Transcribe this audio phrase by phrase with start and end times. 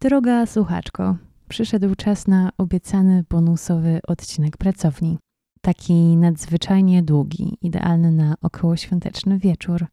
[0.00, 1.16] Droga słuchaczko,
[1.48, 5.18] przyszedł czas na obiecany bonusowy odcinek pracowni.
[5.60, 9.86] Taki nadzwyczajnie długi, idealny na okołoświąteczny wieczór.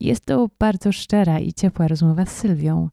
[0.00, 2.88] Jest to bardzo szczera i ciepła rozmowa z Sylwią.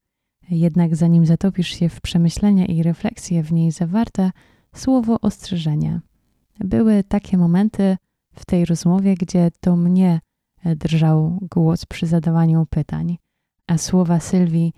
[0.50, 4.32] Jednak zanim zatopisz się w przemyślenia i refleksje w niej zawarte,
[4.76, 6.02] słowo ostrzeżenia.
[6.60, 7.98] Były takie momenty
[8.36, 10.20] w tej rozmowie, gdzie to mnie
[10.66, 13.18] drżał głos przy zadawaniu pytań,
[13.68, 14.74] a słowa Sylwii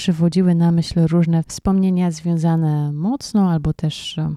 [0.00, 4.34] przywodziły na myśl różne wspomnienia związane mocno albo też e,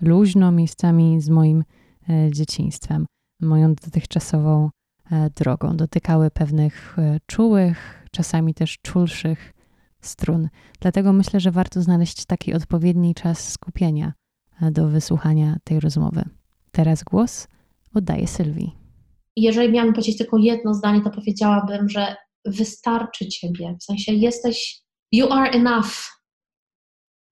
[0.00, 1.64] luźno miejscami z moim
[2.08, 3.06] e, dzieciństwem,
[3.40, 4.70] moją dotychczasową
[5.10, 5.76] e, drogą.
[5.76, 9.52] Dotykały pewnych czułych, czasami też czulszych
[10.00, 10.48] strun.
[10.80, 14.12] Dlatego myślę, że warto znaleźć taki odpowiedni czas skupienia
[14.72, 16.24] do wysłuchania tej rozmowy.
[16.70, 17.48] Teraz głos
[17.94, 18.76] oddaję Sylwii.
[19.36, 23.76] Jeżeli miałam powiedzieć tylko jedno zdanie, to powiedziałabym, że wystarczy ciebie.
[23.80, 26.20] W sensie jesteś, you are enough.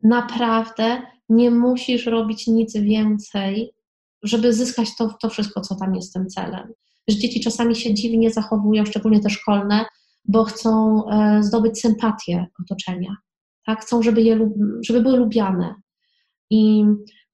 [0.02, 3.74] Naprawdę nie musisz robić nic więcej,
[4.23, 6.73] żeby zyskać to, to wszystko, co tam jest tym celem.
[7.09, 9.85] Że dzieci czasami się dziwnie zachowują, szczególnie te szkolne,
[10.24, 13.16] bo chcą e, zdobyć sympatię otoczenia.
[13.66, 13.80] Tak?
[13.80, 14.51] Chcą, żeby, je,
[14.87, 15.74] żeby były lubiane.
[16.51, 16.85] I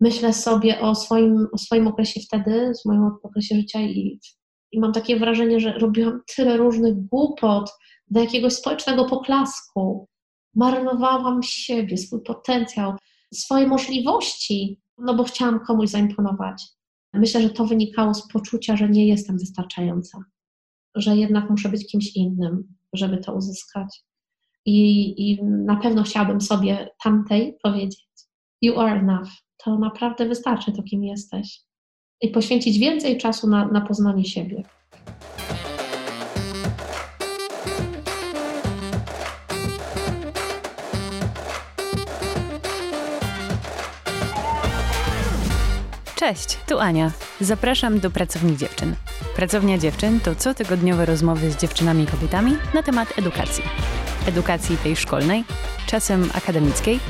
[0.00, 4.20] myślę sobie o swoim, o swoim okresie wtedy, z moim okresie życia i
[4.74, 7.70] i mam takie wrażenie, że robiłam tyle różnych głupot
[8.10, 10.08] do jakiegoś społecznego poklasku.
[10.54, 12.92] Marnowałam siebie, swój potencjał,
[13.34, 16.62] swoje możliwości, no bo chciałam komuś zaimponować.
[17.14, 20.18] Myślę, że to wynikało z poczucia, że nie jestem wystarczająca,
[20.94, 24.04] że jednak muszę być kimś innym, żeby to uzyskać.
[24.66, 28.08] I, i na pewno chciałabym sobie tamtej powiedzieć:
[28.62, 29.28] You are enough.
[29.64, 31.60] To naprawdę wystarczy to, kim jesteś
[32.20, 34.62] i poświęcić więcej czasu na, na poznanie siebie.
[46.28, 47.10] Cześć, tu Ania.
[47.40, 48.94] Zapraszam do Pracowni Dziewczyn.
[49.36, 53.64] Pracownia Dziewczyn to cotygodniowe rozmowy z dziewczynami i kobietami na temat edukacji.
[54.26, 55.44] Edukacji tej szkolnej,
[55.86, 57.00] czasem akademickiej,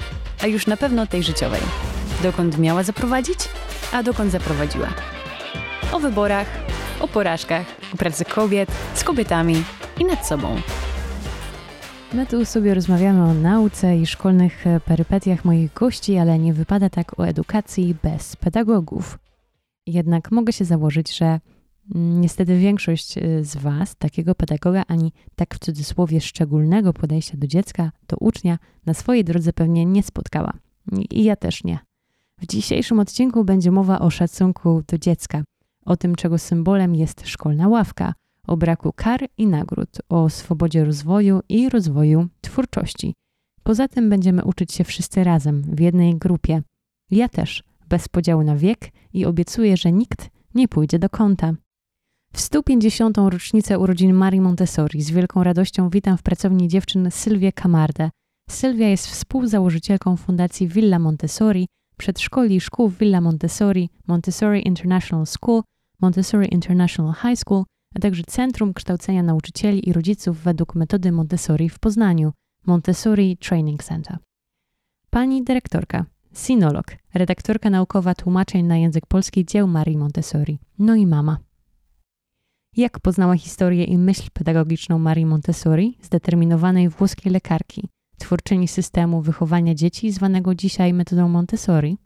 [0.42, 1.60] a już na pewno tej życiowej.
[2.22, 3.38] Dokąd miała zaprowadzić?
[3.92, 4.88] a dokąd zaprowadziła.
[5.92, 6.46] O wyborach,
[7.00, 9.64] o porażkach, o pracy kobiet, z kobietami
[10.00, 10.60] i nad sobą.
[12.14, 17.20] My tu sobie rozmawiamy o nauce i szkolnych perypetiach moich gości, ale nie wypada tak
[17.20, 19.18] o edukacji bez pedagogów.
[19.86, 21.40] Jednak mogę się założyć, że
[21.94, 27.92] niestety większość y, z Was takiego pedagoga ani tak w cudzysłowie szczególnego podejścia do dziecka,
[28.08, 30.52] do ucznia na swojej drodze pewnie nie spotkała.
[31.10, 31.78] I ja też nie.
[32.38, 35.42] W dzisiejszym odcinku będzie mowa o szacunku do dziecka,
[35.84, 38.14] o tym, czego symbolem jest szkolna ławka,
[38.46, 43.14] o braku kar i nagród, o swobodzie rozwoju i rozwoju twórczości.
[43.62, 46.62] Poza tym będziemy uczyć się wszyscy razem, w jednej grupie.
[47.10, 51.54] Ja też, bez podziału na wiek i obiecuję, że nikt nie pójdzie do kąta.
[52.32, 53.16] W 150.
[53.18, 58.10] rocznicę urodzin Marii Montessori z wielką radością witam w pracowni dziewczyn Sylwię Camardę.
[58.50, 65.62] Sylwia jest współzałożycielką Fundacji Villa Montessori, przedszkoli i szkół Villa Montessori, Montessori International School,
[66.00, 71.78] Montessori International High School, a także Centrum Kształcenia Nauczycieli i Rodziców według metody Montessori w
[71.78, 72.32] Poznaniu,
[72.66, 74.18] Montessori Training Center.
[75.10, 76.04] Pani dyrektorka,
[76.34, 76.84] sinolog,
[77.14, 81.38] redaktorka naukowa tłumaczeń na język polski dzieł Marii Montessori, no i mama.
[82.76, 87.88] Jak poznała historię i myśl pedagogiczną Marii Montessori, zdeterminowanej włoskiej lekarki,
[88.18, 91.98] twórczyni systemu wychowania dzieci zwanego dzisiaj metodą Montessori,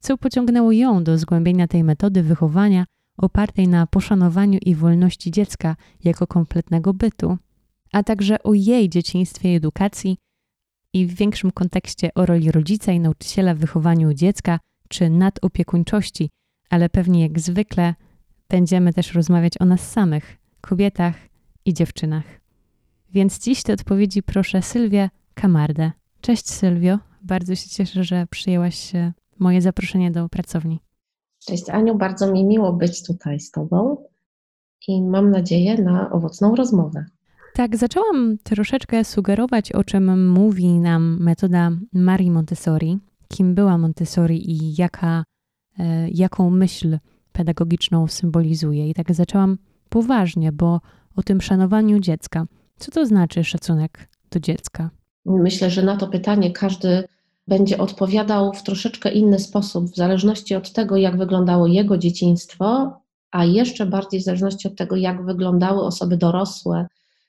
[0.00, 2.84] co pociągnęło ją do zgłębienia tej metody wychowania
[3.20, 7.38] opartej na poszanowaniu i wolności dziecka jako kompletnego bytu,
[7.92, 10.16] a także o jej dzieciństwie i edukacji
[10.92, 16.30] i w większym kontekście o roli rodzica i nauczyciela w wychowaniu dziecka czy nadopiekuńczości,
[16.70, 17.94] ale pewnie jak zwykle
[18.48, 21.14] będziemy też rozmawiać o nas samych, kobietach
[21.64, 22.24] i dziewczynach.
[23.12, 25.92] Więc dziś te odpowiedzi proszę Sylwię Kamardę.
[26.20, 28.92] Cześć Sylwio, bardzo się cieszę, że przyjęłaś
[29.38, 30.80] moje zaproszenie do pracowni.
[31.46, 34.04] Cześć Aniu, bardzo mi miło być tutaj z Tobą
[34.88, 37.04] i mam nadzieję na owocną rozmowę.
[37.54, 42.98] Tak, zaczęłam troszeczkę sugerować, o czym mówi nam metoda Marii Montessori,
[43.28, 45.24] kim była Montessori i jaka,
[45.78, 46.98] e, jaką myśl
[47.32, 48.90] pedagogiczną symbolizuje.
[48.90, 49.58] I tak zaczęłam
[49.88, 50.80] poważnie, bo
[51.16, 52.46] o tym szanowaniu dziecka.
[52.78, 54.90] Co to znaczy szacunek do dziecka?
[55.26, 57.04] Myślę, że na to pytanie każdy
[57.50, 62.92] będzie odpowiadał w troszeczkę inny sposób, w zależności od tego, jak wyglądało jego dzieciństwo,
[63.30, 66.86] a jeszcze bardziej w zależności od tego, jak wyglądały osoby dorosłe,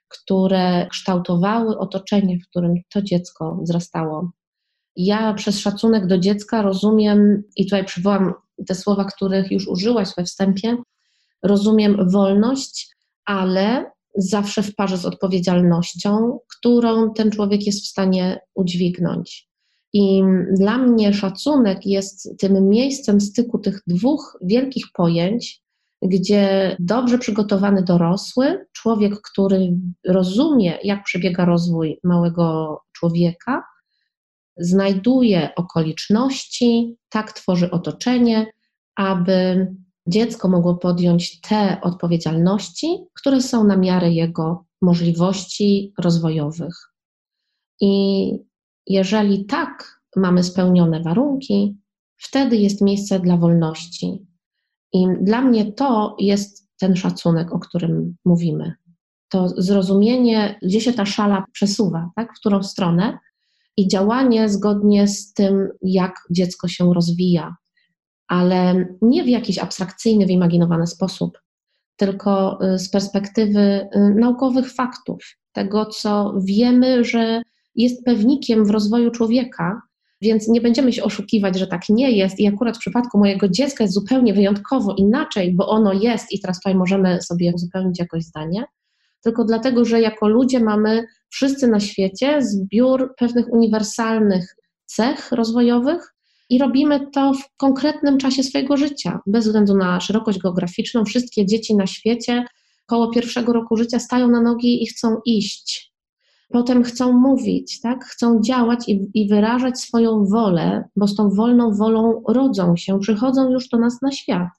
[0.08, 4.32] które kształtowały otoczenie, w którym to dziecko wzrastało.
[4.96, 8.34] Ja przez szacunek do dziecka rozumiem, i tutaj przywołam
[8.68, 10.78] te słowa, których już użyłaś we wstępie,
[11.44, 12.96] rozumiem wolność,
[13.26, 19.51] ale zawsze w parze z odpowiedzialnością, którą ten człowiek jest w stanie udźwignąć.
[19.94, 25.62] I dla mnie szacunek jest tym miejscem styku tych dwóch wielkich pojęć,
[26.02, 29.78] gdzie dobrze przygotowany dorosły, człowiek, który
[30.08, 33.64] rozumie, jak przebiega rozwój małego człowieka,
[34.58, 38.48] znajduje okoliczności, tak tworzy otoczenie,
[38.96, 39.68] aby
[40.08, 46.76] dziecko mogło podjąć te odpowiedzialności, które są na miarę jego możliwości rozwojowych.
[47.82, 48.51] I
[48.88, 51.78] jeżeli tak mamy spełnione warunki,
[52.18, 54.26] wtedy jest miejsce dla wolności.
[54.94, 58.74] I dla mnie to jest ten szacunek, o którym mówimy.
[59.30, 63.20] To zrozumienie, gdzie się ta szala przesuwa, tak, w którą stronę,
[63.78, 67.56] i działanie zgodnie z tym, jak dziecko się rozwija,
[68.28, 71.42] ale nie w jakiś abstrakcyjny, wyimaginowany sposób,
[71.96, 77.42] tylko y, z perspektywy y, naukowych faktów, tego, co wiemy, że
[77.76, 79.82] jest pewnikiem w rozwoju człowieka,
[80.22, 82.40] więc nie będziemy się oszukiwać, że tak nie jest.
[82.40, 86.60] I akurat w przypadku mojego dziecka jest zupełnie wyjątkowo inaczej, bo ono jest, i teraz
[86.60, 88.66] tutaj możemy sobie uzupełnić jakoś zdanie,
[89.24, 96.14] tylko dlatego, że jako ludzie mamy wszyscy na świecie zbiór pewnych uniwersalnych cech rozwojowych,
[96.52, 101.06] i robimy to w konkretnym czasie swojego życia, bez względu na szerokość geograficzną.
[101.06, 102.46] Wszystkie dzieci na świecie
[102.86, 105.91] koło pierwszego roku życia stają na nogi i chcą iść.
[106.52, 108.06] Potem chcą mówić, tak?
[108.06, 113.52] chcą działać i, i wyrażać swoją wolę, bo z tą wolną wolą rodzą się, przychodzą
[113.52, 114.50] już do nas na świat.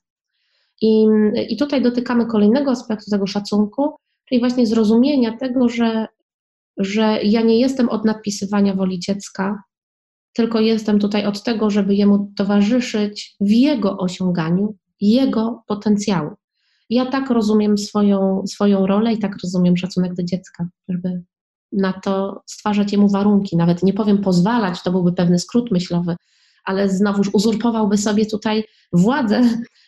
[0.81, 1.07] I,
[1.49, 3.95] I tutaj dotykamy kolejnego aspektu tego szacunku,
[4.25, 6.07] czyli właśnie zrozumienia tego, że,
[6.77, 9.63] że ja nie jestem od nadpisywania woli dziecka,
[10.33, 16.29] tylko jestem tutaj od tego, żeby jemu towarzyszyć w jego osiąganiu, jego potencjału.
[16.89, 21.23] Ja tak rozumiem swoją, swoją rolę i tak rozumiem szacunek do dziecka, żeby
[21.73, 26.15] na to stwarzać jemu warunki, nawet nie powiem pozwalać, to byłby pewny skrót myślowy,
[26.63, 29.41] ale znowuż uzurpowałby sobie tutaj władzę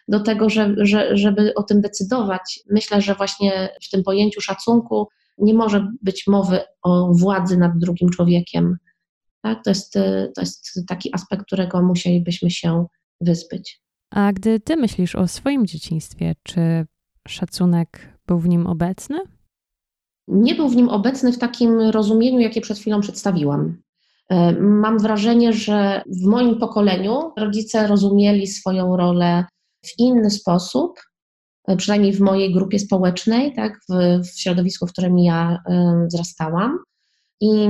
[0.07, 2.59] do tego, że, że, żeby o tym decydować.
[2.69, 8.09] Myślę, że właśnie w tym pojęciu szacunku nie może być mowy o władzy nad drugim
[8.09, 8.77] człowiekiem,
[9.41, 9.63] tak?
[9.63, 9.93] To, jest,
[10.35, 12.85] to jest taki aspekt, którego musielibyśmy się
[13.21, 13.81] wyzbyć.
[14.11, 16.85] A gdy ty myślisz o swoim dzieciństwie, czy
[17.27, 19.17] szacunek był w nim obecny?
[20.27, 23.77] Nie był w nim obecny w takim rozumieniu, jakie przed chwilą przedstawiłam.
[24.30, 29.45] E, mam wrażenie, że w moim pokoleniu rodzice rozumieli swoją rolę
[29.86, 31.00] w inny sposób,
[31.68, 33.94] e, przynajmniej w mojej grupie społecznej, tak, w,
[34.27, 35.63] w środowisku, w którym ja
[36.04, 36.80] y, wzrastałam.
[37.42, 37.69] I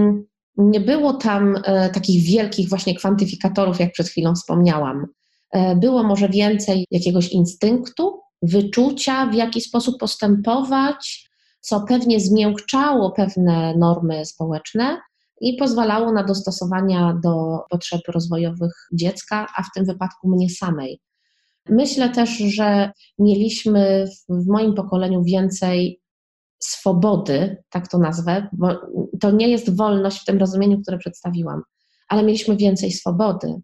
[0.57, 5.05] nie było tam e, takich wielkich właśnie kwantyfikatorów, jak przed chwilą wspomniałam.
[5.51, 11.24] E, było może więcej jakiegoś instynktu, wyczucia, w jaki sposób postępować,
[11.65, 15.01] co pewnie zmiękczało pewne normy społeczne
[15.41, 21.01] i pozwalało na dostosowania do potrzeb rozwojowych dziecka, a w tym wypadku mnie samej.
[21.69, 26.01] Myślę też, że mieliśmy w moim pokoleniu więcej
[26.59, 28.67] swobody, tak to nazwę, bo
[29.21, 31.61] to nie jest wolność w tym rozumieniu, które przedstawiłam,
[32.09, 33.61] ale mieliśmy więcej swobody.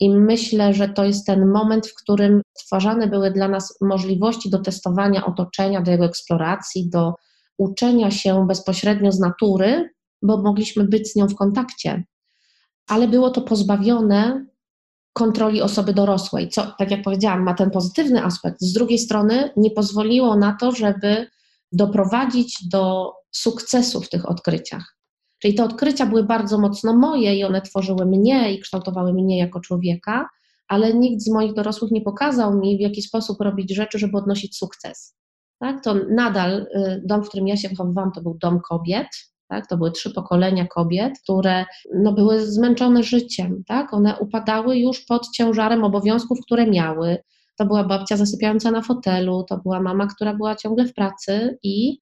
[0.00, 4.58] I myślę, że to jest ten moment, w którym stwarzane były dla nas możliwości do
[4.58, 7.14] testowania otoczenia, do jego eksploracji, do
[7.58, 9.90] uczenia się bezpośrednio z natury,
[10.22, 12.04] bo mogliśmy być z nią w kontakcie.
[12.86, 14.46] Ale było to pozbawione
[15.12, 18.60] kontroli osoby dorosłej, co, tak jak powiedziałam, ma ten pozytywny aspekt.
[18.60, 21.26] Z drugiej strony nie pozwoliło na to, żeby
[21.72, 24.96] doprowadzić do sukcesu w tych odkryciach.
[25.38, 29.60] Czyli te odkrycia były bardzo mocno moje i one tworzyły mnie i kształtowały mnie jako
[29.60, 30.28] człowieka,
[30.68, 34.56] ale nikt z moich dorosłych nie pokazał mi, w jaki sposób robić rzeczy, żeby odnosić
[34.56, 35.16] sukces.
[35.58, 35.84] Tak?
[35.84, 39.06] To nadal y, dom, w którym ja się wychowywałam, to był dom kobiet.
[39.48, 39.66] Tak?
[39.66, 43.64] To były trzy pokolenia kobiet, które no, były zmęczone życiem.
[43.66, 43.94] Tak?
[43.94, 47.18] One upadały już pod ciężarem obowiązków, które miały
[47.56, 51.98] to była babcia zasypiająca na fotelu, to była mama, która była ciągle w pracy i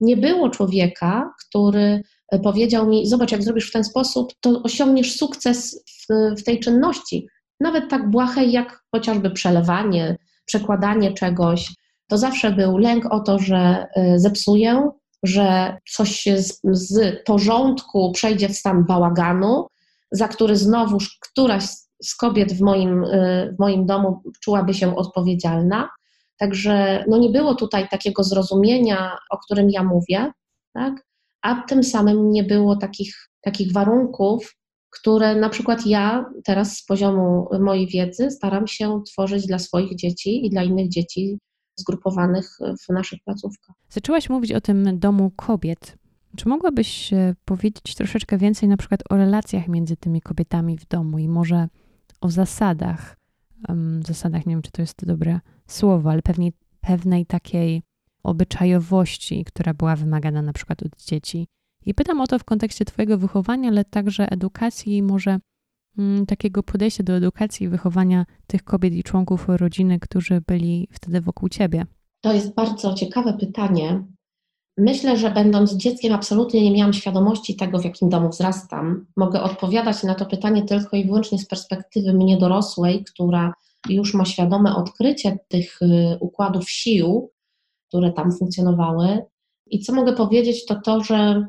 [0.00, 5.16] nie było człowieka, który e, powiedział mi: Zobacz, jak zrobisz w ten sposób, to osiągniesz
[5.16, 7.28] sukces w, w tej czynności.
[7.60, 11.74] Nawet tak błahej jak chociażby przelewanie, przekładanie czegoś.
[12.12, 14.90] To zawsze był lęk o to, że e, zepsuję,
[15.22, 19.66] że coś z, z porządku przejdzie w stan bałaganu,
[20.10, 21.64] za który znowuż któraś
[22.02, 25.88] z kobiet w moim, y, w moim domu czułaby się odpowiedzialna.
[26.38, 30.32] Także no nie było tutaj takiego zrozumienia, o którym ja mówię,
[30.74, 31.06] tak?
[31.42, 34.56] a tym samym nie było takich, takich warunków,
[34.90, 40.46] które na przykład ja teraz z poziomu mojej wiedzy staram się tworzyć dla swoich dzieci
[40.46, 41.38] i dla innych dzieci
[41.76, 43.76] zgrupowanych w naszych placówkach.
[43.88, 45.96] Zaczęłaś mówić o tym domu kobiet.
[46.36, 51.18] Czy mogłabyś e, powiedzieć troszeczkę więcej na przykład o relacjach między tymi kobietami w domu
[51.18, 51.68] i może
[52.20, 53.16] o zasadach?
[54.06, 57.82] Zasadach, nie wiem, czy to jest dobre słowo, ale pewnie pewnej takiej
[58.22, 61.48] obyczajowości, która była wymagana na przykład od dzieci.
[61.86, 65.38] I pytam o to w kontekście Twojego wychowania, ale także edukacji i może
[66.26, 71.48] takiego podejścia do edukacji i wychowania tych kobiet i członków rodziny, którzy byli wtedy wokół
[71.48, 71.86] Ciebie.
[72.20, 74.04] To jest bardzo ciekawe pytanie.
[74.78, 79.06] Myślę, że będąc dzieckiem absolutnie nie miałam świadomości tego, w jakim domu wzrastam.
[79.16, 83.54] Mogę odpowiadać na to pytanie tylko i wyłącznie z perspektywy mnie dorosłej, która
[83.88, 87.30] już ma świadome odkrycie tych y, układów sił,
[87.88, 89.18] które tam funkcjonowały.
[89.66, 91.46] I co mogę powiedzieć, to to, że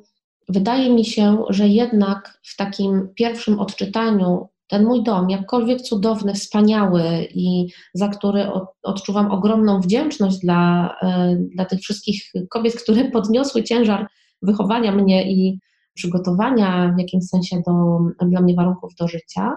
[0.49, 7.27] wydaje mi się, że jednak w takim pierwszym odczytaniu ten mój dom, jakkolwiek cudowny, wspaniały
[7.33, 8.47] i za który
[8.83, 14.07] odczuwam ogromną wdzięczność dla, e, dla tych wszystkich kobiet, które podniosły ciężar
[14.41, 15.59] wychowania mnie i
[15.93, 19.55] przygotowania w jakimś sensie do, dla mnie warunków do życia,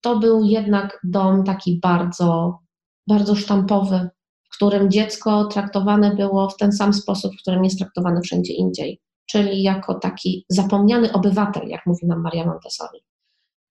[0.00, 2.58] to był jednak dom taki bardzo,
[3.06, 4.08] bardzo sztampowy,
[4.50, 9.00] w którym dziecko traktowane było w ten sam sposób, w którym jest traktowane wszędzie indziej,
[9.30, 13.00] czyli jako taki zapomniany obywatel, jak mówi nam Maria Montessori.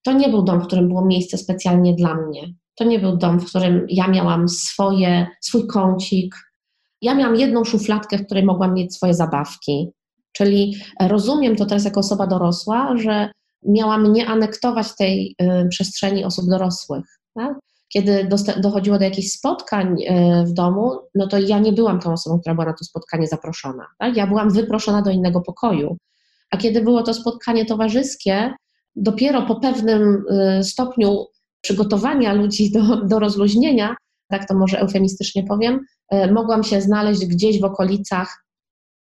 [0.04, 2.54] To nie był dom, w którym było miejsce specjalnie dla mnie.
[2.74, 6.34] To nie był dom, w którym ja miałam swoje, swój kącik.
[7.02, 9.90] Ja miałam jedną szufladkę, w której mogłam mieć swoje zabawki.
[10.32, 13.30] Czyli rozumiem to teraz jako osoba dorosła, że
[13.66, 17.04] miałam nie anektować tej y, przestrzeni osób dorosłych.
[17.34, 17.58] Tak?
[17.88, 22.40] Kiedy dochodziło do jakichś spotkań y, w domu, no to ja nie byłam tą osobą,
[22.40, 23.86] która była na to spotkanie zaproszona.
[23.98, 24.16] Tak?
[24.16, 25.96] Ja byłam wyproszona do innego pokoju.
[26.50, 28.54] A kiedy było to spotkanie towarzyskie,
[28.96, 30.24] dopiero po pewnym
[30.60, 31.26] y, stopniu
[31.60, 33.96] przygotowania ludzi do, do rozluźnienia,
[34.28, 35.80] tak to może eufemistycznie powiem,
[36.14, 38.44] y, mogłam się znaleźć gdzieś w okolicach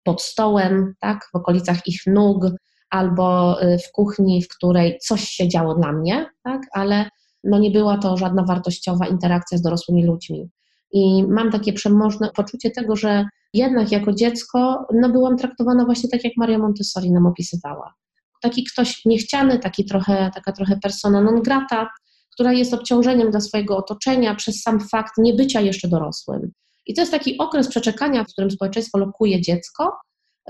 [0.05, 2.45] pod stołem, tak, w okolicach ich nóg,
[2.91, 3.57] albo
[3.89, 7.09] w kuchni, w której coś się działo dla mnie, tak, ale
[7.47, 10.51] no nie była to żadna wartościowa interakcja z dorosłymi ludźmi.
[10.93, 13.25] I mam takie przemożne poczucie tego, że
[13.55, 17.95] jednak jako dziecko no byłam traktowana właśnie tak, jak Maria Montessori nam opisywała
[18.43, 21.89] taki ktoś niechciany, taki trochę, taka trochę persona non grata,
[22.33, 26.53] która jest obciążeniem dla swojego otoczenia przez sam fakt niebycia jeszcze dorosłym.
[26.87, 29.93] I to jest taki okres przeczekania, w którym społeczeństwo lokuje dziecko,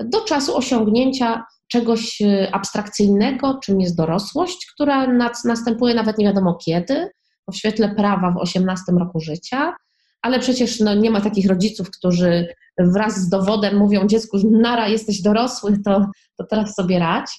[0.05, 5.07] do czasu osiągnięcia czegoś e, abstrakcyjnego, czym jest dorosłość, która
[5.45, 7.09] następuje nawet nie wiadomo kiedy,
[7.51, 9.73] w świetle prawa w 18 roku życia,
[10.21, 12.47] ale przecież no, nie ma takich rodziców, którzy
[12.79, 16.05] wraz z dowodem mówią dziecku, nara, jesteś dorosły, to,
[16.37, 17.31] to teraz sobie radź.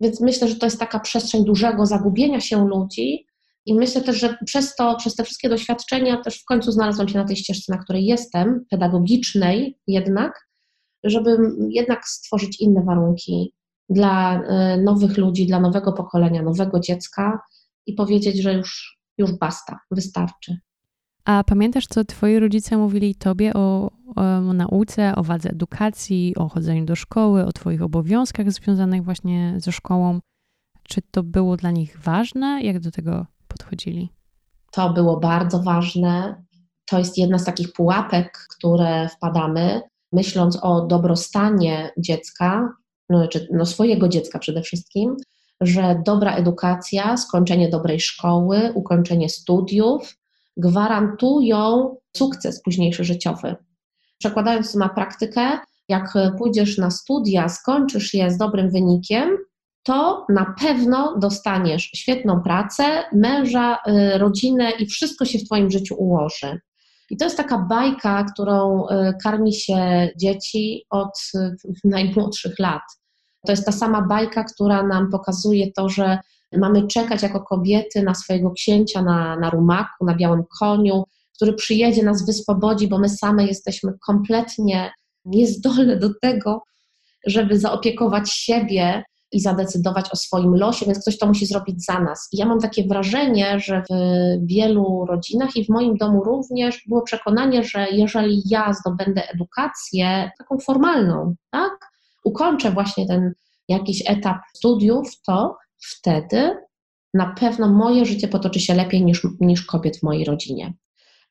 [0.00, 3.26] Więc myślę, że to jest taka przestrzeń dużego zagubienia się ludzi.
[3.66, 7.18] I myślę też, że przez to, przez te wszystkie doświadczenia też w końcu znalazłam się
[7.18, 10.48] na tej ścieżce, na której jestem, pedagogicznej jednak,
[11.04, 11.36] żeby
[11.68, 13.54] jednak stworzyć inne warunki
[13.88, 17.40] dla e, nowych ludzi, dla nowego pokolenia, nowego dziecka
[17.86, 20.58] i powiedzieć, że już, już basta, wystarczy.
[21.24, 26.84] A pamiętasz, co twoi rodzice mówili tobie o, o, nauce, o wadze edukacji, o chodzeniu
[26.84, 30.20] do szkoły, o twoich obowiązkach związanych właśnie ze szkołą?
[30.82, 32.62] Czy to było dla nich ważne?
[32.62, 34.08] Jak do tego podchodzili?
[34.72, 36.42] To było bardzo ważne.
[36.90, 39.80] To jest jedna z takich pułapek, które wpadamy,
[40.14, 42.68] myśląc o dobrostanie dziecka,
[43.08, 45.16] no, czy no swojego dziecka przede wszystkim,
[45.60, 50.16] że dobra edukacja, skończenie dobrej szkoły, ukończenie studiów
[50.56, 53.56] gwarantują sukces późniejszy życiowy.
[54.18, 59.38] Przekładając to na praktykę, jak pójdziesz na studia, skończysz je z dobrym wynikiem,
[59.82, 65.94] to na pewno dostaniesz świetną pracę, męża, y, rodzinę i wszystko się w Twoim życiu
[65.98, 66.60] ułoży.
[67.10, 71.18] I to jest taka bajka, którą y, karmi się dzieci od
[71.84, 72.82] najmłodszych lat.
[73.46, 76.18] To jest ta sama bajka, która nam pokazuje to, że
[76.52, 81.04] mamy czekać jako kobiety na swojego księcia na, na rumaku, na białym koniu,
[81.36, 84.92] który przyjedzie, nas wyswobodzi, bo my same jesteśmy kompletnie
[85.24, 86.62] niezdolne do tego,
[87.26, 89.04] żeby zaopiekować siebie
[89.34, 92.28] i zadecydować o swoim losie, więc ktoś to musi zrobić za nas.
[92.32, 93.94] I ja mam takie wrażenie, że w
[94.46, 100.58] wielu rodzinach i w moim domu również było przekonanie, że jeżeli ja zdobędę edukację taką
[100.58, 101.72] formalną, tak,
[102.24, 103.32] ukończę właśnie ten
[103.68, 106.56] jakiś etap studiów, to wtedy
[107.14, 110.74] na pewno moje życie potoczy się lepiej niż, niż kobiet w mojej rodzinie.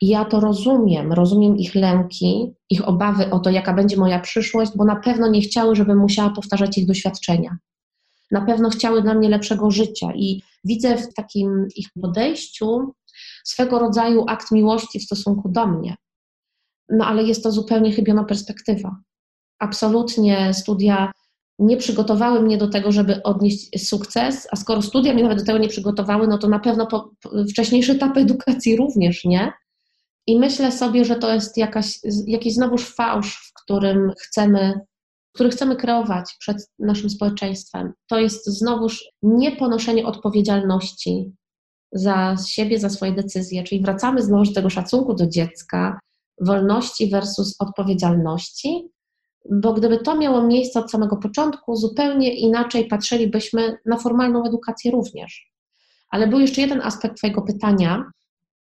[0.02, 4.72] I ja to rozumiem, rozumiem ich lęki, ich obawy o to, jaka będzie moja przyszłość,
[4.76, 7.58] bo na pewno nie chciały, żebym musiała powtarzać ich doświadczenia.
[8.32, 12.94] Na pewno chciały dla mnie lepszego życia i widzę w takim ich podejściu
[13.44, 15.96] swego rodzaju akt miłości w stosunku do mnie.
[16.90, 18.96] No ale jest to zupełnie chybiona perspektywa.
[19.60, 21.12] Absolutnie studia
[21.60, 25.58] nie przygotowały mnie do tego, żeby odnieść sukces, a skoro studia mnie nawet do tego
[25.58, 27.12] nie przygotowały, no to na pewno po,
[27.50, 29.54] wcześniejszy etap edukacji również nie.
[30.28, 34.74] I myślę sobie, że to jest jakaś, jakiś znowuż fałsz, w którym chcemy,
[35.34, 37.94] który chcemy kreować przed naszym społeczeństwem.
[38.08, 41.34] To jest znowuż nieponoszenie odpowiedzialności
[41.92, 46.00] za siebie, za swoje decyzje, czyli wracamy znowu do tego szacunku do dziecka,
[46.42, 48.90] wolności versus odpowiedzialności,
[49.52, 55.52] bo gdyby to miało miejsce od samego początku, zupełnie inaczej patrzylibyśmy na formalną edukację również.
[56.10, 58.12] Ale był jeszcze jeden aspekt Twojego pytania,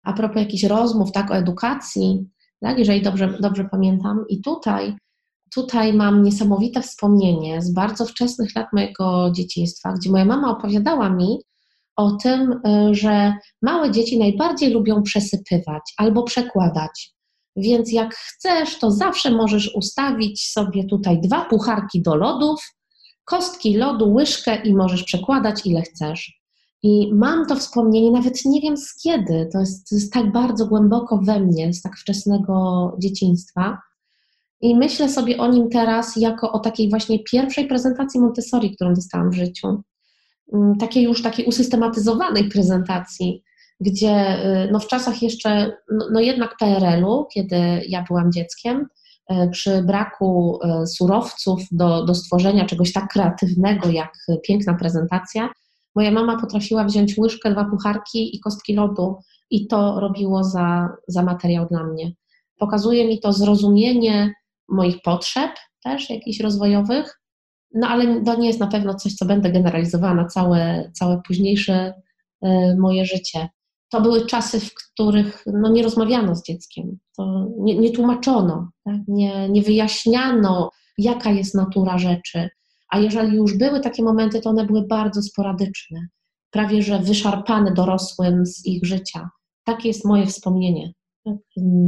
[0.03, 2.29] a propos jakichś rozmów tak, o edukacji,
[2.61, 4.25] tak, jeżeli dobrze, dobrze pamiętam.
[4.29, 4.97] I tutaj,
[5.55, 11.39] tutaj mam niesamowite wspomnienie z bardzo wczesnych lat mojego dzieciństwa, gdzie moja mama opowiadała mi
[11.97, 17.15] o tym, y, że małe dzieci najbardziej lubią przesypywać albo przekładać.
[17.57, 22.61] Więc jak chcesz, to zawsze możesz ustawić sobie tutaj dwa pucharki do lodów,
[23.25, 26.39] kostki lodu, łyżkę i możesz przekładać ile chcesz.
[26.83, 30.67] I mam to wspomnienie, nawet nie wiem z kiedy, to jest, to jest tak bardzo
[30.67, 33.79] głęboko we mnie, z tak wczesnego dzieciństwa.
[34.61, 39.31] I myślę sobie o nim teraz jako o takiej właśnie pierwszej prezentacji Montessori, którą dostałam
[39.31, 39.83] w życiu.
[40.53, 43.43] Mm, takiej już takiej usystematyzowanej prezentacji,
[43.81, 47.57] gdzie y, no w czasach jeszcze, no, no jednak PRL-u, kiedy
[47.89, 48.87] ja byłam dzieckiem,
[49.33, 54.13] y, przy braku y, surowców do, do stworzenia czegoś tak kreatywnego jak
[54.43, 55.49] piękna prezentacja,
[55.95, 59.17] moja mama potrafiła wziąć łyżkę, dwa pucharki i kostki lodu
[59.51, 62.13] i to robiło za, za materiał dla mnie.
[62.59, 64.35] Pokazuje mi to zrozumienie
[64.69, 65.51] moich potrzeb
[65.85, 67.21] też jakichś rozwojowych,
[67.75, 71.95] no ale to nie jest na pewno coś, co będę generalizowała na całe, całe późniejsze
[72.79, 73.49] moje życie
[73.91, 79.01] to były czasy, w których no, nie rozmawiano z dzieckiem, to nie, nie tłumaczono, tak?
[79.09, 82.49] nie, nie wyjaśniano, jaka jest natura rzeczy.
[82.91, 86.09] A jeżeli już były takie momenty, to one były bardzo sporadyczne,
[86.51, 89.31] prawie że wyszarpane dorosłym z ich życia.
[89.65, 90.93] Takie jest moje wspomnienie
[91.25, 91.37] tak,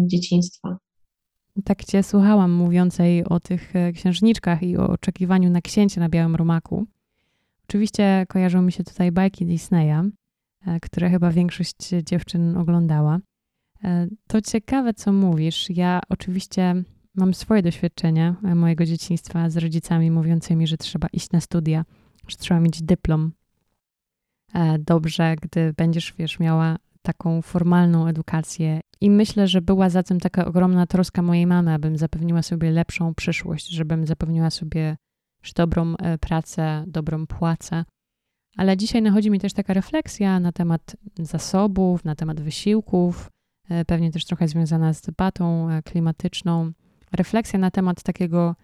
[0.06, 0.78] dzieciństwa.
[1.64, 6.36] Tak Cię słuchałam mówiącej o tych e, księżniczkach i o oczekiwaniu na księcia na białym
[6.36, 6.86] rumaku.
[7.68, 10.10] Oczywiście kojarzą mi się tutaj bajki Disneya,
[10.66, 13.18] E, które chyba większość dziewczyn oglądała.
[13.84, 15.70] E, to ciekawe, co mówisz.
[15.70, 16.74] Ja oczywiście
[17.14, 21.84] mam swoje doświadczenia e, mojego dzieciństwa z rodzicami mówiącymi, że trzeba iść na studia,
[22.28, 23.32] że trzeba mieć dyplom.
[24.78, 28.80] Dobrze, gdy będziesz, wiesz, miała taką formalną edukację.
[29.00, 33.14] I myślę, że była za tym taka ogromna troska mojej mamy, abym zapewniła sobie lepszą
[33.14, 34.96] przyszłość, żebym zapewniła sobie
[35.56, 37.84] dobrą pracę, dobrą płacę.
[38.56, 43.30] Ale dzisiaj nachodzi mi też taka refleksja na temat zasobów, na temat wysiłków,
[43.68, 46.72] e, pewnie też trochę związana z debatą e, klimatyczną.
[47.12, 48.56] Refleksja na temat takiego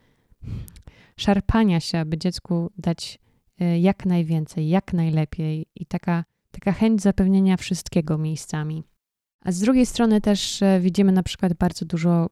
[1.16, 3.18] szarpania się, aby dziecku dać
[3.60, 6.24] e, jak najwięcej, jak najlepiej i taka,
[6.56, 8.84] taka chęć zapewnienia wszystkiego miejscami.
[9.44, 12.26] A z drugiej strony też widzimy na przykład bardzo dużo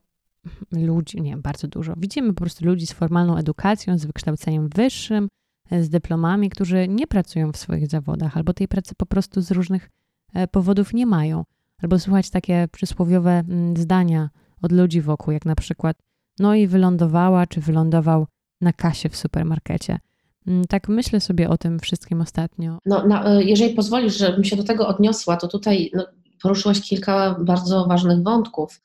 [0.72, 5.28] ludzi, nie bardzo dużo, widzimy po prostu ludzi z formalną edukacją, z wykształceniem wyższym,
[5.70, 9.90] z dyplomami, którzy nie pracują w swoich zawodach, albo tej pracy po prostu z różnych
[10.34, 11.44] e, powodów nie mają.
[11.82, 14.30] Albo słuchać takie przysłowiowe mm, zdania
[14.62, 15.96] od ludzi wokół, jak na przykład
[16.38, 18.26] no i wylądowała, czy wylądował
[18.60, 19.98] na kasie w supermarkecie.
[20.46, 22.78] Mm, tak myślę sobie o tym wszystkim ostatnio.
[22.87, 26.07] No, no jeżeli pozwolisz, żebym się do tego odniosła, to tutaj no,
[26.42, 28.80] poruszyłaś kilka bardzo ważnych wątków.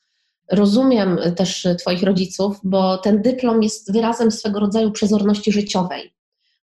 [0.52, 6.12] Rozumiem też Twoich rodziców, bo ten dyplom jest wyrazem swego rodzaju przezorności życiowej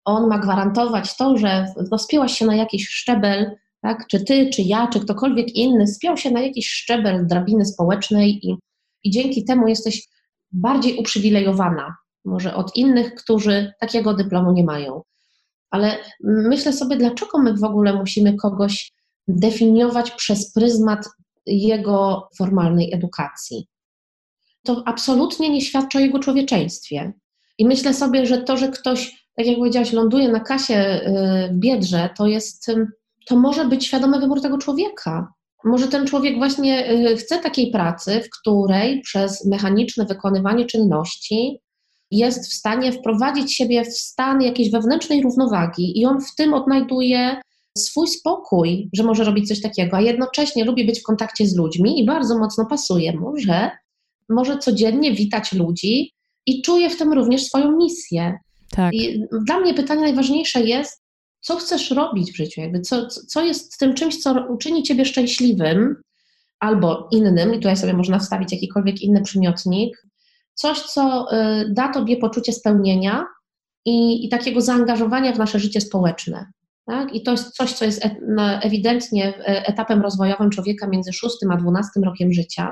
[0.05, 4.07] on ma gwarantować to, że no, spięłaś się na jakiś szczebel, tak?
[4.07, 8.57] czy ty, czy ja, czy ktokolwiek inny spiął się na jakiś szczebel drabiny społecznej i,
[9.03, 10.07] i dzięki temu jesteś
[10.51, 15.01] bardziej uprzywilejowana może od innych, którzy takiego dyplomu nie mają.
[15.71, 18.93] Ale myślę sobie, dlaczego my w ogóle musimy kogoś
[19.27, 21.05] definiować przez pryzmat
[21.45, 23.67] jego formalnej edukacji.
[24.63, 27.13] To absolutnie nie świadczy o jego człowieczeństwie.
[27.57, 31.55] I myślę sobie, że to, że ktoś tak jak powiedziałaś, ląduje na kasie y, w
[31.55, 32.71] biedrze, to jest,
[33.27, 35.33] to może być świadomy wybór tego człowieka.
[35.63, 41.59] Może ten człowiek właśnie y, chce takiej pracy, w której przez mechaniczne wykonywanie czynności
[42.11, 47.41] jest w stanie wprowadzić siebie w stan jakiejś wewnętrznej równowagi i on w tym odnajduje
[47.77, 51.99] swój spokój, że może robić coś takiego, a jednocześnie lubi być w kontakcie z ludźmi
[51.99, 53.71] i bardzo mocno pasuje mu, że
[54.29, 56.11] może codziennie witać ludzi
[56.45, 58.39] i czuje w tym również swoją misję.
[58.69, 58.93] Tak.
[58.93, 61.03] I dla mnie pytanie najważniejsze jest,
[61.41, 65.95] co chcesz robić w życiu, jakby co, co jest tym czymś, co uczyni ciebie szczęśliwym
[66.59, 70.07] albo innym, i tutaj sobie można wstawić jakikolwiek inny przymiotnik,
[70.55, 73.25] coś, co y, da tobie poczucie spełnienia
[73.85, 76.51] i, i takiego zaangażowania w nasze życie społeczne.
[76.85, 77.13] Tak?
[77.13, 78.05] I to jest coś, co jest
[78.61, 82.71] ewidentnie e, etapem rozwojowym człowieka między 6 a 12 rokiem życia.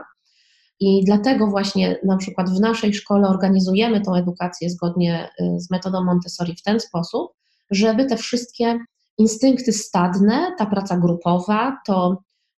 [0.80, 6.04] I dlatego właśnie na przykład w naszej szkole organizujemy tą edukację zgodnie y, z metodą
[6.04, 7.32] Montessori w ten sposób,
[7.72, 8.80] żeby te wszystkie
[9.18, 12.18] instynkty stadne, ta praca grupowa, to,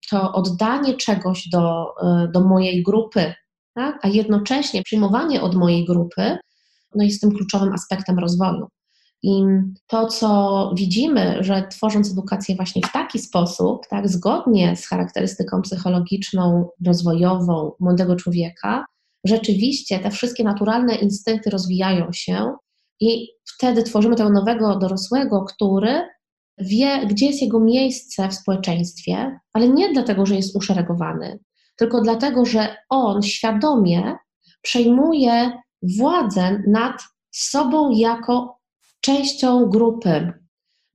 [0.10, 1.94] to oddanie czegoś do,
[2.26, 3.34] y, do mojej grupy,
[3.76, 4.00] tak?
[4.02, 6.38] a jednocześnie przyjmowanie od mojej grupy
[6.96, 8.68] no jest tym kluczowym aspektem rozwoju.
[9.24, 9.44] I
[9.88, 16.70] to, co widzimy, że tworząc edukację właśnie w taki sposób, tak, zgodnie z charakterystyką psychologiczną,
[16.86, 18.86] rozwojową młodego człowieka,
[19.24, 22.54] rzeczywiście te wszystkie naturalne instynkty rozwijają się
[23.00, 26.02] i wtedy tworzymy tego nowego dorosłego, który
[26.58, 31.40] wie, gdzie jest jego miejsce w społeczeństwie, ale nie dlatego, że jest uszeregowany,
[31.76, 34.16] tylko dlatego, że on świadomie
[34.62, 35.52] przejmuje
[35.98, 38.60] władzę nad sobą jako
[39.02, 40.34] częścią grupy.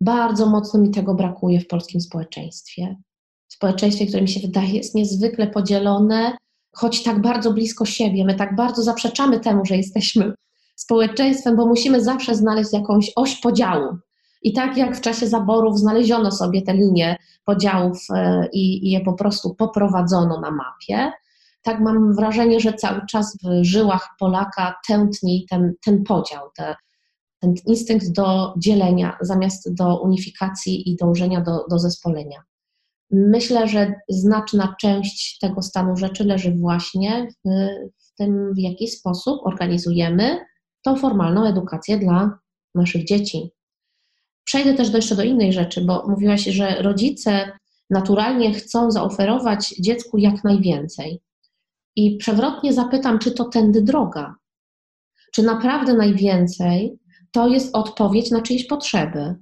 [0.00, 2.96] Bardzo mocno mi tego brakuje w polskim społeczeństwie.
[3.48, 6.36] Społeczeństwie, które mi się wydaje jest niezwykle podzielone,
[6.76, 8.24] choć tak bardzo blisko siebie.
[8.24, 10.32] My tak bardzo zaprzeczamy temu, że jesteśmy
[10.76, 13.98] społeczeństwem, bo musimy zawsze znaleźć jakąś oś podziału.
[14.42, 19.00] I tak jak w czasie zaborów znaleziono sobie te linie podziałów e, i, i je
[19.00, 21.12] po prostu poprowadzono na mapie,
[21.62, 26.74] tak mam wrażenie, że cały czas w żyłach Polaka tętni ten, ten podział, te,
[27.40, 32.42] ten instynkt do dzielenia zamiast do unifikacji i dążenia do, do zespolenia.
[33.10, 37.48] Myślę, że znaczna część tego stanu rzeczy leży właśnie w,
[37.98, 40.38] w tym, w jaki sposób organizujemy
[40.82, 42.38] tą formalną edukację dla
[42.74, 43.50] naszych dzieci.
[44.50, 47.52] Przejdę też do jeszcze do innej rzeczy, bo mówiłaś, że rodzice
[47.90, 51.20] naturalnie chcą zaoferować dziecku jak najwięcej.
[51.96, 54.34] I przewrotnie zapytam, czy to tędy droga?
[55.32, 56.98] Czy naprawdę najwięcej
[57.32, 59.34] to jest odpowiedź na czyjeś potrzeby?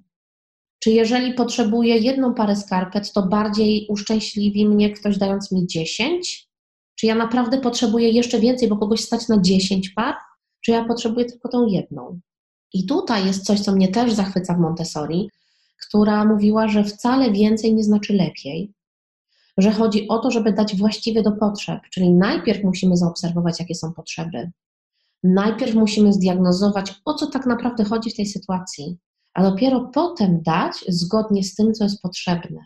[0.78, 6.48] Czy jeżeli potrzebuję jedną parę skarpet, to bardziej uszczęśliwi mnie ktoś dając mi 10?
[6.94, 10.14] Czy ja naprawdę potrzebuję jeszcze więcej, bo kogoś stać na 10 par?
[10.64, 12.20] Czy ja potrzebuję tylko tą jedną?
[12.72, 15.30] I tutaj jest coś, co mnie też zachwyca w Montessori,
[15.86, 18.72] która mówiła, że wcale więcej nie znaczy lepiej,
[19.58, 23.92] że chodzi o to, żeby dać właściwie do potrzeb, czyli najpierw musimy zaobserwować, jakie są
[23.92, 24.50] potrzeby.
[25.22, 28.98] Najpierw musimy zdiagnozować, o co tak naprawdę chodzi w tej sytuacji,
[29.34, 32.60] a dopiero potem dać zgodnie z tym, co jest potrzebne,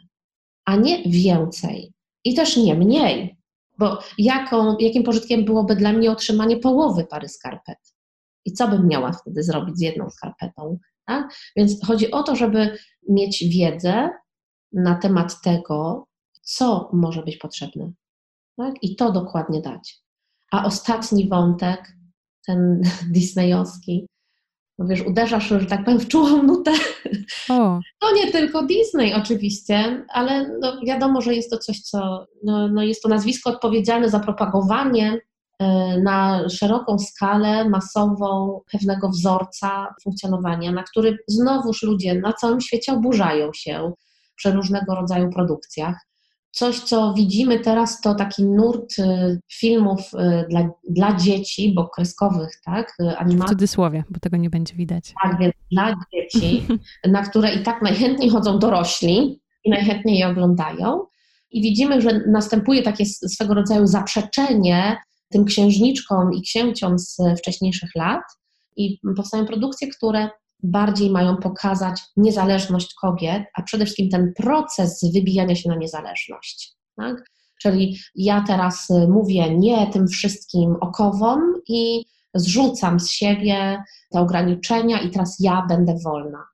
[0.64, 1.92] a nie więcej
[2.24, 3.36] i też nie mniej,
[3.78, 7.91] bo jaką, jakim pożytkiem byłoby dla mnie otrzymanie połowy pary skarpet?
[8.44, 10.78] I co bym miała wtedy zrobić z jedną skarpetą?
[11.06, 11.34] Tak?
[11.56, 12.78] Więc chodzi o to, żeby
[13.08, 14.10] mieć wiedzę
[14.72, 16.06] na temat tego,
[16.42, 17.92] co może być potrzebne.
[18.56, 18.74] Tak?
[18.82, 20.02] I to dokładnie dać.
[20.52, 21.92] A ostatni wątek,
[22.46, 22.82] ten
[23.14, 24.06] disneyowski,
[24.78, 26.72] no wiesz, uderzasz, że tak powiem, w czułą nutę.
[27.48, 27.80] O.
[28.00, 32.82] To nie tylko Disney oczywiście, ale no wiadomo, że jest to coś, co, no, no
[32.82, 35.20] jest to nazwisko odpowiedzialne za propagowanie
[36.02, 43.50] na szeroką skalę, masową, pewnego wzorca funkcjonowania, na który znowuż ludzie na całym świecie oburzają
[43.54, 43.92] się
[44.36, 45.96] przy różnego rodzaju produkcjach.
[46.50, 52.60] Coś, co widzimy teraz, to taki nurt y, filmów y, dla, dla dzieci, bo kreskowych,
[52.64, 52.94] tak?
[53.00, 53.46] Y, animacji.
[53.46, 55.14] W cudzysłowie, bo tego nie będzie widać.
[55.22, 56.66] Tak, więc dla dzieci,
[57.04, 61.06] na które i tak najchętniej chodzą dorośli i najchętniej je oglądają.
[61.50, 64.96] I widzimy, że następuje takie swego rodzaju zaprzeczenie
[65.32, 68.22] tym księżniczkom i księciom z wcześniejszych lat
[68.76, 70.28] i powstają produkcje, które
[70.62, 76.72] bardziej mają pokazać niezależność kobiet, a przede wszystkim ten proces wybijania się na niezależność.
[76.96, 77.30] Tak?
[77.62, 85.10] Czyli ja teraz mówię nie tym wszystkim okowom i zrzucam z siebie te ograniczenia i
[85.10, 86.44] teraz ja będę wolna.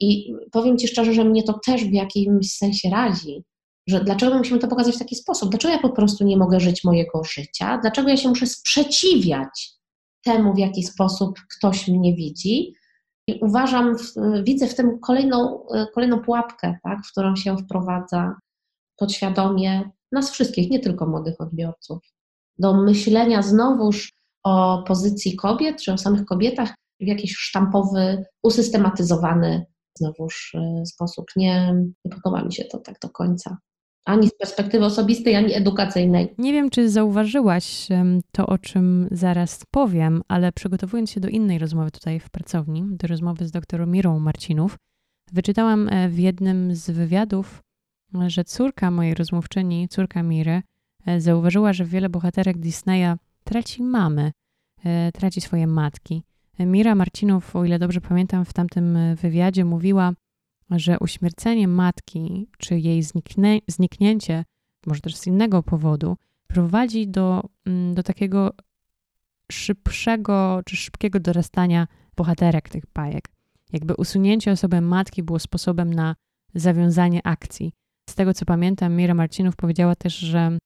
[0.00, 3.44] I powiem Ci szczerze, że mnie to też w jakimś sensie razi,
[3.88, 5.50] że dlaczego musimy to pokazać w taki sposób?
[5.50, 7.78] Dlaczego ja po prostu nie mogę żyć mojego życia?
[7.82, 9.70] Dlaczego ja się muszę sprzeciwiać
[10.24, 12.74] temu, w jaki sposób ktoś mnie widzi?
[13.26, 13.96] I uważam,
[14.42, 18.34] widzę w tym kolejną, kolejną pułapkę, tak, w którą się wprowadza
[18.96, 21.98] podświadomie nas wszystkich, nie tylko młodych odbiorców,
[22.58, 24.12] do myślenia znowuż
[24.44, 29.66] o pozycji kobiet, czy o samych kobietach w jakiś sztampowy, usystematyzowany
[29.98, 31.26] znowuż y, sposób.
[31.36, 31.74] Nie,
[32.04, 33.56] nie podoba mi się to tak do końca.
[34.04, 36.34] Ani z perspektywy osobistej, ani edukacyjnej.
[36.38, 37.88] Nie wiem, czy zauważyłaś
[38.32, 43.06] to, o czym zaraz powiem, ale przygotowując się do innej rozmowy tutaj w pracowni, do
[43.08, 44.76] rozmowy z doktorem Mirą Marcinów,
[45.32, 47.62] wyczytałam e, w jednym z wywiadów,
[48.26, 50.62] że córka mojej rozmówczyni, córka Miry,
[51.06, 54.32] e, zauważyła, że wiele bohaterek Disneya traci mamy,
[54.84, 56.22] e, traci swoje matki.
[56.58, 60.12] Mira Marcinów, o ile dobrze pamiętam, w tamtym wywiadzie mówiła,
[60.70, 64.44] że uśmiercenie matki, czy jej zniknie, zniknięcie,
[64.86, 68.52] może też z innego powodu, prowadzi do, mm, do takiego
[69.52, 73.28] szybszego czy szybkiego dorastania bohaterek tych bajek.
[73.72, 76.16] Jakby usunięcie osoby matki było sposobem na
[76.54, 77.72] zawiązanie akcji.
[78.10, 80.58] Z tego co pamiętam, Mira Marcinów powiedziała też, że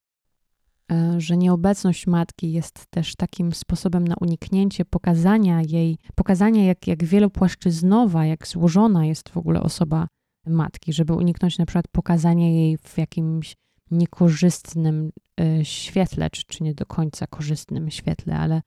[1.19, 8.27] że nieobecność matki jest też takim sposobem na uniknięcie pokazania jej, pokazania jak, jak wielopłaszczyznowa,
[8.27, 10.07] jak złożona jest w ogóle osoba
[10.47, 13.57] matki, żeby uniknąć na przykład pokazania jej w jakimś
[13.91, 18.63] niekorzystnym e, świetle, czy, czy nie do końca korzystnym świetle, ale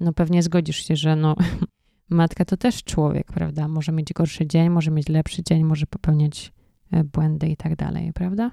[0.00, 1.36] no pewnie zgodzisz się, że no,
[2.10, 3.68] matka to też człowiek, prawda?
[3.68, 6.52] Może mieć gorszy dzień, może mieć lepszy dzień, może popełniać
[6.90, 8.50] e, błędy i tak dalej, prawda?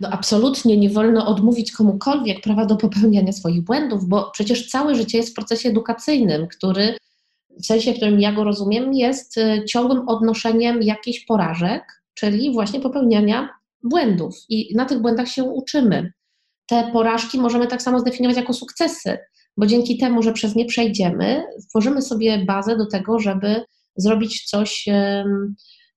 [0.00, 5.18] No absolutnie nie wolno odmówić komukolwiek prawa do popełniania swoich błędów, bo przecież całe życie
[5.18, 6.96] jest w procesie edukacyjnym, który
[7.62, 12.80] w sensie, w którym ja go rozumiem, jest y, ciągłym odnoszeniem jakichś porażek, czyli właśnie
[12.80, 13.48] popełniania
[13.82, 14.36] błędów.
[14.48, 16.12] I na tych błędach się uczymy.
[16.68, 19.18] Te porażki możemy tak samo zdefiniować jako sukcesy,
[19.56, 23.64] bo dzięki temu, że przez nie przejdziemy, tworzymy sobie bazę do tego, żeby
[23.96, 24.88] zrobić coś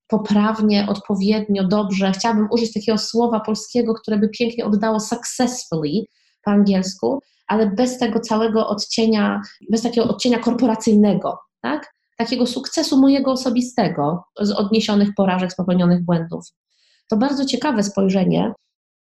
[0.09, 2.11] poprawnie, odpowiednio, dobrze.
[2.11, 6.03] Chciałabym użyć takiego słowa polskiego, które by pięknie oddało successfully
[6.43, 11.93] po angielsku, ale bez tego całego odcienia, bez takiego odcienia korporacyjnego, tak?
[12.17, 16.45] Takiego sukcesu mojego osobistego z odniesionych porażek, z popełnionych błędów.
[17.09, 18.53] To bardzo ciekawe spojrzenie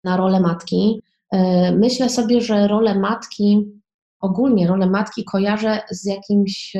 [0.04, 1.02] na rolę matki.
[1.32, 3.72] E, myślę sobie, że rolę matki,
[4.20, 6.72] ogólnie rolę matki kojarzę z jakimś,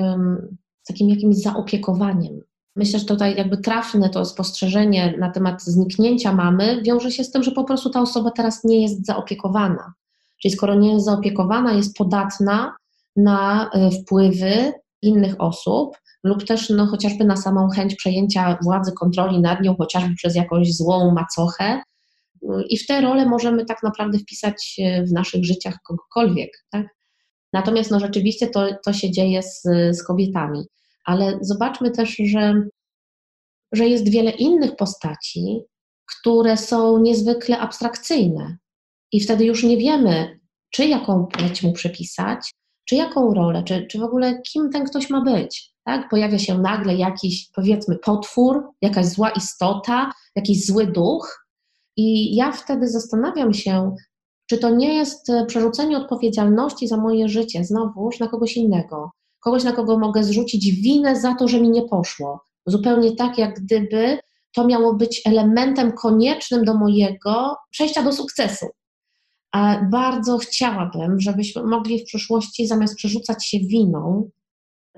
[0.83, 2.40] z takim jakimś zaopiekowaniem,
[2.77, 7.43] Myślę, że tutaj jakby trafne to spostrzeżenie na temat zniknięcia mamy wiąże się z tym,
[7.43, 9.93] że po prostu ta osoba teraz nie jest zaopiekowana.
[10.43, 12.77] Czyli skoro nie jest zaopiekowana, jest podatna
[13.17, 19.41] na e, wpływy innych osób lub też no, chociażby na samą chęć przejęcia władzy, kontroli
[19.41, 21.83] nad nią, chociażby przez jakąś złą macochę.
[22.69, 26.51] I w tę rolę możemy tak naprawdę wpisać e, w naszych życiach kogokolwiek.
[26.71, 26.87] Tak?
[27.53, 30.67] Natomiast no, rzeczywiście to, to się dzieje z, z kobietami
[31.07, 32.69] ale zobaczmy też, że,
[33.73, 35.61] że jest wiele innych postaci,
[36.07, 38.57] które są niezwykle abstrakcyjne.
[39.12, 40.40] I wtedy już nie wiemy,
[40.71, 42.51] czy jaką płeć mu przypisać,
[42.88, 45.73] czy jaką rolę, czy, czy w ogóle kim ten ktoś ma być.
[45.85, 46.09] Tak?
[46.09, 51.47] Pojawia się nagle jakiś, powiedzmy, potwór, jakaś zła istota, jakiś zły duch,
[51.97, 53.95] i ja wtedy zastanawiam się,
[54.51, 59.11] czy to nie jest przerzucenie odpowiedzialności za moje życie znowuż na kogoś innego
[59.46, 62.44] kogoś, na kogo mogę zrzucić winę za to, że mi nie poszło.
[62.66, 64.18] Zupełnie tak, jak gdyby
[64.54, 68.66] to miało być elementem koniecznym do mojego przejścia do sukcesu.
[69.52, 74.30] A bardzo chciałabym, żebyśmy mogli w przyszłości, zamiast przerzucać się winą,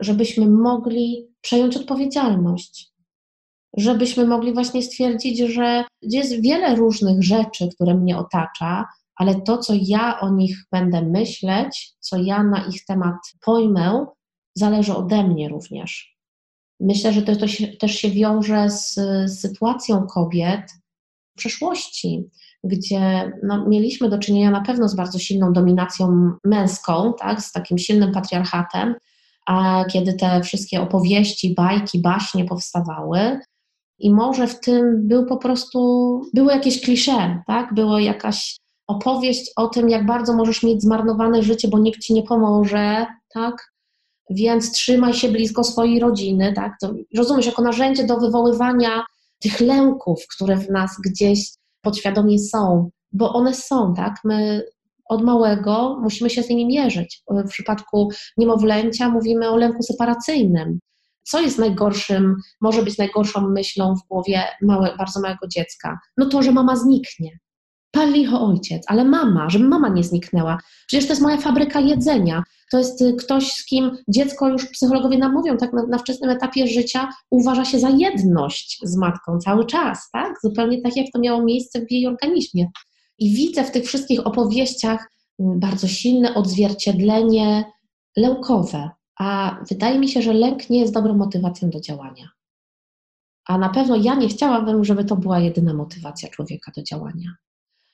[0.00, 2.92] żebyśmy mogli przejąć odpowiedzialność.
[3.76, 8.84] Żebyśmy mogli właśnie stwierdzić, że jest wiele różnych rzeczy, które mnie otacza,
[9.16, 14.06] ale to, co ja o nich będę myśleć, co ja na ich temat pojmę,
[14.58, 16.18] zależy ode mnie również.
[16.80, 18.94] Myślę, że to, to się, też się wiąże z,
[19.24, 20.62] z sytuacją kobiet
[21.32, 22.30] w przeszłości,
[22.64, 27.78] gdzie no, mieliśmy do czynienia na pewno z bardzo silną dominacją męską, tak, z takim
[27.78, 28.94] silnym patriarchatem,
[29.46, 33.40] a kiedy te wszystkie opowieści, bajki, baśnie powstawały,
[33.98, 37.74] i może w tym był po prostu, było jakieś klisze, tak?
[37.74, 42.22] Było jakaś opowieść o tym, jak bardzo możesz mieć zmarnowane życie, bo nikt ci nie
[42.22, 43.72] pomoże, tak?
[44.30, 46.72] Więc trzymaj się blisko swojej rodziny, tak?
[46.80, 49.04] To, rozumiesz, jako narzędzie do wywoływania
[49.38, 51.50] tych lęków, które w nas gdzieś
[51.82, 54.14] podświadomie są, bo one są, tak?
[54.24, 54.62] My
[55.08, 57.22] od małego musimy się z nimi mierzyć.
[57.30, 60.78] W przypadku niemowlęcia mówimy o lęku separacyjnym.
[61.22, 65.98] Co jest najgorszym, może być najgorszą myślą w głowie małe, bardzo małego dziecka?
[66.16, 67.38] No to, że mama zniknie.
[67.98, 70.58] Pal licho ojciec, ale mama, żeby mama nie zniknęła.
[70.86, 72.42] Przecież to jest moja fabryka jedzenia.
[72.70, 76.30] To jest y, ktoś, z kim dziecko już psychologowie nam mówią, tak na, na wczesnym
[76.30, 80.34] etapie życia uważa się za jedność z matką cały czas, tak?
[80.42, 82.70] Zupełnie tak, jak to miało miejsce w jej organizmie.
[83.18, 87.64] I widzę w tych wszystkich opowieściach y, bardzo silne odzwierciedlenie
[88.16, 92.28] lękowe, a wydaje mi się, że lęk nie jest dobrą motywacją do działania.
[93.46, 97.36] A na pewno ja nie chciałabym, żeby to była jedyna motywacja człowieka do działania.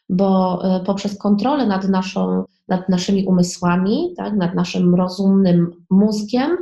[0.09, 6.57] Bo e, poprzez kontrolę nad, naszą, nad naszymi umysłami, tak, nad naszym rozumnym mózgiem,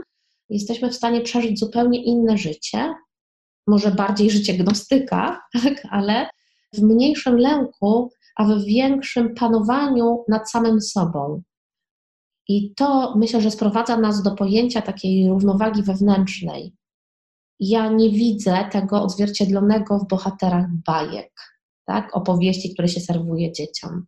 [0.49, 2.95] jesteśmy w stanie przeżyć zupełnie inne życie,
[3.67, 6.29] może bardziej życie gnostyka, tak, ale
[6.73, 11.43] w mniejszym lęku, a w większym panowaniu nad samym sobą.
[12.49, 16.75] I to myślę, że sprowadza nas do pojęcia takiej równowagi wewnętrznej.
[17.61, 21.33] Ja nie widzę tego odzwierciedlonego w bohaterach bajek,
[21.87, 22.17] tak?
[22.17, 24.07] opowieści, które się serwuje dzieciom.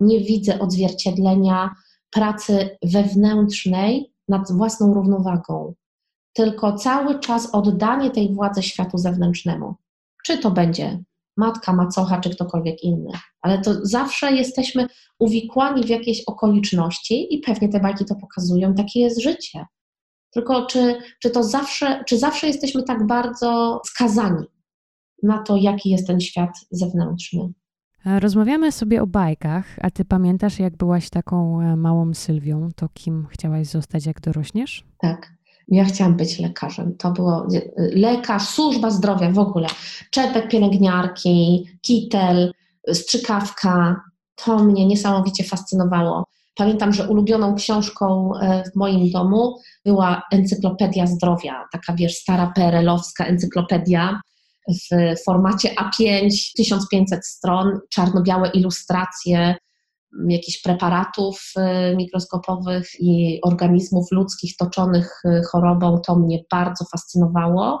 [0.00, 1.74] Nie widzę odzwierciedlenia
[2.10, 5.74] pracy wewnętrznej nad własną równowagą,
[6.32, 9.74] tylko cały czas oddanie tej władzy światu zewnętrznemu.
[10.24, 11.04] Czy to będzie
[11.36, 13.10] matka, macocha, czy ktokolwiek inny.
[13.42, 14.86] Ale to zawsze jesteśmy
[15.18, 19.66] uwikłani w jakieś okoliczności i pewnie te bajki to pokazują, takie jest życie.
[20.30, 24.44] Tylko czy, czy to zawsze, czy zawsze jesteśmy tak bardzo skazani
[25.24, 27.52] na to, jaki jest ten świat zewnętrzny?
[28.04, 33.26] Rozmawiamy sobie o bajkach, a ty pamiętasz, jak byłaś taką e, małą Sylwią, to kim
[33.30, 34.84] chciałaś zostać, jak dorośniesz?
[34.98, 35.34] Tak.
[35.68, 36.96] Ja chciałam być lekarzem.
[36.96, 39.68] To było lekarz, służba zdrowia w ogóle.
[40.10, 42.52] Czepek pielęgniarki, kitel,
[42.92, 44.00] strzykawka.
[44.44, 46.24] To mnie niesamowicie fascynowało.
[46.54, 53.24] Pamiętam, że ulubioną książką e, w moim domu była Encyklopedia Zdrowia, taka wiesz, stara PRL-owska
[53.24, 54.20] encyklopedia
[54.68, 59.56] w formacie A5, 1500 stron, czarno-białe ilustracje,
[60.28, 61.52] jakichś preparatów
[61.92, 67.80] y, mikroskopowych i organizmów ludzkich toczonych y, chorobą, to mnie bardzo fascynowało.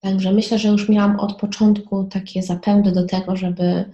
[0.00, 3.92] Także myślę, że już miałam od początku takie zapędy do tego, żeby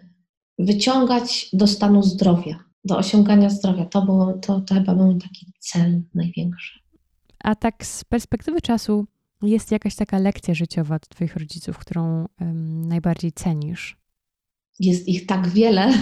[0.58, 3.84] wyciągać do stanu zdrowia, do osiągania zdrowia.
[3.84, 6.78] To, było, to, to chyba był taki cel największy.
[7.44, 9.06] A tak z perspektywy czasu
[9.46, 12.26] jest jakaś taka lekcja życiowa od Twoich rodziców, którą
[12.86, 13.96] najbardziej cenisz?
[14.78, 15.92] Jest ich tak wiele,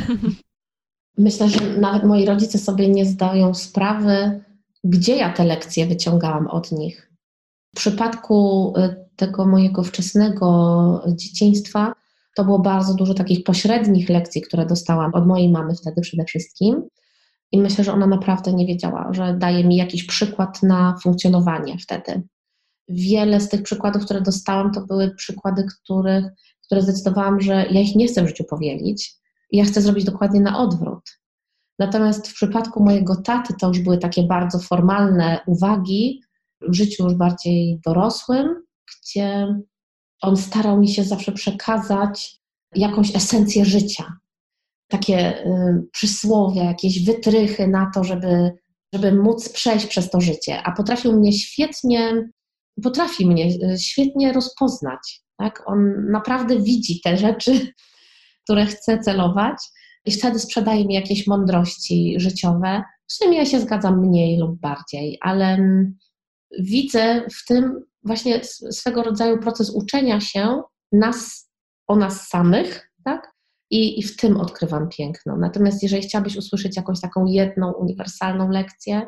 [1.18, 4.44] Myślę, że nawet moi rodzice sobie nie zdają sprawy,
[4.85, 7.12] gdzie ja te lekcje wyciągałam od nich.
[7.74, 11.92] W przypadku y, tego mojego wczesnego dzieciństwa
[12.37, 16.83] to było bardzo dużo takich pośrednich lekcji, które dostałam od mojej mamy wtedy przede wszystkim.
[17.52, 22.22] I myślę, że ona naprawdę nie wiedziała, że daje mi jakiś przykład na funkcjonowanie wtedy.
[22.88, 26.25] Wiele z tych przykładów, które dostałam, to były przykłady, których,
[26.66, 29.14] które zdecydowałam, że ja ich nie chcę w życiu powielić,
[29.53, 31.20] ja chcę zrobić dokładnie na odwrót.
[31.79, 36.20] Natomiast w przypadku mojego taty to już były takie bardzo formalne uwagi,
[36.61, 38.62] w życiu już bardziej dorosłym,
[39.03, 39.47] gdzie
[40.23, 42.40] on starał mi się zawsze przekazać
[42.75, 44.18] jakąś esencję życia.
[44.88, 48.53] Takie y, jakieś wytrychy na to, żeby,
[48.92, 50.62] żeby móc przejść przez to życie.
[50.62, 52.29] A potrafił mnie świetnie,
[52.82, 55.22] potrafi mnie y, świetnie rozpoznać.
[55.37, 55.62] Tak?
[55.66, 57.52] On naprawdę widzi te rzeczy,
[58.44, 59.56] które chcę celować
[60.04, 62.82] i wtedy sprzedaje mi jakieś mądrości życiowe.
[63.06, 65.98] W sumie ja się zgadzam mniej lub bardziej, ale mm,
[66.58, 71.50] widzę w tym właśnie swego rodzaju proces uczenia się nas
[71.87, 73.32] o nas samych, tak?
[73.70, 75.37] I, I w tym odkrywam piękno.
[75.37, 79.06] Natomiast jeżeli chciałabyś usłyszeć jakąś taką jedną uniwersalną lekcję,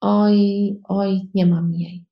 [0.00, 0.36] oj,
[0.84, 2.07] oj, nie mam jej.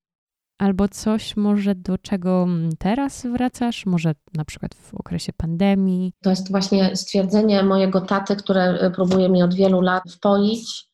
[0.58, 6.12] Albo coś może do czego mm, teraz wracasz, może na przykład w okresie pandemii?
[6.22, 10.84] To jest właśnie stwierdzenie mojego taty, które e, próbuje mi od wielu lat wpoić,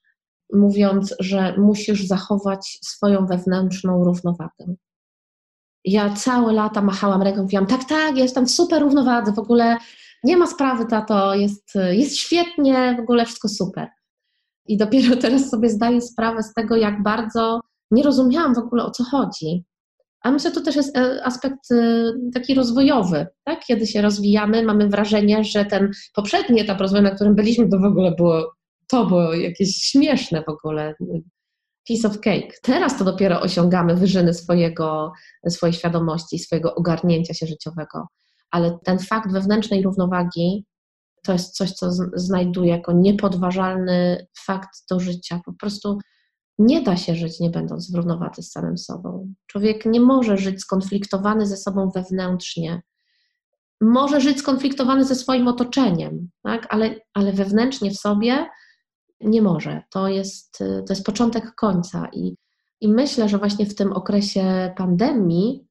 [0.53, 4.75] mówiąc, że musisz zachować swoją wewnętrzną równowagę.
[5.85, 9.77] Ja całe lata machałam ręką, mówiłam, tak, tak, jestem w super równowadze, w ogóle
[10.25, 13.89] nie ma sprawy, tato, jest, jest świetnie, w ogóle wszystko super.
[14.67, 17.61] I dopiero teraz sobie zdaję sprawę z tego, jak bardzo
[17.93, 19.65] nie rozumiałam w ogóle o co chodzi.
[20.23, 23.65] A myślę, że to też jest e, aspekt e, taki rozwojowy, tak?
[23.67, 27.85] Kiedy się rozwijamy, mamy wrażenie, że ten poprzedni etap rozwoju, na którym byliśmy, to w
[27.85, 28.53] ogóle było,
[28.89, 30.95] to było jakieś śmieszne w ogóle,
[31.89, 32.49] piece of cake.
[32.63, 35.13] Teraz to dopiero osiągamy wyżyny swojego,
[35.49, 38.07] swojej świadomości, swojego ogarnięcia się życiowego.
[38.51, 40.65] Ale ten fakt wewnętrznej równowagi
[41.25, 45.41] to jest coś, co znajduję jako niepodważalny fakt do życia.
[45.45, 45.99] Po prostu
[46.59, 49.35] nie da się żyć nie będąc w równowadze z samym sobą.
[49.47, 52.83] Człowiek nie może żyć skonfliktowany ze sobą wewnętrznie.
[53.81, 56.67] Może żyć skonfliktowany ze swoim otoczeniem, tak?
[56.71, 58.47] ale, ale wewnętrznie w sobie
[59.21, 59.83] nie może.
[59.91, 62.09] To jest, to jest początek końca.
[62.13, 62.37] I,
[62.81, 65.67] I myślę, że właśnie w tym okresie pandemii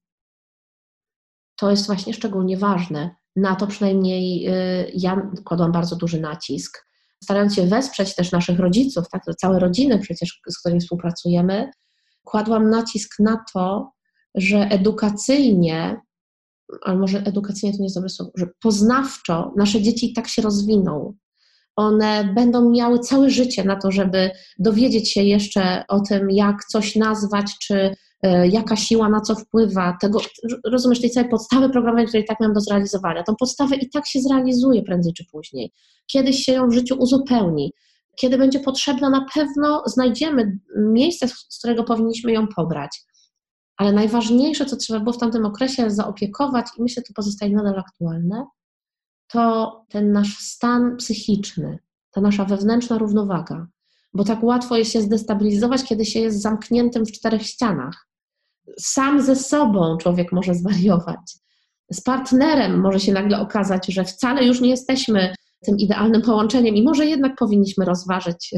[1.55, 3.15] to jest właśnie szczególnie ważne.
[3.35, 6.90] Na to przynajmniej y, ja kładłam bardzo duży nacisk
[7.23, 11.71] starając się wesprzeć też naszych rodziców, tak, całe rodziny przecież, z którymi współpracujemy,
[12.23, 13.91] kładłam nacisk na to,
[14.35, 16.01] że edukacyjnie
[16.81, 21.13] ale może edukacyjnie to nie jest dobre słowo, że poznawczo nasze dzieci tak się rozwiną.
[21.75, 26.95] One będą miały całe życie na to, żeby dowiedzieć się jeszcze o tym, jak coś
[26.95, 27.95] nazwać, czy
[28.51, 30.19] jaka siła na co wpływa, tego,
[30.65, 33.23] rozumiesz, tej całej podstawy programowej, której tak mam do zrealizowania.
[33.23, 35.71] Tą podstawę i tak się zrealizuje prędzej czy później.
[36.07, 37.73] Kiedyś się ją w życiu uzupełni.
[38.15, 43.01] Kiedy będzie potrzebna, na pewno znajdziemy miejsce, z którego powinniśmy ją pobrać.
[43.77, 48.45] Ale najważniejsze, co trzeba było w tamtym okresie zaopiekować, i myślę, to pozostaje nadal aktualne,
[49.27, 51.79] to ten nasz stan psychiczny,
[52.11, 53.67] ta nasza wewnętrzna równowaga.
[54.13, 58.07] Bo tak łatwo jest się zdestabilizować, kiedy się jest zamkniętym w czterech ścianach.
[58.79, 61.41] Sam ze sobą człowiek może zwariować.
[61.91, 65.33] Z partnerem może się nagle okazać, że wcale już nie jesteśmy
[65.65, 68.53] tym idealnym połączeniem i może jednak powinniśmy rozważyć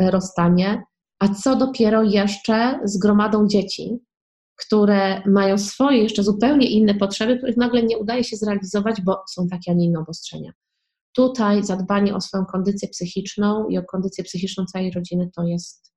[0.00, 0.82] rozstanie.
[1.18, 3.98] A co dopiero jeszcze z gromadą dzieci,
[4.56, 9.48] które mają swoje jeszcze zupełnie inne potrzeby, których nagle nie udaje się zrealizować, bo są
[9.48, 10.52] takie, a nie inne obostrzenia.
[11.14, 15.91] Tutaj zadbanie o swoją kondycję psychiczną i o kondycję psychiczną całej rodziny to jest,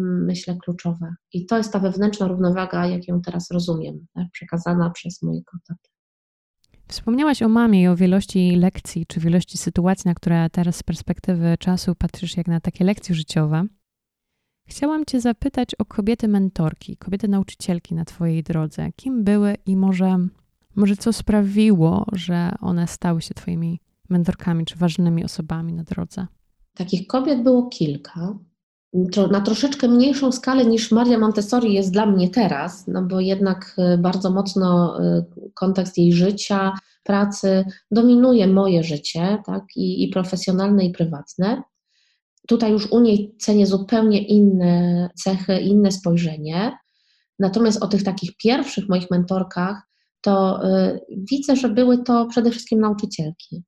[0.00, 1.14] myślę, kluczowe.
[1.32, 5.88] I to jest ta wewnętrzna równowaga, jak ją teraz rozumiem, tak, przekazana przez mojego tatę.
[6.88, 11.56] Wspomniałaś o mamie i o wielości lekcji, czy wielości sytuacji, na które teraz z perspektywy
[11.58, 13.66] czasu patrzysz jak na takie lekcje życiowe.
[14.68, 18.92] Chciałam Cię zapytać o kobiety mentorki, kobiety nauczycielki na Twojej drodze.
[18.96, 20.18] Kim były i może,
[20.76, 26.26] może co sprawiło, że one stały się Twoimi mentorkami czy ważnymi osobami na drodze?
[26.74, 28.38] Takich kobiet było kilka.
[29.30, 33.98] Na troszeczkę mniejszą skalę niż Maria Montessori jest dla mnie teraz, no bo jednak y,
[33.98, 35.24] bardzo mocno y,
[35.54, 36.72] kontekst jej życia,
[37.02, 41.62] pracy dominuje moje życie, tak, i, i profesjonalne, i prywatne.
[42.48, 46.78] Tutaj już u niej cenię zupełnie inne cechy, inne spojrzenie.
[47.38, 49.82] Natomiast o tych takich pierwszych moich mentorkach,
[50.20, 53.62] to y, widzę, że były to przede wszystkim nauczycielki.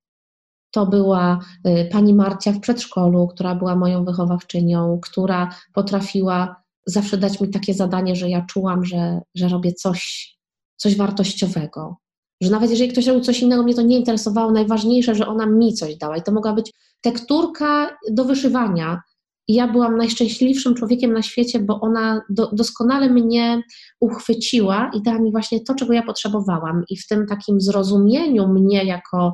[0.75, 7.41] To była y, pani Marcia w przedszkolu, która była moją wychowawczynią, która potrafiła zawsze dać
[7.41, 10.35] mi takie zadanie, że ja czułam, że, że robię coś,
[10.77, 11.97] coś wartościowego.
[12.41, 14.53] Że nawet jeżeli ktoś robił coś innego, mnie to nie interesowało.
[14.53, 16.17] Najważniejsze, że ona mi coś dała.
[16.17, 19.03] I to mogła być tekturka do wyszywania.
[19.49, 23.63] I ja byłam najszczęśliwszym człowiekiem na świecie, bo ona do, doskonale mnie
[24.01, 26.85] uchwyciła i dała mi właśnie to, czego ja potrzebowałam.
[26.91, 29.33] I w tym takim zrozumieniu mnie jako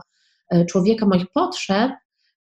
[0.69, 1.93] człowieka, moich potrzeb,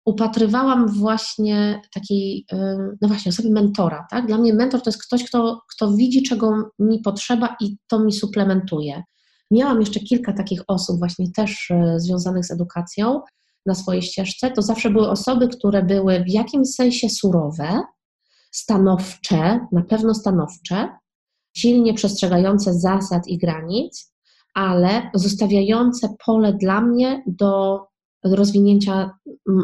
[0.07, 4.07] upatrywałam właśnie takiej, e, no właśnie, osoby mentora.
[4.11, 4.27] Tak?
[4.27, 8.13] Dla mnie mentor to jest ktoś, kto, kto widzi, czego mi potrzeba i to mi
[8.13, 9.03] suplementuje.
[9.51, 13.21] Miałam jeszcze kilka takich osób, właśnie też e, związanych z edukacją,
[13.65, 17.81] na swojej ścieżce, to zawsze były osoby, które były w jakimś sensie surowe,
[18.51, 20.89] stanowcze, na pewno stanowcze,
[21.57, 24.13] silnie przestrzegające zasad i granic,
[24.53, 27.81] ale zostawiające pole dla mnie do
[28.35, 29.11] rozwinięcia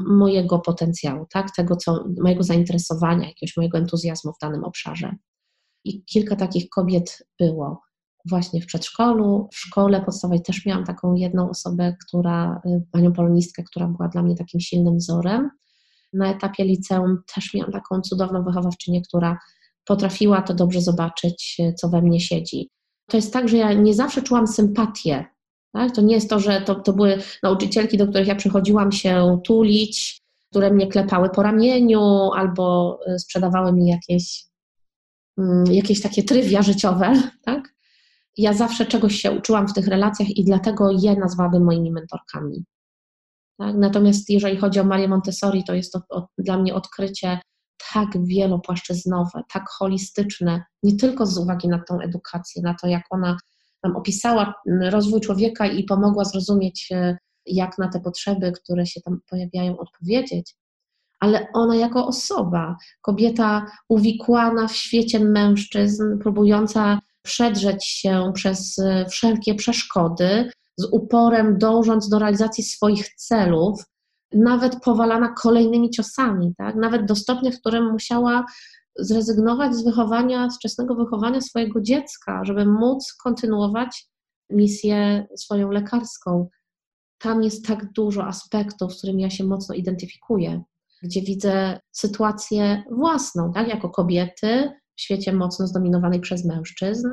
[0.07, 1.55] mojego potencjału, tak?
[1.55, 5.15] tego, co, mojego zainteresowania, jakiegoś mojego entuzjazmu w danym obszarze.
[5.85, 7.81] I kilka takich kobiet było
[8.25, 13.63] właśnie w przedszkolu, w szkole podstawowej też miałam taką jedną osobę, która, y, panią polonistkę,
[13.63, 15.49] która była dla mnie takim silnym wzorem.
[16.13, 19.39] Na etapie liceum też miałam taką cudowną wychowawczynię, która
[19.85, 22.69] potrafiła to dobrze zobaczyć, y, co we mnie siedzi.
[23.09, 25.25] To jest tak, że ja nie zawsze czułam sympatię.
[25.73, 25.95] Tak?
[25.95, 30.21] To nie jest to, że to, to były nauczycielki, do których ja przychodziłam się tulić,
[30.51, 34.45] które mnie klepały po ramieniu albo y, sprzedawały mi jakieś,
[35.37, 37.13] mm, jakieś takie trywia życiowe,
[37.45, 37.73] tak?
[38.37, 42.65] ja zawsze czegoś się uczyłam w tych relacjach i dlatego je nazwałabym moimi mentorkami.
[43.57, 43.75] Tak?
[43.75, 47.39] Natomiast jeżeli chodzi o Marię Montessori, to jest to dla mnie odkrycie
[47.93, 53.37] tak wielopłaszczyznowe, tak holistyczne, nie tylko z uwagi na tą edukację, na to, jak ona
[53.83, 59.19] nam opisała rozwój człowieka i pomogła zrozumieć, e, jak na te potrzeby, które się tam
[59.29, 60.55] pojawiają, odpowiedzieć,
[61.19, 69.55] ale ona jako osoba, kobieta uwikłana w świecie mężczyzn, próbująca przedrzeć się przez e, wszelkie
[69.55, 73.83] przeszkody, z uporem dążąc do realizacji swoich celów,
[74.33, 76.75] nawet powalana kolejnymi ciosami, tak?
[76.75, 78.45] nawet do stopnia, w którym musiała
[78.99, 84.07] zrezygnować z wychowania, z wczesnego wychowania swojego dziecka, żeby móc kontynuować
[84.49, 86.49] misję swoją lekarską.
[87.17, 90.63] Tam jest tak dużo aspektów, z którymi ja się mocno identyfikuję,
[91.03, 97.07] gdzie widzę sytuację własną, tak, jako kobiety, w świecie mocno zdominowanej przez mężczyzn,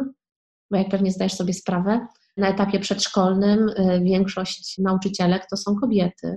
[0.70, 2.06] bo jak pewnie zdajesz sobie sprawę,
[2.36, 6.36] na etapie przedszkolnym y, większość nauczycielek to są kobiety.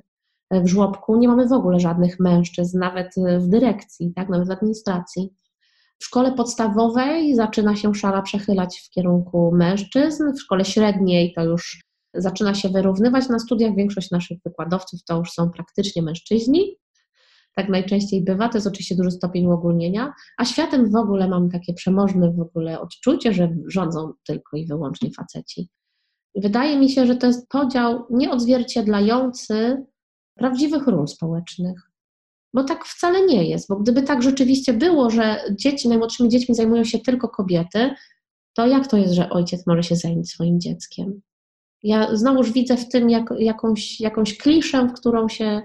[0.62, 5.34] W żłobku nie mamy w ogóle żadnych mężczyzn, nawet w dyrekcji, tak, nawet w administracji.
[6.00, 11.84] W szkole podstawowej zaczyna się szala przechylać w kierunku mężczyzn, w szkole średniej to już
[12.14, 13.76] zaczyna się wyrównywać na studiach.
[13.76, 16.78] Większość naszych wykładowców to już są praktycznie mężczyźni.
[17.56, 21.74] Tak najczęściej bywa, to jest oczywiście duży stopień uogólnienia, a światem w ogóle mam takie
[21.74, 25.70] przemożne w ogóle odczucie, że rządzą tylko i wyłącznie faceci.
[26.36, 29.86] Wydaje mi się, że to jest podział nieodzwierciedlający
[30.36, 31.90] prawdziwych ról społecznych.
[32.54, 36.84] Bo tak wcale nie jest, bo gdyby tak rzeczywiście było, że dzieci, najmłodszymi dziećmi zajmują
[36.84, 37.96] się tylko kobiety,
[38.54, 41.22] to jak to jest, że ojciec może się zająć swoim dzieckiem?
[41.84, 45.62] Ja znowuż widzę w tym jak, jakąś, jakąś kliszę, w którą się,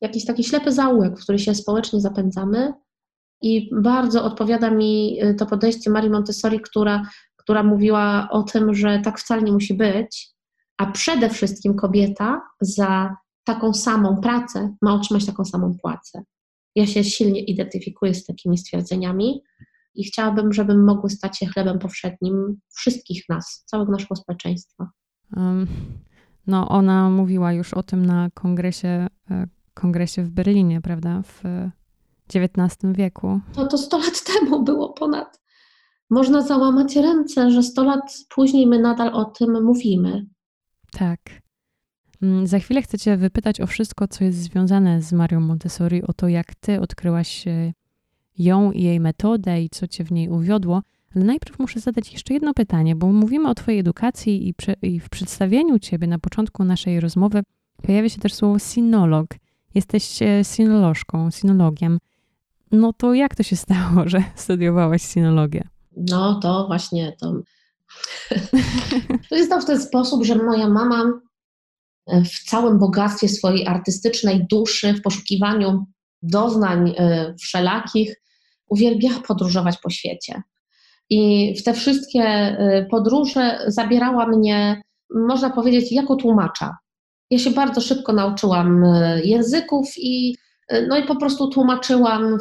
[0.00, 2.72] jakiś taki ślepy zaułek, w który się społecznie zapędzamy
[3.42, 7.02] i bardzo odpowiada mi y, to podejście Marii Montessori, która,
[7.36, 10.30] która mówiła o tym, że tak wcale nie musi być,
[10.78, 16.22] a przede wszystkim kobieta za taką samą pracę ma otrzymać taką samą płacę.
[16.74, 19.42] Ja się silnie identyfikuję z takimi stwierdzeniami
[19.94, 24.90] i chciałabym, żeby mogły stać się chlebem powszednim wszystkich nas, całego naszego społeczeństwa.
[26.46, 31.42] No, ona mówiła już o tym na kongresie, e, kongresie w Berlinie, prawda, w
[32.34, 33.40] XIX wieku.
[33.54, 35.42] To, to 100 lat temu było ponad.
[36.10, 40.26] Można załamać ręce, że 100 lat później my nadal o tym mówimy.
[40.92, 41.41] Tak.
[42.22, 46.12] Mm, za chwilę chcę Cię wypytać o wszystko, co jest związane z Marią Montessori, o
[46.12, 47.72] to, jak Ty odkryłaś e,
[48.38, 50.82] ją i jej metodę i co Cię w niej uwiodło.
[51.16, 55.08] Ale najpierw muszę zadać jeszcze jedno pytanie, bo mówimy o Twojej edukacji i, i w
[55.08, 57.42] przedstawieniu Ciebie na początku naszej rozmowy
[57.82, 59.26] pojawia się też słowo sinolog.
[59.74, 61.98] Jesteś e, sinolożką, sinologiem.
[62.72, 65.68] No to jak to się stało, że studiowałaś sinologię?
[65.96, 67.32] No to właśnie to.
[69.28, 71.12] to jest to w ten sposób, że moja mama
[72.06, 75.86] w całym bogactwie swojej artystycznej duszy, w poszukiwaniu
[76.22, 78.22] doznań e, wszelakich,
[78.68, 80.42] uwielbiała podróżować po świecie.
[81.10, 84.82] I w te wszystkie e, podróże zabierała mnie,
[85.14, 86.76] można powiedzieć, jako tłumacza.
[87.30, 90.36] Ja się bardzo szybko nauczyłam e, języków i,
[90.88, 92.38] no i po prostu tłumaczyłam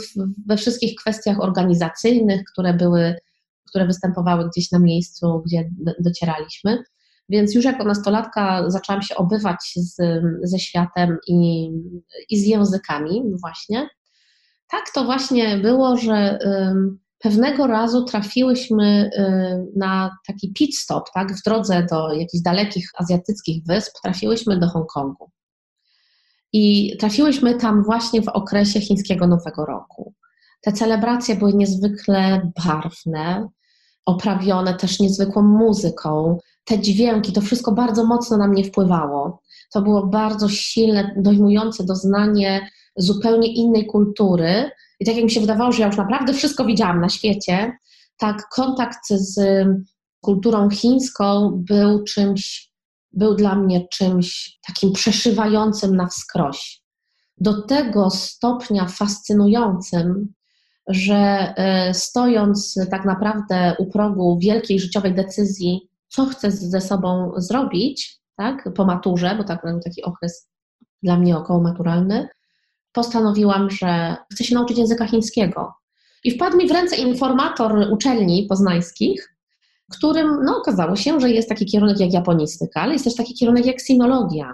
[0.48, 3.16] we wszystkich kwestiach organizacyjnych, które były,
[3.70, 6.84] które występowały gdzieś na miejscu, gdzie docieraliśmy.
[7.32, 9.96] Więc już jako nastolatka zaczęłam się obywać z,
[10.44, 11.70] ze światem i,
[12.30, 13.90] i z językami, właśnie.
[14.70, 16.40] Tak to właśnie było, że
[17.20, 19.10] pewnego razu trafiłyśmy
[19.76, 25.32] na taki pit stop, tak, w drodze do jakichś dalekich azjatyckich wysp, trafiłyśmy do Hongkongu.
[26.54, 30.14] I trafiłyśmy tam właśnie w okresie chińskiego Nowego Roku.
[30.62, 33.50] Te celebracje były niezwykle barwne,
[34.06, 39.42] oprawione też niezwykłą muzyką te dźwięki, to wszystko bardzo mocno na mnie wpływało.
[39.74, 44.72] To było bardzo silne, dojmujące doznanie zupełnie innej kultury.
[45.00, 47.78] I tak jak mi się wydawało, że ja już naprawdę wszystko widziałam na świecie,
[48.18, 49.66] tak kontakt z
[50.22, 52.72] kulturą chińską był czymś,
[53.12, 56.82] był dla mnie czymś takim przeszywającym na wskroś.
[57.38, 60.34] Do tego stopnia fascynującym,
[60.88, 68.22] że e, stojąc tak naprawdę u progu wielkiej życiowej decyzji, co chcę ze sobą zrobić,
[68.36, 70.50] tak, po maturze, bo tak, taki okres
[71.04, 72.28] dla mnie około maturalny,
[72.92, 75.74] postanowiłam, że chcę się nauczyć języka chińskiego.
[76.24, 79.36] I wpadł mi w ręce informator uczelni poznańskich,
[79.92, 83.66] którym no, okazało się, że jest taki kierunek jak japonistyka, ale jest też taki kierunek
[83.66, 84.54] jak sinologia.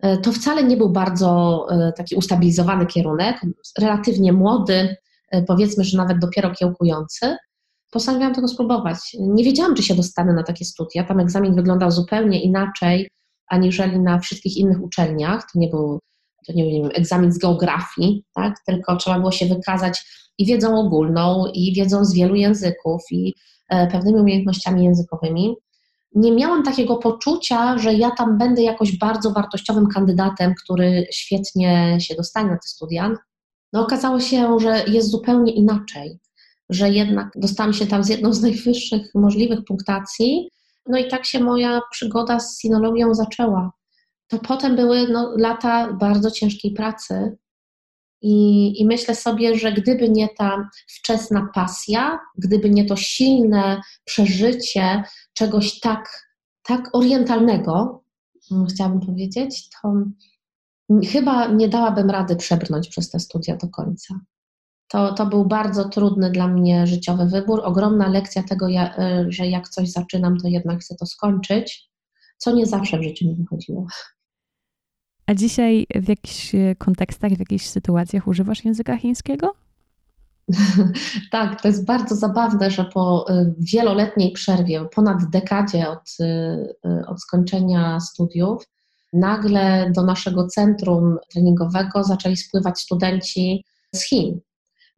[0.00, 3.40] E, to wcale nie był bardzo e, taki ustabilizowany kierunek,
[3.78, 4.96] relatywnie młody,
[5.30, 7.36] e, powiedzmy, że nawet dopiero kiełkujący,
[7.96, 8.98] postanowiłam tego spróbować.
[9.20, 11.04] Nie wiedziałam, czy się dostanę na takie studia.
[11.04, 13.08] Tam egzamin wyglądał zupełnie inaczej,
[13.48, 15.42] aniżeli na wszystkich innych uczelniach.
[15.52, 15.98] To nie był
[16.46, 18.54] to nie wiem, egzamin z geografii, tak?
[18.66, 20.04] tylko trzeba było się wykazać
[20.38, 23.34] i wiedzą ogólną, i wiedzą z wielu języków, i
[23.68, 25.54] e, pewnymi umiejętnościami językowymi.
[26.14, 32.14] Nie miałam takiego poczucia, że ja tam będę jakoś bardzo wartościowym kandydatem, który świetnie się
[32.14, 33.12] dostanie na te studia.
[33.72, 36.18] No okazało się, że jest zupełnie inaczej
[36.70, 40.50] że jednak dostałam się tam z jedną z najwyższych możliwych punktacji.
[40.86, 43.72] No i tak się moja przygoda z sinologią zaczęła.
[44.28, 47.36] To potem były no, lata bardzo ciężkiej pracy.
[48.22, 55.02] I, I myślę sobie, że gdyby nie ta wczesna pasja, gdyby nie to silne przeżycie
[55.34, 56.28] czegoś tak,
[56.62, 58.02] tak orientalnego,
[58.52, 59.94] mm, chciałabym powiedzieć, to
[61.12, 64.20] chyba nie dałabym rady przebrnąć przez te studia do końca.
[64.88, 68.72] To, to był bardzo trudny dla mnie życiowy wybór, ogromna lekcja tego, y,
[69.28, 71.90] że jak coś zaczynam, to jednak chcę to skończyć,
[72.38, 73.86] co nie zawsze w życiu mi wychodziło.
[75.26, 79.52] A dzisiaj w jakichś y, kontekstach, w jakichś sytuacjach używasz języka chińskiego?
[81.32, 86.16] tak, to jest bardzo zabawne, że po y, wieloletniej przerwie, ponad dekadzie od,
[87.06, 88.64] od skończenia studiów,
[89.12, 93.64] nagle do naszego centrum treningowego zaczęli spływać studenci
[93.94, 94.40] z Chin.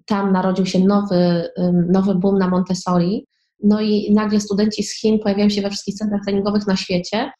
[0.09, 1.49] Tam narodził się nowy,
[1.89, 3.27] nowy boom na Montessori,
[3.63, 7.31] no i nagle studenci z Chin pojawiają się we wszystkich centrach treningowych na świecie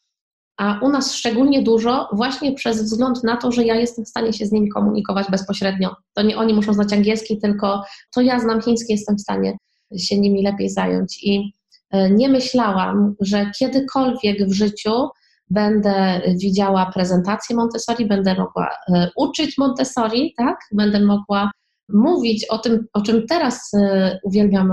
[0.59, 4.33] a u nas szczególnie dużo właśnie przez wzgląd na to, że ja jestem w stanie
[4.33, 5.95] się z nimi komunikować bezpośrednio.
[6.13, 7.83] To nie oni muszą znać angielski, tylko
[8.15, 9.57] to ja znam chiński, jestem w stanie
[9.97, 11.23] się nimi lepiej zająć.
[11.23, 11.53] I
[11.91, 15.07] e, nie myślałam, że kiedykolwiek w życiu
[15.49, 20.57] będę widziała prezentację Montessori, będę mogła e, uczyć Montessori, tak?
[20.71, 21.51] Będę mogła
[21.93, 24.71] mówić o tym, o czym teraz e, uwielbiam,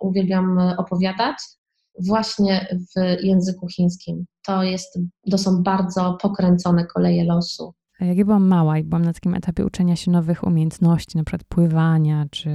[0.00, 1.36] uwielbiam opowiadać,
[2.06, 4.24] właśnie w języku chińskim.
[4.46, 4.98] To, jest,
[5.30, 7.74] to są bardzo pokręcone koleje losu.
[8.00, 11.44] Jak ja byłam mała i byłam na takim etapie uczenia się nowych umiejętności, na przykład
[11.44, 12.50] pływania czy,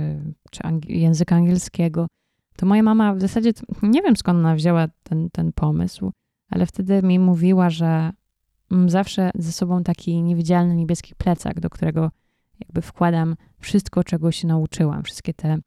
[0.52, 2.08] czy języka angielskiego,
[2.56, 3.52] to moja mama w zasadzie,
[3.82, 6.12] nie wiem skąd ona wzięła ten, ten pomysł,
[6.50, 8.12] ale wtedy mi mówiła, że
[8.70, 12.12] mam zawsze ze sobą taki niewidzialny niebieski plecak, do którego
[12.60, 15.58] jakby wkładam wszystko, czego się nauczyłam, wszystkie te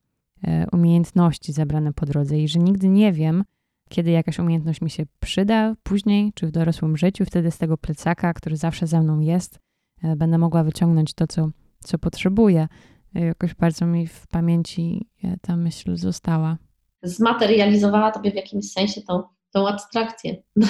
[0.46, 3.44] e, umiejętności zebrane po drodze i że nigdy nie wiem,
[3.88, 8.34] kiedy jakaś umiejętność mi się przyda później, czy w dorosłym życiu, wtedy z tego plecaka,
[8.34, 9.58] który zawsze ze mną jest,
[10.02, 11.48] e, będę mogła wyciągnąć to, co,
[11.80, 12.68] co potrzebuję.
[13.14, 15.08] E, jakoś bardzo mi w pamięci
[15.40, 16.58] ta myśl została.
[17.02, 19.22] Zmaterializowała tobie w jakimś sensie tą,
[19.56, 20.36] tą abstrakcję.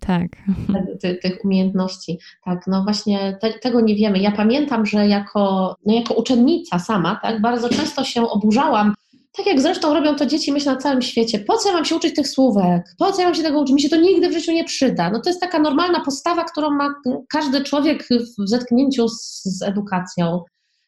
[0.00, 0.28] Tak.
[1.02, 2.18] Ty, tych umiejętności.
[2.44, 4.18] Tak, no właśnie te, tego nie wiemy.
[4.18, 8.94] Ja pamiętam, że jako, no jako uczennica sama, tak, bardzo często się oburzałam
[9.36, 11.38] tak jak zresztą robią to dzieci, myślę, na całym świecie.
[11.38, 12.82] Po co ja mam się uczyć tych słówek?
[12.98, 13.74] Po co ja mam się tego uczyć?
[13.74, 15.10] Mi się to nigdy w życiu nie przyda.
[15.10, 16.94] No to jest taka normalna postawa, którą ma
[17.32, 20.44] każdy człowiek w zetknięciu z, z edukacją.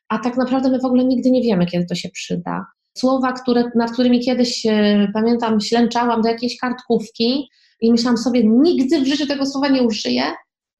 [0.09, 2.67] A tak naprawdę my w ogóle nigdy nie wiemy, kiedy to się przyda.
[2.99, 7.49] Słowa, które, nad którymi kiedyś, e, pamiętam, ślęczałam do jakiejś kartkówki
[7.80, 10.22] i myślałam sobie, nigdy w życiu tego słowa nie użyję,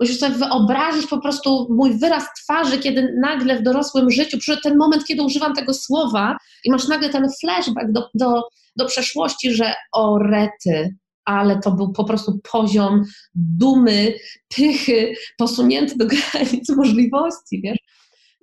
[0.02, 4.78] Musisz sobie wyobrazić po prostu mój wyraz twarzy, kiedy nagle w dorosłym życiu przyszedł ten
[4.78, 8.42] moment, kiedy używam tego słowa i masz nagle ten flashback do, do,
[8.76, 13.02] do przeszłości, że o rety, ale to był po prostu poziom
[13.34, 14.14] dumy,
[14.56, 17.78] pychy, posunięty do granic możliwości, wiesz.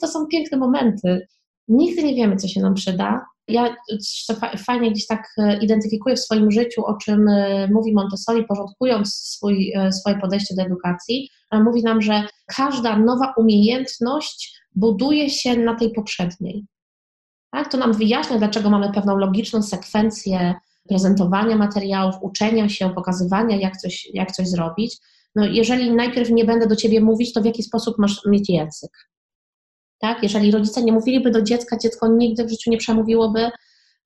[0.02, 1.28] To są piękne momenty.
[1.70, 3.26] Nigdy nie wiemy, co się nam przyda.
[3.48, 3.76] Ja
[4.58, 9.74] fajnie gdzieś tak e, identyfikuję w swoim życiu, o czym e, mówi Montessori, porządkując swój,
[9.92, 11.30] swoje podejście do edukacji.
[11.52, 12.24] Mówi nam, że
[12.56, 16.66] każda nowa umiejętność buduje się na tej poprzedniej.
[17.52, 17.72] Tak?
[17.72, 20.54] To nam wyjaśnia, dlaczego mamy pewną logiczną sekwencję
[20.90, 24.98] prezentowania materiałów, uczenia się, pokazywania, jak coś, jak coś zrobić.
[25.36, 28.92] No, jeżeli najpierw nie będę do ciebie mówić, to w jaki sposób masz mieć język?
[30.00, 30.24] Tak?
[30.24, 33.50] Jeżeli rodzice nie mówiliby do dziecka, dziecko nigdy w życiu nie przemówiłoby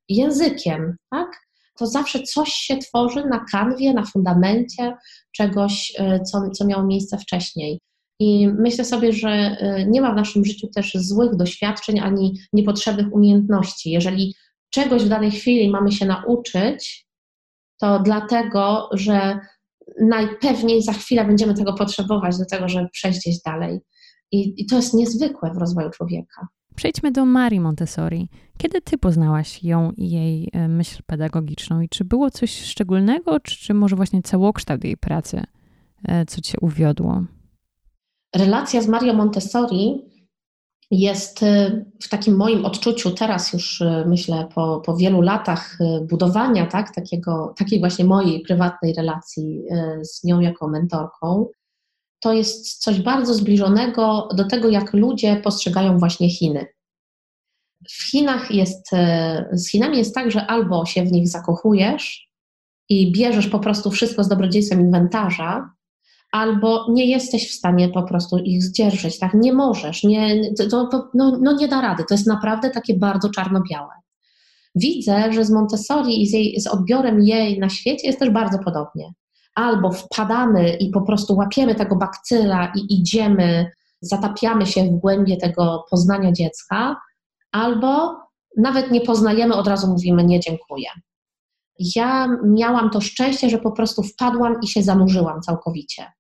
[0.09, 1.43] językiem, tak?
[1.77, 4.97] to zawsze coś się tworzy na kanwie, na fundamencie
[5.31, 7.79] czegoś, e, co, co miało miejsce wcześniej.
[8.19, 13.13] I myślę sobie, że e, nie ma w naszym życiu też złych doświadczeń ani niepotrzebnych
[13.13, 13.91] umiejętności.
[13.91, 14.35] Jeżeli
[14.69, 17.07] czegoś w danej chwili mamy się nauczyć,
[17.79, 19.39] to dlatego, że
[20.01, 23.79] najpewniej za chwilę będziemy tego potrzebować do tego, żeby przejść gdzieś dalej.
[24.33, 26.47] I, I, to jest niezwykłe w rozwoju człowieka.
[26.75, 28.29] Przejdźmy do Marii Montessori.
[28.57, 33.57] Kiedy ty poznałaś ją i jej e, myśl pedagogiczną i czy było coś szczególnego, czy,
[33.57, 35.43] czy może właśnie całokształt jej pracy,
[36.07, 37.23] e, co cię uwiodło?
[38.35, 40.01] Relacja z Marią Montessori
[40.91, 45.77] jest e, w takim moim odczuciu teraz już myślę po, po wielu latach
[46.09, 49.63] budowania tak, takiego, takiej właśnie mojej prywatnej relacji
[50.01, 51.47] z nią jako mentorką,
[52.23, 56.65] to jest coś bardzo zbliżonego do tego, jak ludzie postrzegają właśnie Chiny.
[57.89, 62.29] W Chinach jest, e, z Chinami jest tak, że albo się w nich zakochujesz
[62.89, 65.69] i bierzesz po prostu wszystko z dobrodziejstwem inwentarza,
[66.31, 69.33] albo nie jesteś w stanie po prostu ich zdzierżyć, tak?
[69.33, 72.03] Nie możesz, nie, to, to, no, no nie da rady.
[72.09, 73.93] To jest naprawdę takie bardzo czarno-białe.
[74.75, 78.59] Widzę, że z Montessori i z, jej, z odbiorem jej na świecie jest też bardzo
[78.59, 79.13] podobnie
[79.55, 85.85] albo wpadamy i po prostu łapiemy tego bakcyla i idziemy, zatapiamy się w głębie tego
[85.91, 86.95] poznania dziecka,
[87.51, 88.17] albo
[88.57, 90.89] nawet nie poznajemy, od razu mówimy nie dziękuję.
[91.95, 96.11] Ja miałam to szczęście, że po prostu wpadłam i się zanurzyłam całkowicie.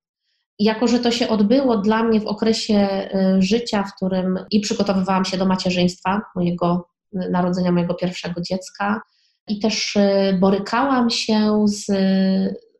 [0.59, 5.25] Jako, że to się odbyło dla mnie w okresie y, życia, w którym i przygotowywałam
[5.25, 9.01] się do macierzyństwa, mojego y, narodzenia mojego pierwszego dziecka,
[9.47, 11.85] i też y, borykałam się z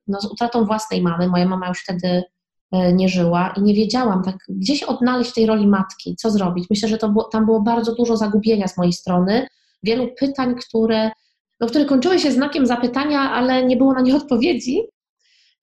[0.08, 1.28] no, z utratą własnej mamy.
[1.28, 2.24] Moja mama już wtedy
[2.72, 6.32] e, nie żyła i nie wiedziałam tak, gdzie się odnaleźć w tej roli matki, co
[6.32, 6.70] zrobić.
[6.70, 9.48] Myślę, że to było, tam było bardzo dużo zagubienia z mojej strony,
[9.84, 11.12] wielu pytań, które,
[11.60, 14.82] no, które kończyły się znakiem zapytania, ale nie było na nie odpowiedzi.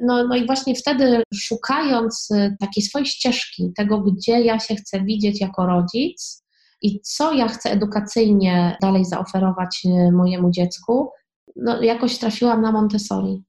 [0.01, 5.05] No, no i właśnie wtedy, szukając e, takiej swojej ścieżki, tego, gdzie ja się chcę
[5.05, 6.45] widzieć jako rodzic
[6.83, 11.11] i co ja chcę edukacyjnie dalej zaoferować e, mojemu dziecku,
[11.57, 13.43] no, jakoś trafiłam na Montessori.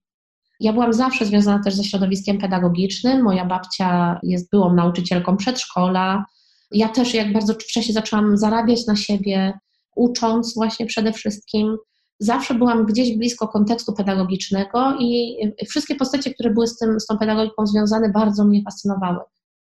[0.61, 3.23] Ja byłam zawsze związana też ze środowiskiem pedagogicznym.
[3.23, 6.25] Moja babcia jest byłą nauczycielką przedszkola.
[6.71, 9.53] Ja też jak bardzo wcześniej zaczęłam zarabiać na siebie,
[9.95, 11.77] ucząc właśnie przede wszystkim.
[12.19, 15.37] Zawsze byłam gdzieś blisko kontekstu pedagogicznego i
[15.69, 19.19] wszystkie postacie, które były z, tym, z tą pedagogiką związane, bardzo mnie fascynowały.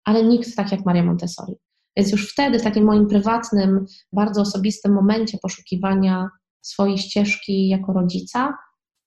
[0.04, 1.54] Ale nikt tak jak Maria Montessori.
[1.96, 6.28] Więc już wtedy, w takim moim prywatnym, bardzo osobistym momencie poszukiwania
[6.60, 8.54] swojej ścieżki jako rodzica,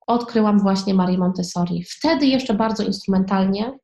[0.08, 1.84] odkryłam właśnie Marię Montessori.
[1.84, 3.80] Wtedy jeszcze bardzo instrumentalnie,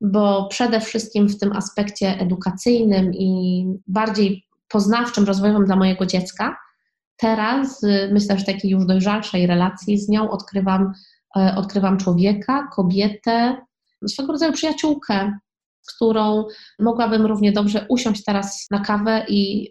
[0.00, 6.56] bo przede wszystkim w tym aspekcie edukacyjnym i bardziej poznawczym, rozwojowym dla mojego dziecka.
[7.16, 10.92] Teraz, y, myślę, że takiej już dojrzalszej relacji z nią odkrywam,
[11.36, 13.56] e, odkrywam człowieka, kobietę,
[14.08, 15.38] swego rodzaju przyjaciółkę,
[15.94, 16.44] którą
[16.78, 19.70] mogłabym równie dobrze usiąść teraz na kawę i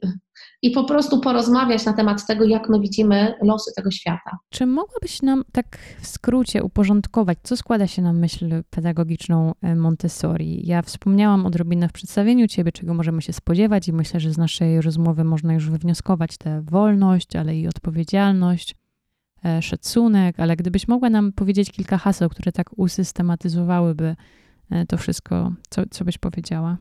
[0.62, 4.38] i po prostu porozmawiać na temat tego, jak my widzimy losy tego świata.
[4.50, 10.68] Czy mogłabyś nam tak w skrócie uporządkować, co składa się na myśl pedagogiczną e, Montessori?
[10.68, 14.82] Ja wspomniałam odrobinę w przedstawieniu Ciebie, czego możemy się spodziewać, i myślę, że z naszej
[14.82, 18.76] rozmowy można już wywnioskować tę wolność, ale i odpowiedzialność,
[19.46, 24.16] e, szacunek, ale gdybyś mogła nam powiedzieć kilka haseł, które tak usystematyzowałyby
[24.70, 26.78] e, to wszystko, co, co byś powiedziała?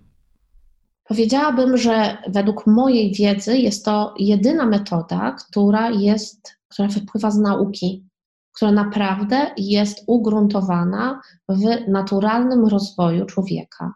[1.11, 8.05] Powiedziałabym, że według mojej wiedzy jest to jedyna metoda, która jest, która wypływa z nauki,
[8.53, 13.95] która naprawdę jest ugruntowana w naturalnym rozwoju człowieka.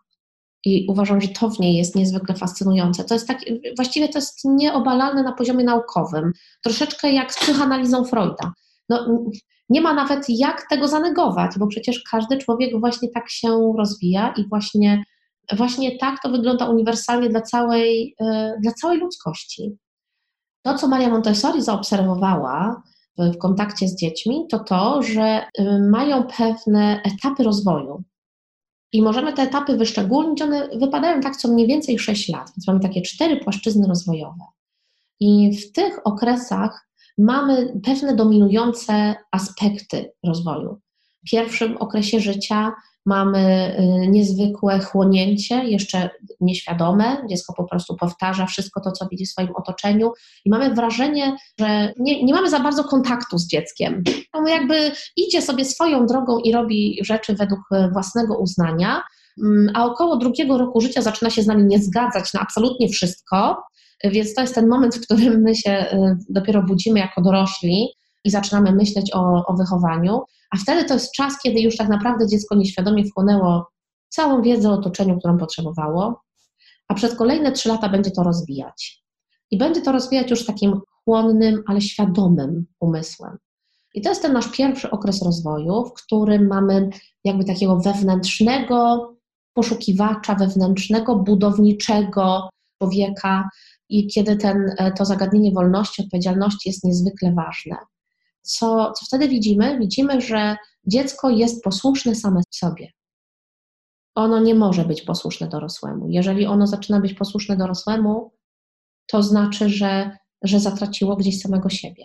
[0.64, 3.04] I uważam, że to w niej jest niezwykle fascynujące.
[3.04, 3.38] To jest tak,
[3.76, 6.32] właściwie to jest nieobalalne na poziomie naukowym.
[6.62, 8.52] Troszeczkę jak z psychoanalizą Freuda.
[8.88, 9.24] No,
[9.68, 14.48] nie ma nawet jak tego zanegować, bo przecież każdy człowiek właśnie tak się rozwija i
[14.48, 15.04] właśnie
[15.52, 19.76] właśnie tak to wygląda uniwersalnie dla całej, e, dla całej ludzkości.
[20.62, 22.82] To, co Maria Montessori zaobserwowała
[23.18, 28.02] w, kontakcie z dziećmi, to to, że e, mają pewne etapy rozwoju.
[28.92, 32.80] I możemy te etapy wyszczególnić, one wypadają tak co mniej więcej 6 lat, więc mamy
[32.80, 34.44] takie cztery płaszczyzny rozwojowe.
[35.20, 36.88] I w tych okresach
[37.18, 40.80] mamy pewne dominujące aspekty rozwoju.
[41.26, 42.72] W pierwszym okresie życia
[43.06, 47.26] mamy y, niezwykłe chłonięcie, jeszcze nieświadome.
[47.30, 50.12] Dziecko po prostu powtarza wszystko to, co widzi w swoim otoczeniu,
[50.44, 54.02] i mamy wrażenie, że nie, nie mamy za bardzo kontaktu z dzieckiem.
[54.32, 59.02] On jakby idzie sobie swoją drogą i robi rzeczy według y, własnego uznania,
[59.42, 63.62] mm, a około drugiego roku życia zaczyna się z nami nie zgadzać na absolutnie wszystko.
[64.04, 67.88] Więc to jest ten moment, w którym my się y, dopiero budzimy jako dorośli
[68.24, 70.20] i zaczynamy myśleć o, o wychowaniu.
[70.50, 73.66] A wtedy to jest czas, kiedy już tak naprawdę dziecko nieświadomie wchłonęło
[74.08, 76.22] całą wiedzę o otoczeniu, którą potrzebowało,
[76.88, 79.04] a przez kolejne trzy lata będzie to rozwijać.
[79.50, 83.38] I będzie to rozwijać już takim chłonnym, ale świadomym umysłem.
[83.94, 86.90] I to jest ten nasz pierwszy okres rozwoju, w którym mamy
[87.24, 89.10] jakby takiego wewnętrznego
[89.54, 92.48] poszukiwacza, wewnętrznego, budowniczego
[92.78, 93.48] człowieka,
[93.88, 97.76] i kiedy ten, to zagadnienie wolności, odpowiedzialności jest niezwykle ważne
[98.44, 99.78] co, co wtedy widzimy?
[99.78, 102.92] Widzimy, że dziecko jest posłuszne same sobie.
[104.14, 106.08] Ono nie może być posłuszne dorosłemu.
[106.08, 108.32] Jeżeli ono zaczyna być posłuszne dorosłemu,
[109.06, 112.04] to znaczy, że, że zatraciło gdzieś samego siebie.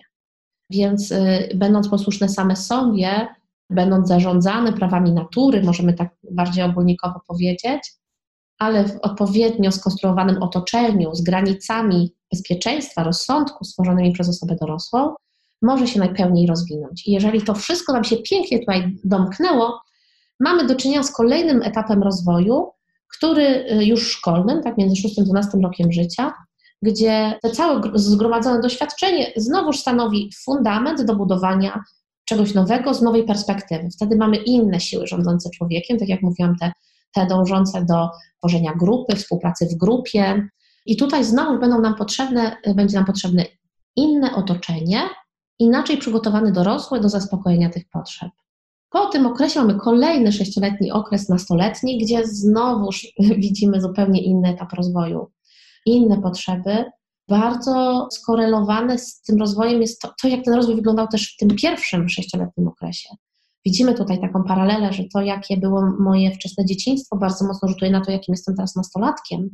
[0.69, 3.27] Więc y, będąc posłuszne same sobie,
[3.69, 7.93] będąc zarządzane prawami natury, możemy tak bardziej ogólnikowo powiedzieć,
[8.59, 15.15] ale w odpowiednio skonstruowanym otoczeniu, z granicami bezpieczeństwa, rozsądku stworzonymi przez osobę dorosłą,
[15.61, 17.07] może się najpełniej rozwinąć.
[17.07, 19.81] I jeżeli to wszystko nam się pięknie tutaj domknęło,
[20.39, 22.71] mamy do czynienia z kolejnym etapem rozwoju,
[23.17, 26.33] który y, już szkolnym, tak między 6 a 12 rokiem życia,
[26.81, 31.83] gdzie te całe zgromadzone doświadczenie znowuż stanowi fundament do budowania
[32.25, 33.89] czegoś nowego z nowej perspektywy.
[33.95, 36.71] Wtedy mamy inne siły rządzące człowiekiem, tak jak mówiłam, te,
[37.13, 40.49] te dążące do tworzenia grupy, współpracy w grupie.
[40.85, 43.45] I tutaj znowu będą nam potrzebne, będzie nam potrzebne
[43.95, 45.01] inne otoczenie,
[45.59, 48.29] inaczej przygotowany dorosły do zaspokojenia tych potrzeb.
[48.89, 53.07] Po tym okresie mamy kolejny sześcioletni okres nastoletni, gdzie znowuż
[53.43, 55.31] widzimy zupełnie inny etap rozwoju,
[55.85, 56.85] inne potrzeby.
[57.27, 61.49] Bardzo skorelowane z tym rozwojem jest to, to, jak ten rozwój wyglądał też w tym
[61.49, 63.09] pierwszym sześcioletnim okresie.
[63.65, 68.01] Widzimy tutaj taką paralelę, że to, jakie było moje wczesne dzieciństwo, bardzo mocno rzutuje na
[68.01, 69.49] to, jakim jestem teraz nastolatkiem.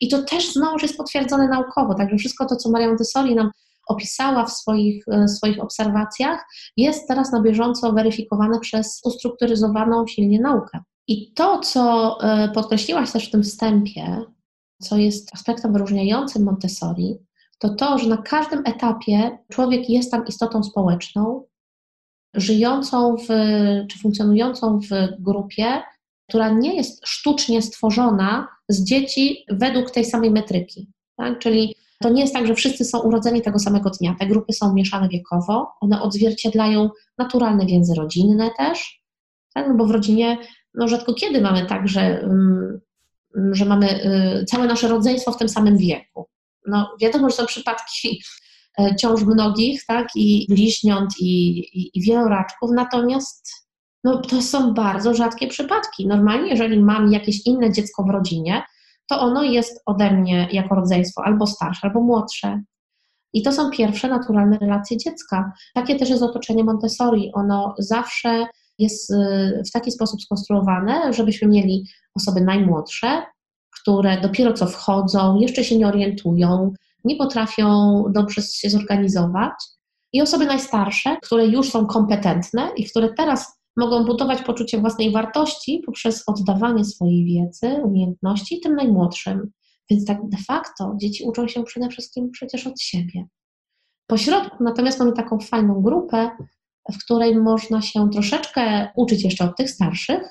[0.00, 1.94] I to też znowu jest potwierdzone naukowo.
[1.94, 3.50] Także wszystko to, co Maria Montessori nam
[3.90, 10.78] opisała w swoich, e, swoich obserwacjach, jest teraz na bieżąco weryfikowane przez ustrukturyzowaną silnie naukę.
[11.08, 14.24] I to, co e, podkreśliłaś też w tym wstępie,
[14.82, 17.18] co jest aspektem wyróżniającym Montessori,
[17.58, 21.44] to to, że na każdym etapie człowiek jest tam istotą społeczną,
[22.34, 23.26] żyjącą w,
[23.88, 24.88] czy funkcjonującą w
[25.18, 25.82] grupie,
[26.28, 30.88] która nie jest sztucznie stworzona z dzieci według tej samej metryki.
[31.16, 31.38] Tak?
[31.38, 34.16] Czyli to nie jest tak, że wszyscy są urodzeni tego samego dnia.
[34.20, 39.02] Te grupy są mieszane wiekowo, one odzwierciedlają naturalne więzy rodzinne też,
[39.54, 39.68] tak?
[39.68, 40.38] no bo w rodzinie
[40.74, 42.80] no rzadko kiedy mamy tak, że, um,
[43.52, 44.04] że mamy
[44.40, 46.28] y, całe nasze rodzeństwo w tym samym wieku.
[46.66, 48.22] No, wiadomo, że są przypadki
[48.78, 53.50] e, ciąż mnogich, tak, i bliźniąt, i, i, i wieloraczków, natomiast
[54.04, 56.06] no, to są bardzo rzadkie przypadki.
[56.06, 58.62] Normalnie, jeżeli mam jakieś inne dziecko w rodzinie,
[59.10, 62.62] to ono jest ode mnie jako rodzeństwo albo starsze, albo młodsze.
[63.32, 65.52] I to są pierwsze naturalne relacje dziecka.
[65.74, 67.30] Takie też jest otoczenie Montessori.
[67.34, 68.46] Ono zawsze
[68.78, 71.84] jest y, w taki sposób skonstruowane, żebyśmy mieli
[72.14, 73.22] osoby najmłodsze,
[73.80, 76.72] które dopiero co wchodzą, jeszcze się nie orientują,
[77.04, 79.52] nie potrafią dobrze się zorganizować,
[80.12, 85.82] i osoby najstarsze, które już są kompetentne i które teraz mogą budować poczucie własnej wartości
[85.86, 89.50] poprzez oddawanie swojej wiedzy, umiejętności tym najmłodszym.
[89.90, 93.26] Więc tak de facto dzieci uczą się przede wszystkim przecież od siebie.
[94.06, 96.30] Po środku natomiast mamy taką fajną grupę,
[96.92, 100.22] w której można się troszeczkę uczyć jeszcze od tych starszych,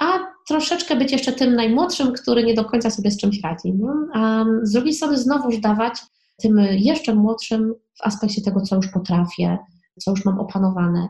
[0.00, 0.18] a
[0.48, 3.74] troszeczkę być jeszcze tym najmłodszym, który nie do końca sobie z czymś radzi.
[4.14, 6.00] A z drugiej strony znowuż dawać
[6.42, 9.58] tym jeszcze młodszym w aspekcie tego, co już potrafię,
[10.00, 11.08] co już mam opanowane.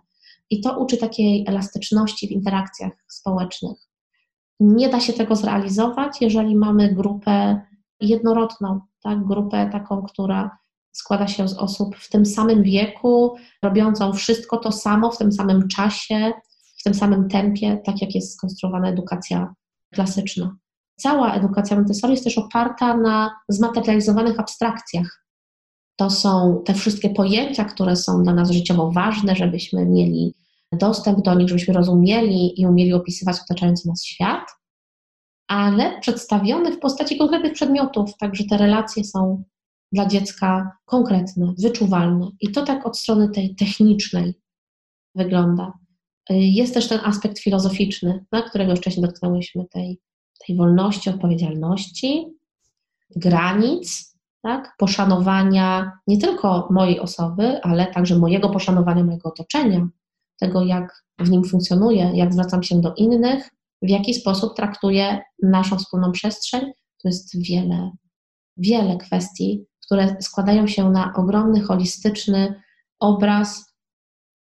[0.52, 3.78] I to uczy takiej elastyczności w interakcjach społecznych.
[4.60, 7.60] Nie da się tego zrealizować, jeżeli mamy grupę
[8.00, 9.26] jednorodną, tak?
[9.26, 10.58] grupę taką, która
[10.92, 15.68] składa się z osób w tym samym wieku, robiącą wszystko to samo w tym samym
[15.68, 16.32] czasie,
[16.78, 19.54] w tym samym tempie, tak jak jest skonstruowana edukacja
[19.94, 20.56] klasyczna.
[20.96, 25.26] Cała edukacja Montessori jest też oparta na zmaterializowanych abstrakcjach.
[25.96, 30.34] To są te wszystkie pojęcia, które są dla nas życiowo ważne, żebyśmy mieli
[30.72, 34.44] dostęp do nich, żebyśmy rozumieli i umieli opisywać otaczający nas świat,
[35.48, 39.44] ale przedstawione w postaci konkretnych przedmiotów, także te relacje są
[39.92, 42.30] dla dziecka konkretne, wyczuwalne.
[42.40, 44.34] I to tak od strony tej technicznej
[45.14, 45.72] wygląda.
[46.30, 50.00] Jest też ten aspekt filozoficzny, na którego już wcześniej dotknęłyśmy, tej,
[50.46, 52.26] tej wolności, odpowiedzialności,
[53.16, 54.74] granic, tak?
[54.78, 59.88] poszanowania nie tylko mojej osoby, ale także mojego poszanowania mojego otoczenia,
[60.40, 63.48] tego, jak w nim funkcjonuję, jak zwracam się do innych,
[63.82, 66.60] w jaki sposób traktuję naszą wspólną przestrzeń.
[67.02, 67.90] To jest wiele,
[68.56, 72.62] wiele kwestii, które składają się na ogromny, holistyczny
[73.00, 73.72] obraz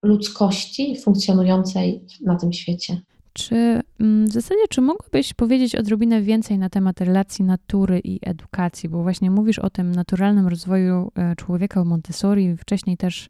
[0.04, 3.02] ludzkości funkcjonującej na tym świecie.
[3.34, 8.90] Czy mm, w zasadzie, czy mogłabyś powiedzieć odrobinę więcej na temat relacji natury i edukacji?
[8.90, 12.58] Bo właśnie mówisz o tym naturalnym rozwoju e, człowieka w Montessori.
[12.58, 13.30] Wcześniej też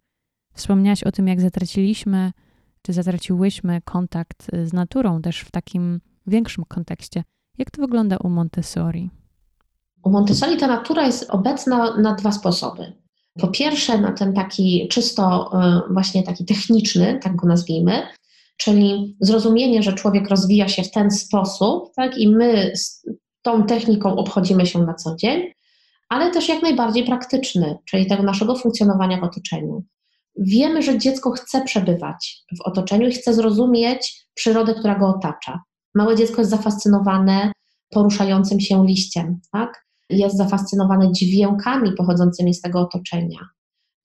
[0.54, 2.32] wspomniałaś o tym, jak zatraciliśmy,
[2.82, 7.24] czy zatraciłyśmy kontakt e, z naturą też w takim większym kontekście.
[7.58, 9.10] Jak to wygląda u Montessori?
[10.04, 12.94] U Montessori ta natura jest obecna na dwa sposoby.
[13.40, 18.08] Po pierwsze, na ten taki czysto e, właśnie taki techniczny, tak go nazwijmy,
[18.58, 23.06] czyli zrozumienie, że człowiek rozwija się w ten sposób, tak, i my z
[23.42, 25.52] tą techniką obchodzimy się na co dzień,
[26.10, 29.84] ale też jak najbardziej praktyczny, czyli tego naszego funkcjonowania w otoczeniu.
[30.38, 35.60] Wiemy, że dziecko chce przebywać w otoczeniu i chce zrozumieć przyrodę, która go otacza.
[35.96, 37.52] Małe dziecko jest zafascynowane
[37.90, 39.84] poruszającym się liściem, tak?
[40.10, 43.40] jest zafascynowane dźwiękami pochodzącymi z tego otoczenia.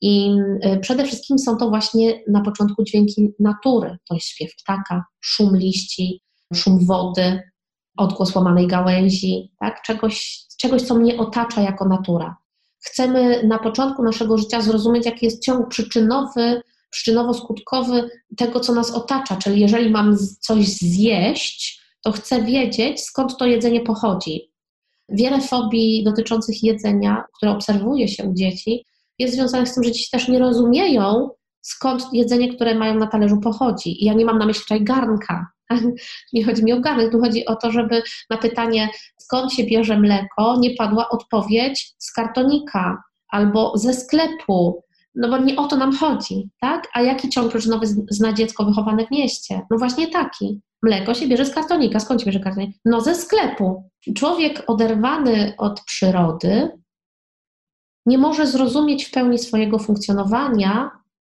[0.00, 3.96] I y, przede wszystkim są to właśnie na początku dźwięki natury.
[4.08, 6.20] To jest śpiew ptaka, szum liści,
[6.54, 7.42] szum wody,
[7.96, 9.82] odgłos łamanej gałęzi, tak?
[9.82, 12.36] czegoś, czegoś, co mnie otacza jako natura.
[12.80, 16.62] Chcemy na początku naszego życia zrozumieć, jaki jest ciąg przyczynowy,
[16.94, 19.36] przyczynowo-skutkowy tego, co nas otacza.
[19.36, 24.52] Czyli jeżeli mam coś zjeść, to chcę wiedzieć, skąd to jedzenie pochodzi.
[25.08, 28.84] Wiele fobii dotyczących jedzenia, które obserwuje się u dzieci,
[29.18, 33.40] jest związanych z tym, że dzieci też nie rozumieją, skąd jedzenie, które mają na talerzu
[33.40, 34.02] pochodzi.
[34.02, 35.46] I ja nie mam na myśli tutaj garnka.
[36.32, 38.88] Nie chodzi mi o garnek, tu chodzi o to, żeby na pytanie,
[39.28, 44.82] skąd się bierze mleko, nie padła odpowiedź z kartonika albo ze sklepu.
[45.14, 46.88] no bo nie o to nam chodzi, tak?
[46.94, 49.60] A jaki ciąg przyczynowy zna dziecko wychowane w mieście?
[49.70, 50.60] No właśnie taki.
[50.82, 52.00] Mleko się bierze z kartonika.
[52.00, 52.76] Skąd się bierze kartonik?
[52.84, 53.90] No ze sklepu.
[54.16, 56.70] Człowiek oderwany od przyrody
[58.06, 60.90] nie może zrozumieć w pełni swojego funkcjonowania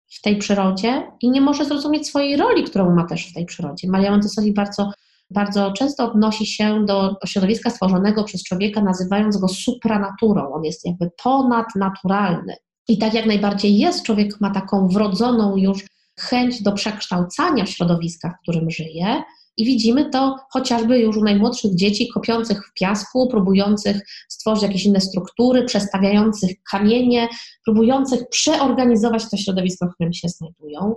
[0.09, 3.87] w tej przyrodzie i nie może zrozumieć swojej roli, którą ma też w tej przyrodzie.
[3.87, 4.91] Maria Montessori bardzo,
[5.30, 10.53] bardzo często odnosi się do środowiska stworzonego przez człowieka, nazywając go supranaturą.
[10.53, 12.55] On jest jakby ponadnaturalny.
[12.88, 15.86] I tak jak najbardziej jest, człowiek ma taką wrodzoną już
[16.19, 19.23] chęć do przekształcania środowiska, w którym żyje,
[19.57, 25.01] i widzimy to chociażby już u najmłodszych dzieci kopiących w piasku, próbujących stworzyć jakieś inne
[25.01, 27.28] struktury, przestawiających kamienie,
[27.65, 30.95] próbujących przeorganizować to środowisko, w którym się znajdują.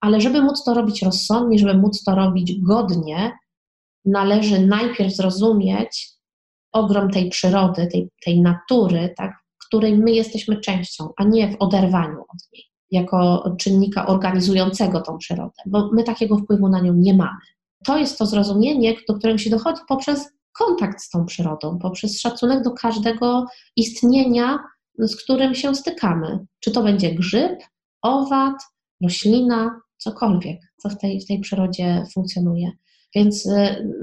[0.00, 3.32] Ale żeby móc to robić rozsądnie, żeby móc to robić godnie,
[4.04, 6.08] należy najpierw zrozumieć
[6.72, 9.32] ogrom tej przyrody, tej, tej natury, tak,
[9.66, 15.62] której my jesteśmy częścią, a nie w oderwaniu od niej, jako czynnika organizującego tą przyrodę,
[15.66, 17.40] bo my takiego wpływu na nią nie mamy
[17.84, 22.62] to jest to zrozumienie, do którego się dochodzi poprzez kontakt z tą przyrodą, poprzez szacunek
[22.62, 23.46] do każdego
[23.76, 24.58] istnienia,
[24.98, 26.38] z którym się stykamy.
[26.60, 27.62] Czy to będzie grzyb,
[28.02, 28.54] owad,
[29.02, 32.70] roślina, cokolwiek, co w tej, w tej przyrodzie funkcjonuje.
[33.14, 33.50] Więc y,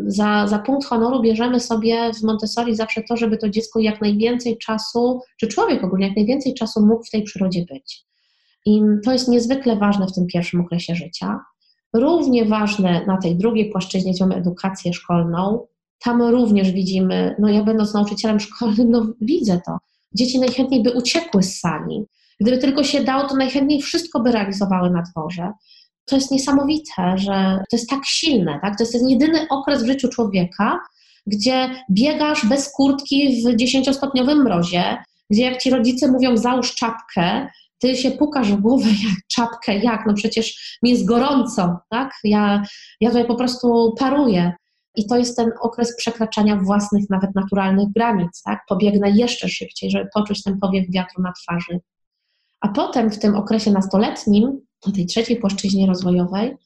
[0.07, 4.57] za, za punkt honoru bierzemy sobie w Montessori zawsze to, żeby to dziecko jak najwięcej
[4.57, 8.05] czasu, czy człowiek ogólnie jak najwięcej czasu mógł w tej przyrodzie być.
[8.66, 11.39] I to jest niezwykle ważne w tym pierwszym okresie życia.
[11.93, 15.68] Równie ważne na tej drugiej płaszczyźnie, gdzie mamy edukację szkolną,
[16.03, 19.78] tam również widzimy, no ja będąc nauczycielem szkolnym, no widzę to.
[20.16, 22.05] Dzieci najchętniej by uciekły z sali.
[22.39, 25.51] Gdyby tylko się dało, to najchętniej wszystko by realizowały na dworze.
[26.10, 28.78] To jest niesamowite, że to jest tak silne, tak?
[28.78, 30.80] To jest ten jedyny okres w życiu człowieka,
[31.28, 34.97] gdzie biegasz bez kurtki w dziesięciostopniowym mrozie,
[35.30, 37.47] gdzie jak ci rodzice mówią załóż czapkę,
[37.80, 40.03] ty się pukasz w głowę jak czapkę, jak?
[40.07, 42.12] No przecież mi jest gorąco, tak?
[42.24, 42.64] Ja,
[43.01, 44.53] ja tutaj po prostu paruję.
[44.95, 48.60] I to jest ten okres przekraczania własnych, nawet naturalnych granic, tak?
[48.70, 51.80] Pobiegnę jeszcze szybciej, żeby poczuć ten powiew wiatru na twarzy.
[52.62, 56.57] A potem w tym okresie nastoletnim, na tej trzeciej płaszczyźnie rozwojowej,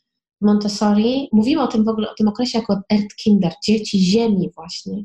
[0.42, 5.04] Montessori mówimy o tym w ogóle, o tym okresie jako Erdkinder, dzieci ziemi właśnie.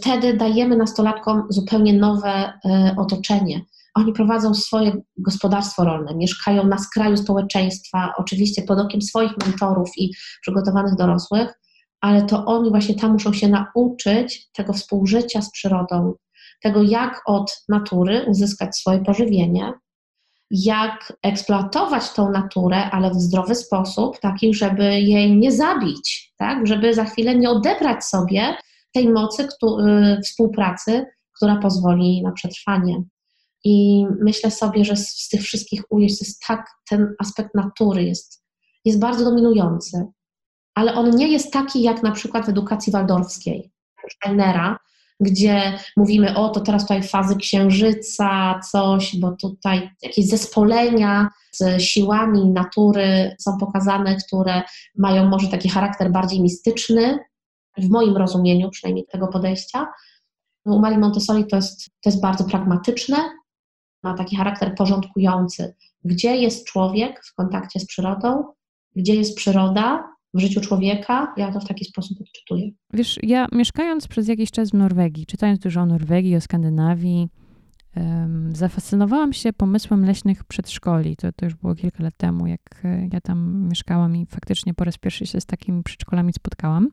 [0.00, 3.64] Wtedy dajemy nastolatkom zupełnie nowe y, otoczenie
[3.98, 10.10] oni prowadzą swoje gospodarstwo rolne, mieszkają na skraju społeczeństwa, oczywiście pod okiem swoich mentorów i
[10.42, 11.60] przygotowanych dorosłych,
[12.00, 16.14] ale to oni właśnie tam muszą się nauczyć tego współżycia z przyrodą,
[16.62, 19.72] tego jak od natury uzyskać swoje pożywienie,
[20.50, 26.66] jak eksploatować tą naturę, ale w zdrowy sposób, taki, żeby jej nie zabić, tak?
[26.66, 28.56] żeby za chwilę nie odebrać sobie
[28.92, 29.48] tej mocy y,
[30.24, 33.02] współpracy, która pozwoli na przetrwanie.
[33.64, 38.44] I myślę sobie, że z, z tych wszystkich ujść jest tak, ten aspekt natury jest,
[38.84, 40.06] jest bardzo dominujący.
[40.74, 43.70] Ale on nie jest taki jak na przykład w edukacji waldorfskiej,
[44.10, 44.78] Steinera,
[45.20, 52.44] gdzie mówimy, o to teraz tutaj fazy księżyca, coś, bo tutaj jakieś zespolenia z siłami
[52.44, 54.62] natury są pokazane, które
[54.96, 57.18] mają może taki charakter bardziej mistyczny,
[57.78, 59.86] w moim rozumieniu przynajmniej tego podejścia.
[60.64, 63.16] U Marii Montessori to jest, to jest bardzo pragmatyczne,
[64.02, 65.74] ma taki charakter porządkujący.
[66.04, 68.44] Gdzie jest człowiek w kontakcie z przyrodą,
[68.96, 72.70] gdzie jest przyroda w życiu człowieka, ja to w taki sposób odczytuję.
[72.92, 77.28] Wiesz, ja mieszkając przez jakiś czas w Norwegii, czytając dużo o Norwegii, o Skandynawii,
[77.96, 81.16] um, zafascynowałam się pomysłem leśnych przedszkoli.
[81.16, 84.84] To, to już było kilka lat temu, jak e, ja tam mieszkałam i faktycznie po
[84.84, 86.90] raz pierwszy się z takimi przedszkolami spotkałam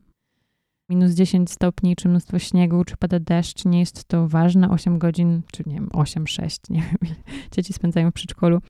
[0.88, 4.70] minus 10 stopni, czy mnóstwo śniegu, czy pada deszcz, nie jest to ważne.
[4.70, 7.14] 8 godzin, czy nie wiem, 8, 6, nie wiem,
[7.52, 8.60] dzieci spędzają w przedszkolu.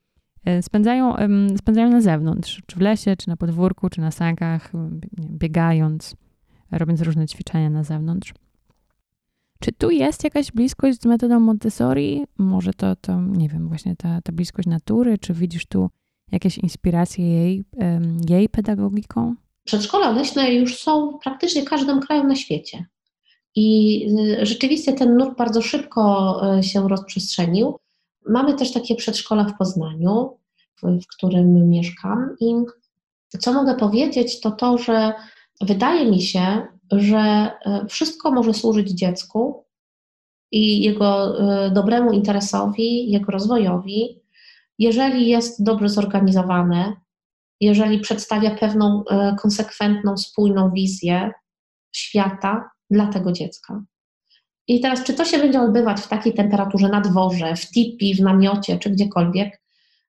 [0.47, 1.15] E, spędzają,
[1.59, 4.73] spędzają na zewnątrz, czy w lesie, czy na podwórku, czy na sankach,
[5.19, 6.17] biegając,
[6.71, 8.35] robiąc różne ćwiczenia na zewnątrz.
[9.61, 12.25] Czy tu jest jakaś bliskość z metodą Montessori?
[12.39, 15.91] Może to, to nie wiem, właśnie ta, ta bliskość natury, czy widzisz tu
[16.33, 17.65] jakieś inspiracje jej,
[18.29, 19.35] jej pedagogiką?
[19.65, 22.87] Przedszkola leśne już są w praktycznie każdym kraju na świecie.
[23.55, 24.01] I
[24.41, 27.79] y, rzeczywiście ten nurt bardzo szybko y, się rozprzestrzenił.
[28.29, 30.39] Mamy też takie przedszkola w Poznaniu,
[30.83, 32.37] w, którym mieszkam.
[32.41, 32.55] I
[33.39, 35.13] co mogę powiedzieć, to to, że
[35.61, 37.51] wydaje mi się, że
[37.85, 39.65] y, wszystko może służyć dziecku
[40.53, 41.37] i jego
[41.71, 44.21] dobremu interesowi, jego rozwojowi,
[44.79, 46.97] jeżeli jest dobrze zorganizowane,
[47.61, 51.33] jeżeli przedstawia pewną e, konsekwentną, spójną wizję
[51.93, 53.83] świata dla tego dziecka.
[54.69, 58.21] I teraz, czy to się będzie odbywać w takiej temperaturze na dworze, w tipi, w
[58.21, 59.63] namiocie, czy gdziekolwiek,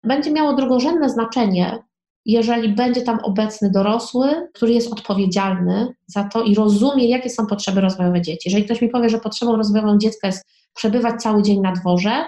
[0.03, 1.83] będzie miało drugorzędne znaczenie,
[2.25, 7.81] jeżeli będzie tam obecny dorosły, który jest odpowiedzialny za to i rozumie, jakie są potrzeby
[7.81, 8.49] rozwojowe dzieci.
[8.49, 10.45] Jeżeli ktoś mi powie, że potrzebą rozwojową dziecka jest
[10.75, 12.25] przebywać cały dzień na dworze,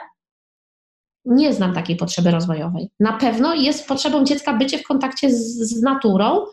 [1.25, 2.89] nie znam takiej potrzeby rozwojowej.
[2.99, 6.45] Na pewno jest potrzebą dziecka bycie w kontakcie z, z naturą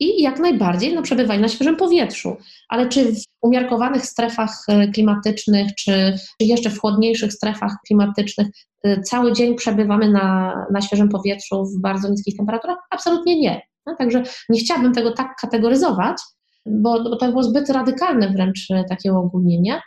[0.00, 2.36] i jak najbardziej no, przebywanie na świeżym powietrzu.
[2.68, 8.46] Ale czy w umiarkowanych strefach e, klimatycznych, czy, jeszcze w chłodniejszych strefach klimatycznych
[8.84, 12.78] e, cały dzień przebywamy na, na świeżym powietrzu w bardzo niskich temperaturach?
[12.90, 13.62] Absolutnie nie.
[13.86, 16.16] No, także nie chciałabym tego tak kategoryzować,
[16.66, 19.80] bo, bo to było zbyt radykalne wręcz e, takie uogólnienie.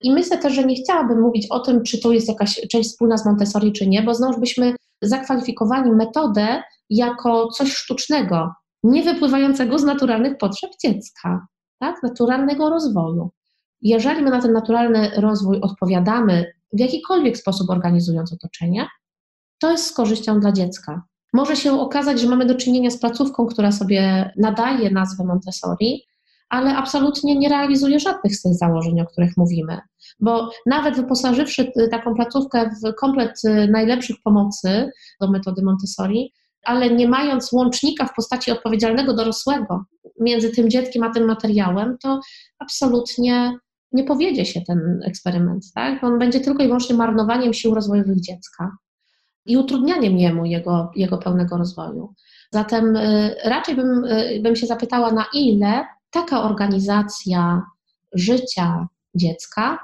[0.00, 3.16] I myślę też, że nie chciałabym mówić o tym, czy to jest jakaś część wspólna
[3.16, 8.50] z Montessori, czy nie, bo znowu byśmy zakwalifikowali metodę jako coś sztucznego,
[8.84, 11.46] nie wypływającego z naturalnych potrzeb dziecka,
[11.78, 12.02] tak?
[12.02, 13.30] naturalnego rozwoju.
[13.80, 18.88] Jeżeli my na ten naturalny rozwój odpowiadamy w jakikolwiek sposób organizując otoczenie,
[19.58, 21.02] to jest z korzyścią dla dziecka.
[21.32, 26.02] Może się okazać, że mamy do czynienia z placówką, która sobie nadaje nazwę Montessori,
[26.48, 29.80] ale absolutnie nie realizuje żadnych z tych założeń, o których mówimy.
[30.20, 36.32] Bo nawet wyposażywszy taką placówkę w komplet najlepszych pomocy do metody Montessori,
[36.64, 39.84] ale nie mając łącznika w postaci odpowiedzialnego dorosłego
[40.20, 42.20] między tym dzieckiem a tym materiałem, to
[42.58, 43.58] absolutnie
[43.92, 45.64] nie powiedzie się ten eksperyment.
[45.74, 46.04] Tak?
[46.04, 48.76] On będzie tylko i wyłącznie marnowaniem sił rozwojowych dziecka
[49.46, 52.14] i utrudnianiem jemu jego, jego pełnego rozwoju.
[52.50, 57.62] Zatem y, raczej bym, y, bym się zapytała, na ile taka organizacja
[58.12, 59.78] życia dziecka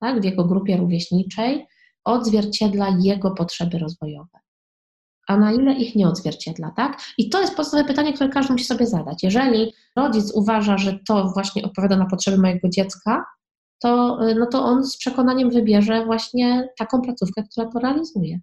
[0.00, 1.66] tak, w jego grupie rówieśniczej
[2.04, 4.43] odzwierciedla jego potrzeby rozwojowe
[5.28, 6.98] a na ile ich nie odzwierciedla, tak?
[7.18, 9.22] I to jest podstawowe pytanie, które każdy musi sobie zadać.
[9.22, 13.24] Jeżeli rodzic uważa, że to właśnie odpowiada na potrzeby mojego dziecka,
[13.82, 18.40] to, y, no to on z przekonaniem wybierze właśnie taką placówkę, która to realizuje.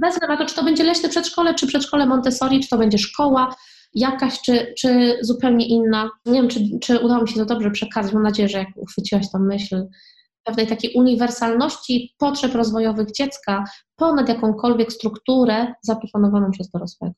[0.00, 3.54] Bez względu czy to będzie leśne przedszkole, czy przedszkole Montessori, czy to będzie szkoła
[3.94, 6.10] jakaś, czy, czy zupełnie inna.
[6.26, 8.12] Nie wiem, czy, czy udało mi się to dobrze przekazać.
[8.12, 9.86] Mam nadzieję, że jak uchwyciłaś tą myśl,
[10.48, 13.64] pewnej takiej uniwersalności potrzeb rozwojowych dziecka
[13.96, 17.14] ponad jakąkolwiek strukturę zaproponowaną przez dorosłego.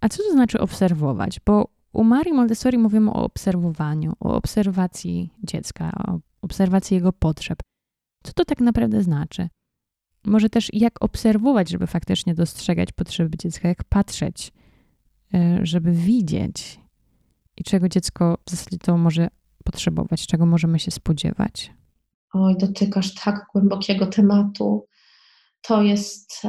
[0.00, 1.40] A co to znaczy obserwować?
[1.46, 7.58] Bo u Marii Montessori mówimy o obserwowaniu, o obserwacji dziecka, o obserwacji jego potrzeb.
[8.24, 9.48] Co to tak naprawdę znaczy?
[10.24, 14.52] Może też jak obserwować, żeby faktycznie dostrzegać potrzeby dziecka, jak patrzeć,
[15.34, 16.80] e, żeby widzieć
[17.56, 19.28] i czego dziecko w zasadzie to może
[19.64, 21.72] potrzebować, czego możemy się spodziewać.
[22.32, 24.86] Oj, dotykasz tak głębokiego tematu.
[25.62, 26.42] To jest.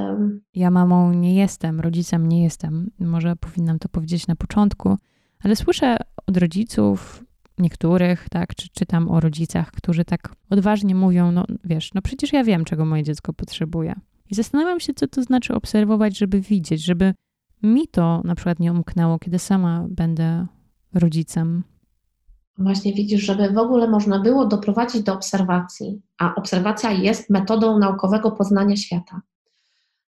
[0.53, 2.91] Ja mamą nie jestem, rodzicem nie jestem.
[2.99, 4.97] Może powinnam to powiedzieć na początku,
[5.43, 7.23] ale słyszę od rodziców,
[7.59, 12.43] niektórych, tak, czy czytam o rodzicach, którzy tak odważnie mówią: No wiesz, no przecież ja
[12.43, 13.95] wiem, czego moje dziecko potrzebuje.
[14.32, 17.13] I zastanawiam się, co to znaczy obserwować, żeby widzieć, żeby
[17.63, 20.47] mi to na przykład nie umknęło, kiedy sama będę
[20.93, 21.63] rodzicem
[22.60, 28.32] właśnie widzisz, żeby w ogóle można było doprowadzić do obserwacji, a obserwacja jest metodą naukowego
[28.32, 29.22] poznania świata,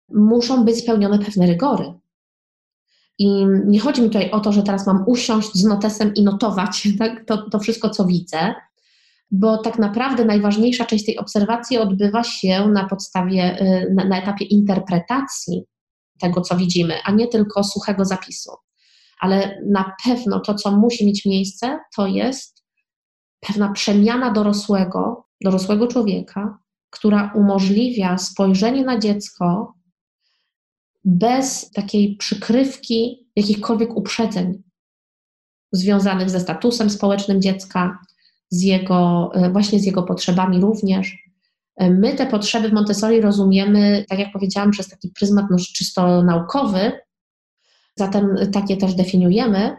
[0.08, 1.92] muszą być spełnione pewne rygory.
[3.18, 6.88] I nie chodzi mi tutaj o to, że teraz mam usiąść z notesem i notować
[6.98, 8.54] tak, to, to wszystko, co widzę,
[9.30, 14.44] bo tak naprawdę najważniejsza część tej obserwacji odbywa się na podstawie, y, na, na etapie
[14.44, 15.64] interpretacji
[16.20, 18.50] tego, co widzimy, a nie tylko suchego zapisu
[19.20, 22.64] ale na pewno to, co musi mieć miejsce, to jest
[23.40, 26.58] pewna przemiana dorosłego, dorosłego człowieka,
[26.90, 29.74] która umożliwia spojrzenie na dziecko
[31.04, 34.62] bez takiej przykrywki jakichkolwiek uprzedzeń
[35.72, 37.98] związanych ze statusem społecznym dziecka,
[38.50, 41.16] z jego, e, właśnie z jego potrzebami również.
[41.76, 46.22] E, my te potrzeby w Montessori rozumiemy, tak jak powiedziałam, przez taki pryzmat no, czysto
[46.22, 46.92] naukowy,
[47.98, 49.76] Zatem takie też definiujemy.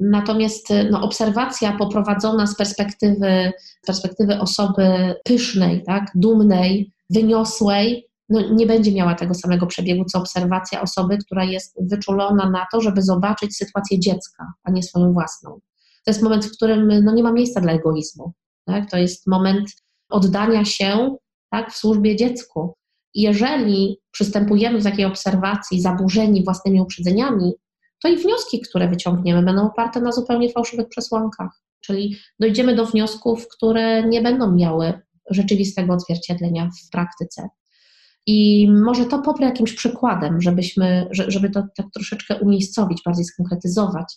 [0.00, 3.52] Natomiast no, obserwacja poprowadzona z perspektywy,
[3.86, 10.82] perspektywy osoby pysznej, tak, dumnej, wyniosłej, no, nie będzie miała tego samego przebiegu, co obserwacja
[10.82, 15.50] osoby, która jest wyczulona na to, żeby zobaczyć sytuację dziecka, a nie swoją własną.
[16.04, 18.32] To jest moment, w którym no, nie ma miejsca dla egoizmu.
[18.64, 18.90] Tak?
[18.90, 19.70] To jest moment
[20.10, 21.16] oddania się
[21.50, 22.74] tak, w służbie dziecku.
[23.14, 27.52] Jeżeli przystępujemy do takiej obserwacji zaburzeni własnymi uprzedzeniami,
[28.02, 31.62] to i wnioski, które wyciągniemy, będą oparte na zupełnie fałszywych przesłankach.
[31.80, 35.00] Czyli dojdziemy do wniosków, które nie będą miały
[35.30, 37.48] rzeczywistego odzwierciedlenia w praktyce.
[38.26, 44.14] I może to poprę jakimś przykładem, żebyśmy, żeby to tak troszeczkę umiejscowić, bardziej skonkretyzować.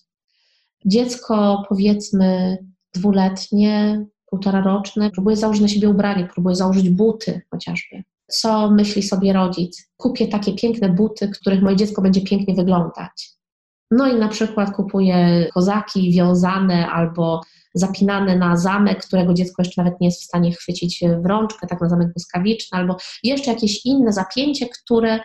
[0.85, 2.57] Dziecko, powiedzmy,
[2.93, 8.03] dwuletnie, półtora roczne, próbuje założyć na siebie ubranie, próbuje założyć buty chociażby
[8.34, 9.91] co myśli sobie rodzic.
[9.97, 13.34] Kupię takie piękne buty, których moje dziecko będzie pięknie wyglądać.
[13.91, 17.41] No i na przykład kupuje kozaki wiązane albo
[17.73, 21.81] zapinane na zamek, którego dziecko jeszcze nawet nie jest w stanie chwycić w rączkę, tak
[21.81, 25.19] na zamek błyskawiczny, albo jeszcze jakieś inne zapięcie, które,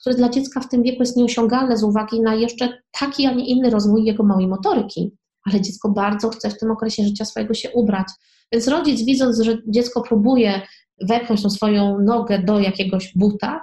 [0.00, 3.46] które dla dziecka w tym wieku jest nieosiągalne z uwagi na jeszcze taki, a nie
[3.46, 5.16] inny rozwój jego małej motoryki.
[5.44, 8.06] Ale dziecko bardzo chce w tym okresie życia swojego się ubrać.
[8.52, 10.62] Więc rodzic, widząc, że dziecko próbuje
[11.00, 13.62] wepchnąć tą swoją nogę do jakiegoś buta,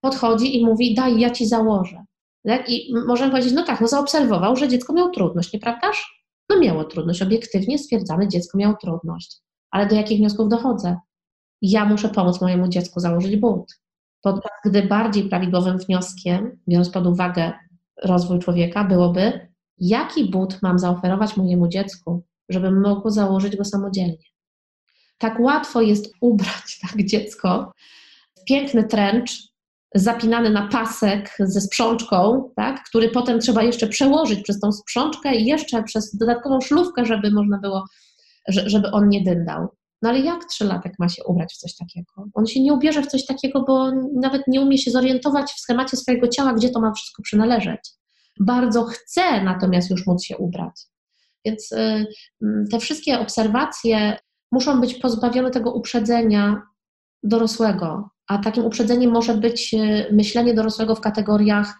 [0.00, 2.04] podchodzi i mówi: Daj, ja ci założę.
[2.46, 2.70] Tak?
[2.70, 6.24] I możemy powiedzieć: No tak, no zaobserwował, że dziecko miało trudność, nieprawdaż?
[6.50, 7.22] No miało trudność.
[7.22, 9.36] Obiektywnie stwierdzamy, dziecko miało trudność.
[9.70, 10.96] Ale do jakich wniosków dochodzę?
[11.62, 13.80] Ja muszę pomóc mojemu dziecku założyć but.
[14.22, 17.52] Podczas gdy bardziej prawidłowym wnioskiem, biorąc pod uwagę
[18.04, 24.31] rozwój człowieka, byłoby, jaki but mam zaoferować mojemu dziecku, żeby mogło założyć go samodzielnie.
[25.18, 27.72] Tak łatwo jest ubrać tak dziecko
[28.38, 29.52] w piękny tręcz,
[29.94, 35.46] zapinany na pasek ze sprzączką, tak, który potem trzeba jeszcze przełożyć przez tą sprzączkę i
[35.46, 37.84] jeszcze przez dodatkową szlówkę, żeby można było,
[38.48, 39.68] żeby on nie dyndał.
[40.02, 42.12] No ale jak trzylatek ma się ubrać w coś takiego?
[42.34, 45.96] On się nie ubierze w coś takiego, bo nawet nie umie się zorientować w schemacie
[45.96, 47.80] swojego ciała, gdzie to ma wszystko przynależeć.
[48.40, 50.82] Bardzo chce natomiast już móc się ubrać.
[51.44, 52.06] Więc y,
[52.42, 54.18] mm, te wszystkie obserwacje
[54.52, 56.62] muszą być pozbawione tego uprzedzenia
[57.22, 61.74] dorosłego, a takim uprzedzeniem może być y, myślenie dorosłego w kategoriach,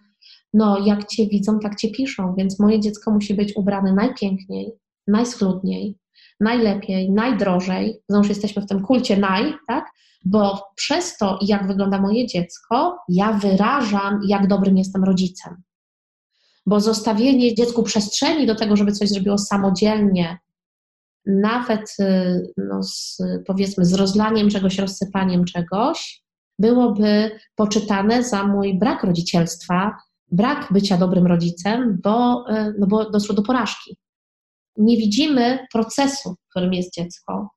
[0.54, 4.72] no jak cię widzą, tak cię piszą, więc moje dziecko musi być ubrane najpiękniej,
[5.06, 5.98] najschludniej,
[6.40, 8.02] najlepiej, najdrożej.
[8.08, 9.84] Znowu jesteśmy w tym kulcie naj, tak?
[10.24, 15.62] Bo przez to, jak wygląda moje dziecko, ja wyrażam, jak dobrym jestem rodzicem
[16.66, 20.38] bo zostawienie dziecku przestrzeni do tego, żeby coś zrobiło samodzielnie,
[21.26, 26.22] nawet y, no, z, powiedzmy z rozlaniem czegoś, rozsypaniem czegoś,
[26.58, 29.96] byłoby poczytane za mój brak rodzicielstwa,
[30.30, 33.96] brak bycia dobrym rodzicem, bo, y, no bo doszło do porażki.
[34.76, 37.50] Nie widzimy procesu, w którym jest dziecko,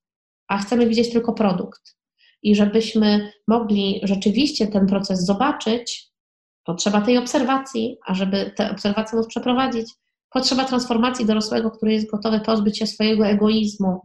[0.48, 1.96] a chcemy widzieć tylko produkt.
[2.44, 6.16] I żebyśmy mogli rzeczywiście ten proces zobaczyć,
[6.66, 9.92] Potrzeba tej obserwacji, a żeby tę obserwację móc przeprowadzić,
[10.36, 14.02] potrzeba transformacji dorosłego, który jest gotowy pozbyć się swojego egoizmu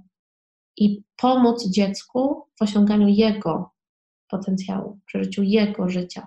[0.76, 3.70] i pomóc dziecku w osiąganiu jego
[4.28, 6.26] potencjału, w przeżyciu jego życia,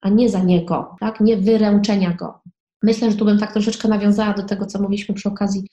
[0.00, 1.20] a nie za niego, tak?
[1.20, 2.40] nie wyręczenia go.
[2.82, 5.66] Myślę, że tu bym tak troszeczkę nawiązała do tego, co mówiliśmy przy okazji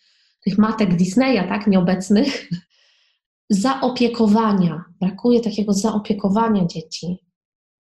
[0.44, 2.50] tych matek Disneya, tak, nieobecnych.
[3.50, 4.84] Zaopiekowania.
[5.02, 7.18] Brakuje takiego zaopiekowania dzieci,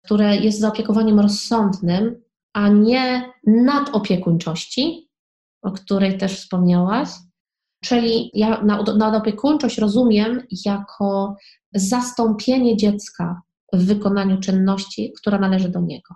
[0.05, 2.21] które jest zaopiekowaniem rozsądnym,
[2.53, 5.04] a nie nadopiekuńczości,
[5.65, 7.09] o której też wspomniałaś.
[7.83, 8.63] Czyli ja
[8.97, 11.35] nadopiekuńczość rozumiem jako
[11.73, 13.41] zastąpienie dziecka
[13.73, 16.15] w wykonaniu czynności, która należy do niego.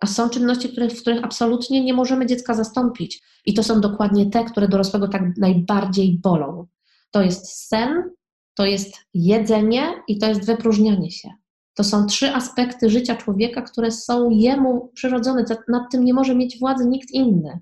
[0.00, 3.22] A są czynności, w których absolutnie nie możemy dziecka zastąpić.
[3.46, 6.66] I to są dokładnie te, które dorosłego tak najbardziej bolą.
[7.10, 8.10] To jest sen,
[8.54, 11.28] to jest jedzenie i to jest wypróżnianie się.
[11.74, 15.44] To są trzy aspekty życia człowieka, które są jemu przyrodzone.
[15.68, 17.60] Nad tym nie może mieć władzy nikt inny.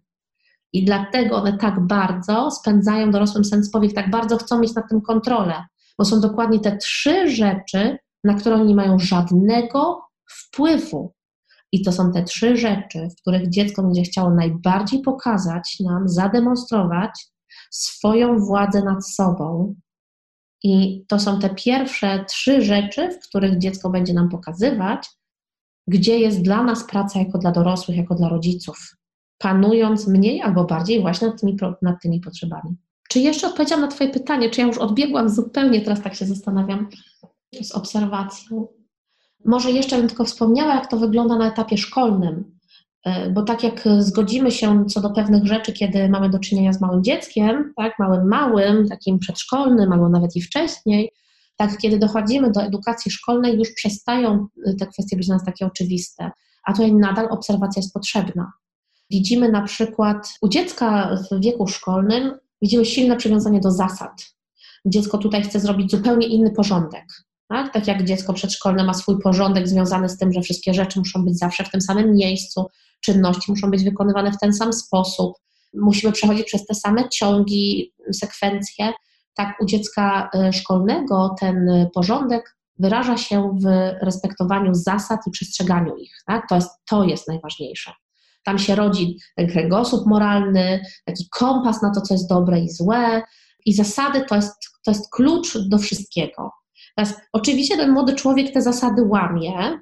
[0.73, 5.01] I dlatego one tak bardzo spędzają dorosłym sens powiek, tak bardzo chcą mieć nad tym
[5.01, 5.65] kontrolę,
[5.99, 11.12] bo są dokładnie te trzy rzeczy, na które oni nie mają żadnego wpływu.
[11.73, 17.27] I to są te trzy rzeczy, w których dziecko będzie chciało najbardziej pokazać nam, zademonstrować
[17.70, 19.74] swoją władzę nad sobą,
[20.62, 25.09] i to są te pierwsze trzy rzeczy, w których dziecko będzie nam pokazywać,
[25.86, 28.97] gdzie jest dla nas praca jako dla dorosłych, jako dla rodziców,
[29.39, 32.77] panując mniej albo bardziej właśnie nad tymi, nad tymi potrzebami.
[33.09, 36.89] Czy jeszcze odpowiedziałam na Twoje pytanie, czy ja już odbiegłam zupełnie, teraz tak się zastanawiam,
[37.62, 38.66] z obserwacją.
[39.44, 42.59] Może jeszcze bym tylko wspomniała, jak to wygląda na etapie szkolnym.
[43.05, 46.81] E, bo tak jak zgodzimy się co do pewnych rzeczy, kiedy mamy do czynienia z
[46.81, 51.12] małym dzieckiem, tak, małym, małym, takim przedszkolnym, albo nawet i wcześniej,
[51.56, 55.66] tak, kiedy dochodzimy do edukacji szkolnej, już przestają y, te kwestie być dla nas takie
[55.66, 56.31] oczywiste,
[56.65, 58.52] a tutaj nadal obserwacja jest potrzebna.
[59.11, 64.27] Widzimy na przykład u dziecka w wieku szkolnym, widzimy silne przywiązanie do zasad.
[64.85, 67.05] Dziecko tutaj chce zrobić zupełnie inny porządek.
[67.49, 67.73] Tak?
[67.73, 71.39] tak jak dziecko przedszkolne ma swój porządek związany z tym, że wszystkie rzeczy muszą być
[71.39, 72.67] zawsze w tym samym miejscu,
[73.01, 75.33] czynności muszą być wykonywane w ten sam sposób,
[75.75, 78.93] musimy przechodzić przez te same ciągi, sekwencje.
[79.35, 83.67] Tak u dziecka e, szkolnego ten porządek wyraża się w
[84.03, 86.13] respektowaniu zasad i przestrzeganiu ich.
[86.27, 86.49] Tak?
[86.49, 87.93] To, jest, to jest najważniejsze.
[88.49, 93.23] Tam się rodzi ten kręgosłup moralny, taki kompas na to, co jest dobre i złe.
[93.66, 94.55] I zasady to jest,
[94.85, 96.51] to jest klucz do wszystkiego.
[96.97, 99.81] Teraz, oczywiście ten młody człowiek te zasady łamie,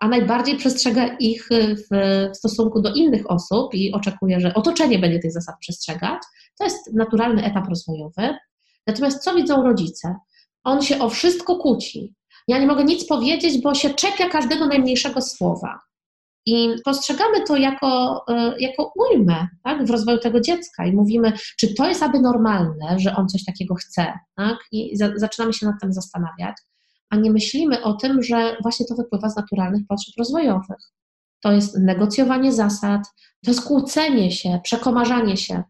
[0.00, 1.48] a najbardziej przestrzega ich
[1.90, 1.90] w
[2.36, 6.22] stosunku do innych osób i oczekuje, że otoczenie będzie tych zasad przestrzegać.
[6.58, 8.36] To jest naturalny etap rozwojowy.
[8.86, 10.14] Natomiast co widzą rodzice?
[10.64, 12.14] On się o wszystko kłóci.
[12.48, 15.80] Ja nie mogę nic powiedzieć, bo się czepia każdego najmniejszego słowa.
[16.46, 21.74] I postrzegamy to jako, e, jako ujmę tak, w rozwoju tego dziecka i mówimy, czy
[21.74, 24.12] to jest aby normalne, że on coś takiego chce.
[24.36, 24.56] Tak?
[24.72, 26.56] I za, zaczynamy się nad tym zastanawiać,
[27.10, 30.92] a nie myślimy o tym, że właśnie to wypływa z naturalnych potrzeb rozwojowych.
[31.42, 33.02] To jest negocjowanie zasad,
[33.44, 35.62] to jest kłócenie się, przekomarzanie się.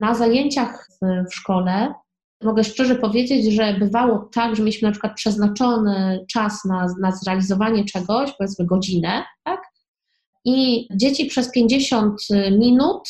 [0.00, 1.94] Na zajęciach w, w szkole
[2.42, 7.84] mogę szczerze powiedzieć, że bywało tak, że mieliśmy na przykład przeznaczony czas na, na zrealizowanie
[7.84, 9.69] czegoś, powiedzmy godzinę, tak?
[10.44, 12.20] I dzieci przez 50
[12.58, 13.08] minut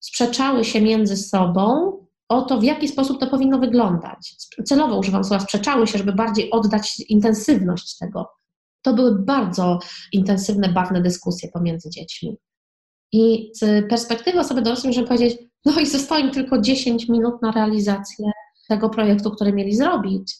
[0.00, 1.92] sprzeczały się między sobą
[2.28, 4.34] o to, w jaki sposób to powinno wyglądać.
[4.64, 8.26] Celowo używam słowa sprzeczały się, żeby bardziej oddać intensywność tego.
[8.82, 9.78] To były bardzo
[10.12, 12.36] intensywne, bawne dyskusje pomiędzy dziećmi.
[13.12, 17.52] I z perspektywy osoby dorosłej możemy powiedzieć, no i zostało im tylko 10 minut na
[17.52, 18.30] realizację
[18.68, 20.34] tego projektu, który mieli zrobić.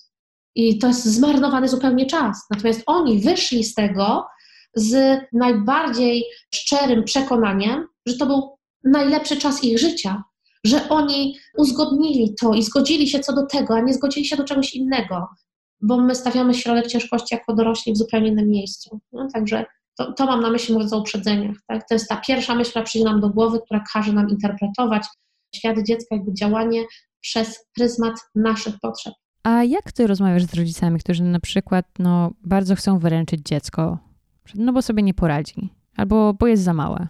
[0.55, 2.47] I to jest zmarnowany zupełnie czas.
[2.51, 4.27] Natomiast oni wyszli z tego
[4.74, 6.24] z najbardziej
[6.55, 10.23] szczerym przekonaniem, że to był najlepszy czas ich życia,
[10.65, 14.44] że oni uzgodnili to i zgodzili się co do tego, a nie zgodzili się do
[14.44, 15.28] czegoś innego,
[15.81, 19.01] bo my stawiamy środek ciężkości jako dorośli w zupełnie innym miejscu.
[19.12, 19.65] No, także
[19.97, 21.57] to, to, mam na myśli mówiąc o uprzedzeniach.
[21.66, 21.89] Tak?
[21.89, 25.07] To jest ta pierwsza myśl, która przyjdzie nam do głowy, która każe nam interpretować
[25.55, 26.85] świat dziecka, jakby działanie
[27.20, 29.15] przez pryzmat naszych potrzeb.
[29.43, 33.99] A jak ty rozmawiasz z rodzicami, którzy na przykład no, bardzo chcą wyręczyć dziecko,
[34.55, 37.09] no bo sobie nie poradzi, albo bo jest za małe?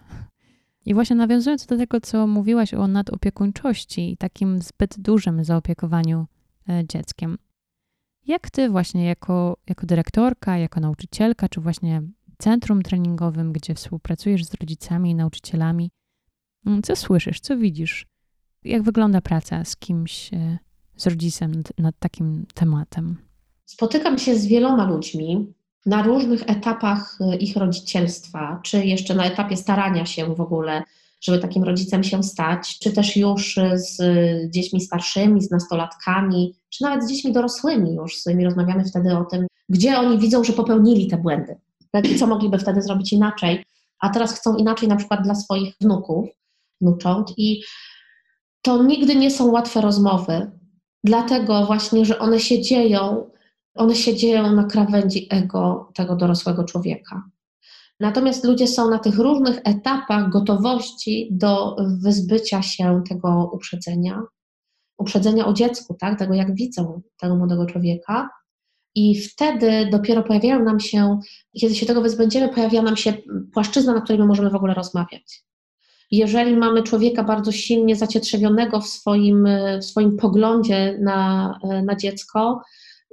[0.85, 6.27] I właśnie nawiązując do tego, co mówiłaś o nadopiekuńczości i takim zbyt dużym zaopiekowaniu
[6.69, 7.37] e, dzieckiem,
[8.25, 12.01] jak ty właśnie jako, jako dyrektorka, jako nauczycielka, czy właśnie
[12.37, 15.91] centrum treningowym, gdzie współpracujesz z rodzicami i nauczycielami,
[16.65, 18.07] mm, co słyszysz, co widzisz?
[18.63, 20.57] Jak wygląda praca z kimś, e,
[20.95, 23.17] z rodzicem nad, nad takim tematem?
[23.65, 25.53] Spotykam się z wieloma ludźmi,
[25.85, 30.83] na różnych etapach e, ich rodzicielstwa, czy jeszcze na etapie starania się w ogóle,
[31.21, 33.97] żeby takim rodzicem się stać, czy też już z
[34.51, 39.25] dziećmi starszymi, z nastolatkami, czy nawet z dziećmi dorosłymi już, z którymi rozmawiamy wtedy o
[39.25, 41.55] tym, gdzie oni widzą, że popełnili te błędy,
[41.91, 42.05] tak?
[42.19, 43.65] co mogliby wtedy zrobić inaczej,
[43.99, 46.29] a teraz chcą inaczej na przykład dla swoich wnuków,
[46.81, 47.63] wnucząt i
[48.61, 50.51] to nigdy nie są łatwe rozmowy,
[51.03, 53.29] dlatego właśnie, że one się dzieją
[53.75, 57.23] one się dzieją na krawędzi ego tego dorosłego człowieka.
[57.99, 64.21] Natomiast ludzie są na tych różnych etapach gotowości do wyzbycia się tego uprzedzenia,
[64.97, 66.19] uprzedzenia o dziecku, tak?
[66.19, 68.29] tego jak widzą tego młodego człowieka.
[68.95, 71.19] I wtedy dopiero pojawiają nam się,
[71.59, 73.13] kiedy się tego wyzbędziemy, pojawia nam się
[73.53, 75.43] płaszczyzna, na której my możemy w ogóle rozmawiać.
[76.11, 79.47] Jeżeli mamy człowieka bardzo silnie zacietrzewionego w swoim,
[79.81, 82.61] w swoim poglądzie na, na dziecko,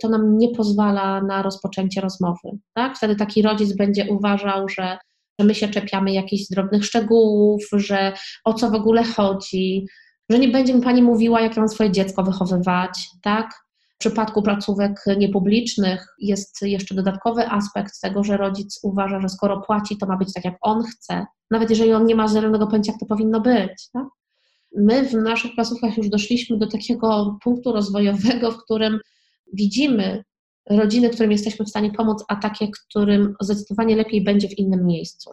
[0.03, 2.51] to nam nie pozwala na rozpoczęcie rozmowy.
[2.75, 2.97] Tak?
[2.97, 4.99] Wtedy taki rodzic będzie uważał, że,
[5.39, 8.13] że my się czepiamy jakichś drobnych szczegółów, że
[8.45, 9.87] o co w ogóle chodzi,
[10.31, 13.51] że nie będzie mi pani mówiła, jak mam swoje dziecko wychowywać, tak?
[13.95, 19.97] W przypadku placówek niepublicznych jest jeszcze dodatkowy aspekt tego, że rodzic uważa, że skoro płaci,
[19.97, 23.01] to ma być tak, jak on chce, nawet jeżeli on nie ma zielonego pojęcia, jak
[23.01, 23.89] to powinno być.
[23.93, 24.05] Tak?
[24.77, 28.99] My w naszych placówkach już doszliśmy do takiego punktu rozwojowego, w którym
[29.53, 30.25] widzimy
[30.71, 35.31] rodziny, którym jesteśmy w stanie pomóc, a takie, którym zdecydowanie lepiej będzie w innym miejscu.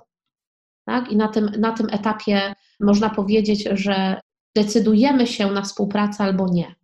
[0.86, 1.12] Tak?
[1.12, 4.22] I na tym, na tym etapie można powiedzieć, że
[4.56, 6.76] decydujemy się na współpracę albo nie.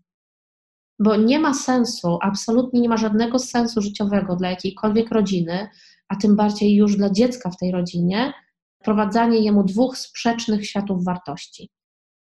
[1.00, 5.70] Bo nie ma sensu, absolutnie nie ma żadnego sensu życiowego dla jakiejkolwiek rodziny,
[6.08, 8.34] a tym bardziej już dla dziecka w tej rodzinie,
[8.82, 11.70] wprowadzanie jemu dwóch sprzecznych światów wartości.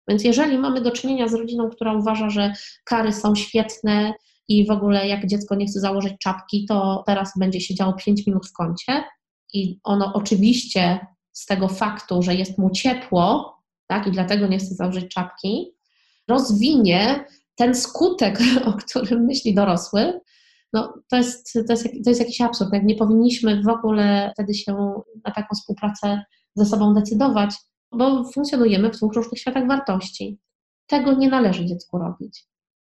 [0.07, 2.53] Więc jeżeli mamy do czynienia z rodziną, która uważa, że
[2.83, 4.13] kary są świetne,
[4.47, 8.47] i w ogóle jak dziecko nie chce założyć czapki, to teraz będzie siedziało 5 minut
[8.47, 9.03] w kącie
[9.53, 13.57] i ono oczywiście z tego faktu, że jest mu ciepło,
[13.87, 15.73] tak, i dlatego nie chce założyć czapki,
[16.27, 17.25] rozwinie
[17.55, 20.19] ten skutek, o którym myśli dorosły,
[20.73, 22.69] no, to, jest, to, jest, to jest jakiś absurd.
[22.83, 24.93] Nie powinniśmy w ogóle wtedy się
[25.25, 26.23] na taką współpracę
[26.55, 27.55] ze sobą decydować,
[27.91, 30.39] bo funkcjonujemy w dwóch różnych światach wartości.
[30.87, 32.45] Tego nie należy dziecku robić.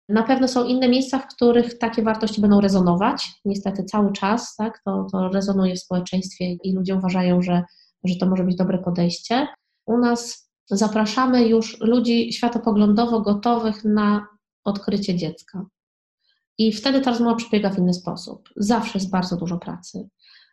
[0.08, 3.32] Na pewno są inne miejsca, w których takie wartości będą rezonować.
[3.44, 7.62] Niestety cały czas tak, to, to rezonuje w społeczeństwie i ludzie uważają, że,
[8.04, 9.46] że to może być dobre podejście.
[9.86, 14.26] U nas zapraszamy już ludzi światopoglądowo gotowych na
[14.64, 15.66] odkrycie dziecka.
[16.58, 18.48] I wtedy ta rozmowa przebiega w inny sposób.
[18.56, 20.08] Zawsze jest bardzo dużo pracy.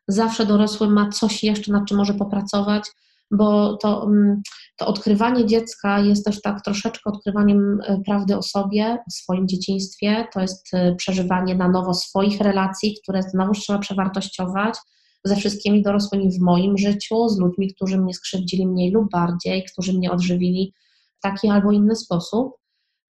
[0.07, 2.91] Zawsze dorosły ma coś jeszcze, nad czym może popracować,
[3.31, 4.41] bo to, mm,
[4.77, 10.27] to odkrywanie dziecka jest też tak troszeczkę odkrywaniem e, prawdy o sobie, o swoim dzieciństwie.
[10.33, 14.75] To jest e, przeżywanie na nowo swoich relacji, które znowu trzeba przewartościować
[15.23, 19.93] ze wszystkimi dorosłymi w moim życiu, z ludźmi, którzy mnie skrzywdzili mniej lub bardziej, którzy
[19.93, 20.73] mnie odżywili
[21.17, 22.55] w taki albo inny sposób.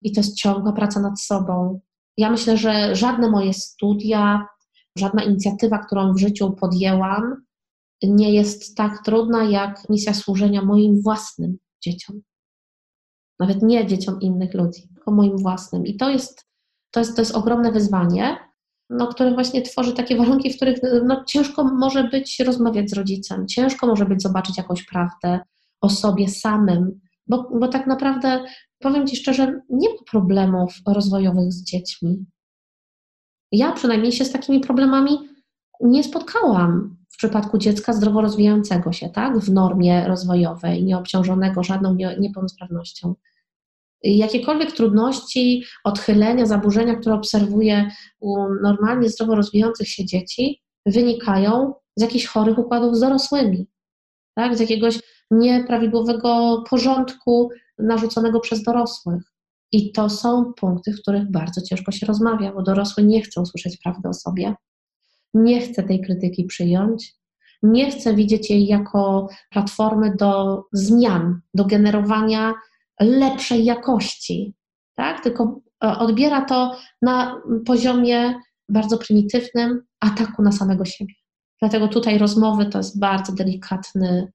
[0.02, 1.80] I to jest ciągła praca nad sobą.
[2.18, 4.48] Ja myślę, że żadne moje studia,
[4.98, 7.44] żadna inicjatywa, którą w życiu podjęłam,
[8.04, 12.22] nie jest tak trudna jak misja służenia moim własnym dzieciom.
[13.40, 15.86] Nawet nie dzieciom innych ludzi, tylko moim własnym.
[15.86, 16.48] I to jest,
[16.92, 18.38] to jest, to jest ogromne wyzwanie,
[18.90, 23.48] no, które właśnie tworzy takie warunki, w których no, ciężko może być rozmawiać z rodzicem,
[23.48, 25.40] ciężko może być zobaczyć jakąś prawdę
[25.82, 28.44] o sobie samym, bo, bo tak naprawdę,
[28.80, 32.26] powiem Ci szczerze, nie ma problemów rozwojowych z dziećmi.
[33.52, 35.18] Ja przynajmniej się z takimi problemami
[35.82, 43.16] nie spotkałam w przypadku dziecka zdrowo rozwijającego się, tak, w normie rozwojowej, nieobciążonego żadną niepełnosprawnością.
[44.04, 52.26] Jakiekolwiek trudności, odchylenia, zaburzenia, które obserwuję u normalnie zdrowo rozwijających się dzieci, wynikają z jakichś
[52.26, 53.68] chorych układów z dorosłymi,
[54.36, 54.58] tak?
[54.58, 55.00] z jakiegoś
[55.32, 59.24] nieprawidłowego porządku narzuconego przez dorosłych.
[59.72, 63.78] I to są punkty, w których bardzo ciężko się rozmawia, bo dorosły nie chcą słyszeć
[63.78, 64.56] prawdy o sobie,
[65.34, 67.16] nie chce tej krytyki przyjąć,
[67.64, 72.54] nie chce widzieć jej jako platformy do zmian, do generowania
[73.00, 74.56] lepszej jakości,
[74.96, 75.24] tak?
[75.24, 78.36] tylko e, odbiera to na poziomie
[78.70, 81.14] bardzo prymitywnym ataku na samego siebie.
[81.60, 84.32] Dlatego tutaj rozmowy to jest bardzo delikatny,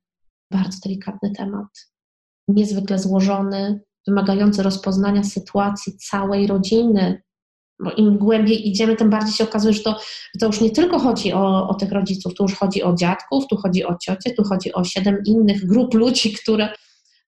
[0.50, 1.66] bardzo delikatny temat.
[2.48, 7.22] Niezwykle złożony, wymagający rozpoznania sytuacji całej rodziny.
[7.80, 9.90] Bo im głębiej idziemy, tym bardziej się okazuje, że to,
[10.34, 13.46] że to już nie tylko chodzi o, o tych rodziców, tu już chodzi o dziadków,
[13.46, 16.68] tu chodzi o ciocie, tu chodzi o siedem innych grup ludzi, które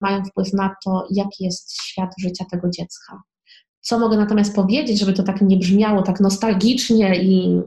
[0.00, 3.22] mają wpływ na to, jaki jest świat życia tego dziecka.
[3.80, 7.60] Co mogę natomiast powiedzieć, żeby to tak nie brzmiało tak nostalgicznie i,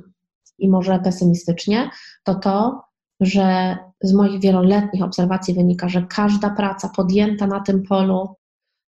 [0.57, 1.89] i może pesymistycznie,
[2.23, 2.81] to to,
[3.19, 8.35] że z moich wieloletnich obserwacji wynika, że każda praca podjęta na tym polu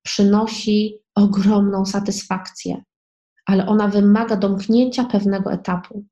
[0.04, 2.84] przynosi ogromną satysfakcję,
[3.46, 6.06] ale ona wymaga domknięcia pewnego etapu.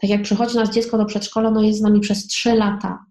[0.00, 3.04] Tak jak przychodzi nas dziecko do przedszkola, no jest z nami przez trzy lata,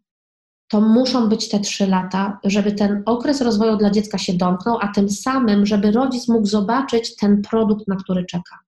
[0.67, 4.87] to muszą być te trzy lata, żeby ten okres rozwoju dla dziecka się domknął, a
[4.87, 8.59] tym samym, żeby rodzic mógł zobaczyć ten produkt, na który czeka.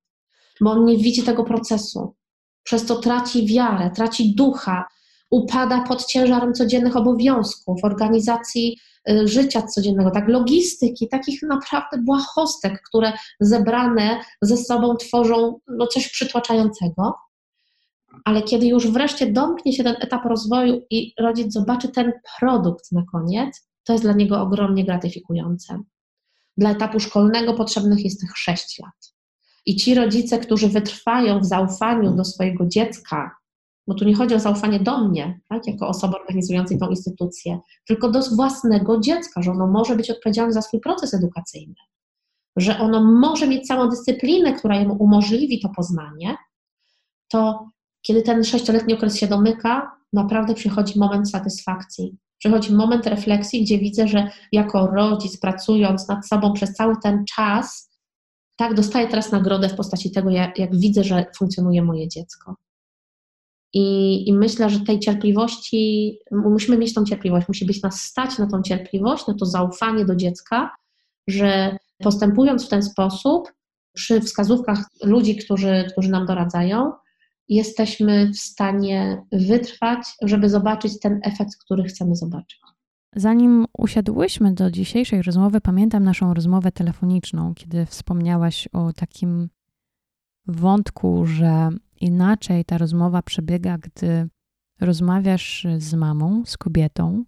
[0.61, 2.15] Bo on nie widzi tego procesu.
[2.63, 4.85] Przez to traci wiarę, traci ducha,
[5.31, 8.77] upada pod ciężarem codziennych obowiązków, organizacji
[9.25, 17.13] życia codziennego, tak, logistyki, takich naprawdę błahostek, które zebrane ze sobą tworzą no, coś przytłaczającego
[18.25, 23.03] ale kiedy już wreszcie domknie się ten etap rozwoju i rodzic zobaczy ten produkt na
[23.11, 25.79] koniec, to jest dla niego ogromnie gratyfikujące.
[26.57, 29.13] Dla etapu szkolnego potrzebnych jest tych 6 lat.
[29.65, 33.35] I ci rodzice, którzy wytrwają w zaufaniu do swojego dziecka,
[33.89, 38.11] bo tu nie chodzi o zaufanie do mnie, tak, jako osoby organizującej tą instytucję, tylko
[38.11, 41.75] do własnego dziecka, że ono może być odpowiedzialne za swój proces edukacyjny,
[42.55, 46.37] że ono może mieć całą dyscyplinę, która mu umożliwi to poznanie,
[47.31, 47.69] to
[48.01, 52.17] kiedy ten sześcioletni okres się domyka, naprawdę przychodzi moment satysfakcji.
[52.37, 57.89] Przychodzi moment refleksji, gdzie widzę, że jako rodzic, pracując nad sobą przez cały ten czas,
[58.57, 62.55] tak, dostaję teraz nagrodę w postaci tego, jak, jak widzę, że funkcjonuje moje dziecko.
[63.73, 68.47] I, I, myślę, że tej cierpliwości, musimy mieć tą cierpliwość, musi być nas stać na
[68.47, 70.75] tą cierpliwość, na to zaufanie do dziecka,
[71.27, 73.51] że postępując w ten sposób,
[73.93, 76.91] przy wskazówkach ludzi, którzy, którzy nam doradzają,
[77.49, 82.59] jesteśmy w stanie wytrwać, żeby zobaczyć ten efekt, który chcemy zobaczyć.
[83.15, 89.49] Zanim usiadłyśmy do dzisiejszej rozmowy, pamiętam naszą rozmowę telefoniczną, kiedy wspomniałaś o takim
[90.47, 91.69] wątku, że
[92.01, 94.29] inaczej ta rozmowa przebiega, gdy
[94.81, 97.23] rozmawiasz z mamą, z kobietą,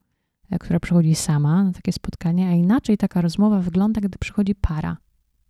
[0.52, 4.98] e, która przychodzi sama na takie spotkanie, a inaczej taka rozmowa wygląda, gdy przychodzi para,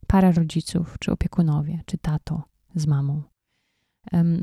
[0.08, 2.44] para rodziców, czy opiekunowie, czy tato
[2.76, 3.24] z mamą.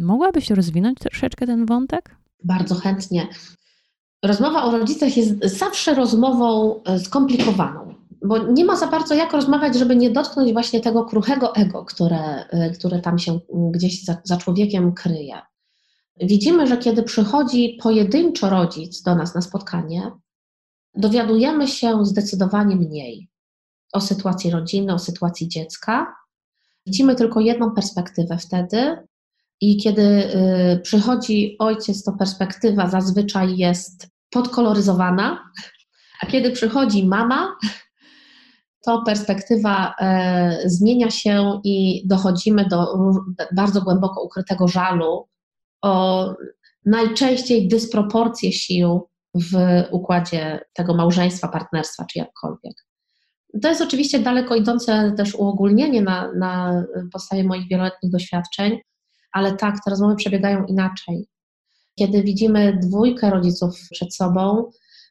[0.01, 2.17] Mogłabyś rozwinąć troszeczkę ten wątek?
[2.45, 3.29] Bardzo chętnie.
[4.25, 9.75] Rozmowa o rodzicach jest zawsze rozmową e, skomplikowaną, bo nie ma za bardzo jak rozmawiać,
[9.79, 14.37] żeby nie dotknąć właśnie tego kruchego ego, które, e, które tam się gdzieś za, za
[14.37, 15.41] człowiekiem kryje.
[16.21, 20.13] Widzimy, że kiedy przychodzi pojedynczo rodzic do nas na spotkanie,
[20.95, 23.29] dowiadujemy się zdecydowanie mniej
[23.93, 26.15] o sytuacji rodziny, o sytuacji dziecka,
[26.89, 28.97] Widzimy tylko jedną perspektywę wtedy,
[29.61, 35.51] i kiedy y, przychodzi ojciec, to perspektywa zazwyczaj jest podkoloryzowana,
[36.21, 37.57] a kiedy przychodzi mama,
[38.85, 42.87] to perspektywa e, zmienia się i dochodzimy do
[43.53, 45.29] bardzo głęboko ukrytego żalu
[45.83, 46.27] o
[46.87, 52.75] najczęściej dysproporcje sił w układzie tego małżeństwa, partnerstwa czy jakkolwiek.
[53.63, 58.79] To jest oczywiście daleko idące też uogólnienie na, na podstawie moich wieloletnich doświadczeń,
[59.33, 61.29] ale tak, te rozmowy przebiegają inaczej.
[61.99, 64.71] Kiedy widzimy dwójkę rodziców przed sobą,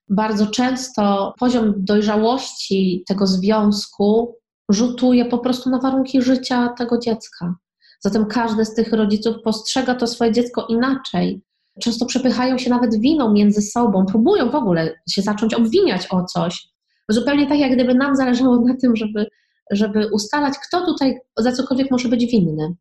[0.10, 4.36] bardzo często poziom dojrzałości tego związku
[4.70, 7.56] rzutuje po prostu na warunki życia tego dziecka.
[8.00, 11.42] Zatem każdy z tych rodziców postrzega to swoje dziecko inaczej.
[11.82, 16.68] Często przepychają się nawet winą między sobą, próbują w ogóle się zacząć obwiniać o coś.
[17.10, 19.28] Zupełnie tak, jak gdyby nam zależało na tym, żeby,
[19.72, 22.76] żeby ustalać, kto tutaj za cokolwiek może być winny.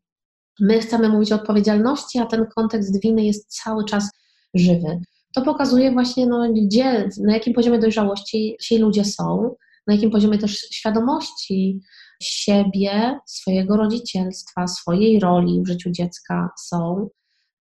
[0.59, 4.09] My chcemy mówić o odpowiedzialności, a ten kontekst winy jest cały czas
[4.53, 4.99] żywy.
[5.33, 9.55] To pokazuje właśnie, no, gdzie, na jakim poziomie dojrzałości ci ludzie są,
[9.87, 11.81] na jakim poziomie też świadomości
[12.21, 17.09] siebie, swojego rodzicielstwa, swojej roli w życiu dziecka są.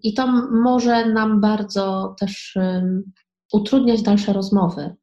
[0.02, 3.12] I to może nam bardzo też um,
[3.52, 4.94] utrudniać dalsze rozmowy.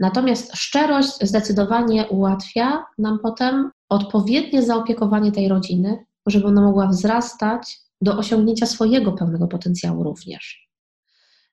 [0.00, 8.18] Natomiast szczerość zdecydowanie ułatwia nam potem odpowiednie zaopiekowanie tej rodziny, żeby ona mogła wzrastać do
[8.18, 10.67] osiągnięcia swojego pełnego potencjału również.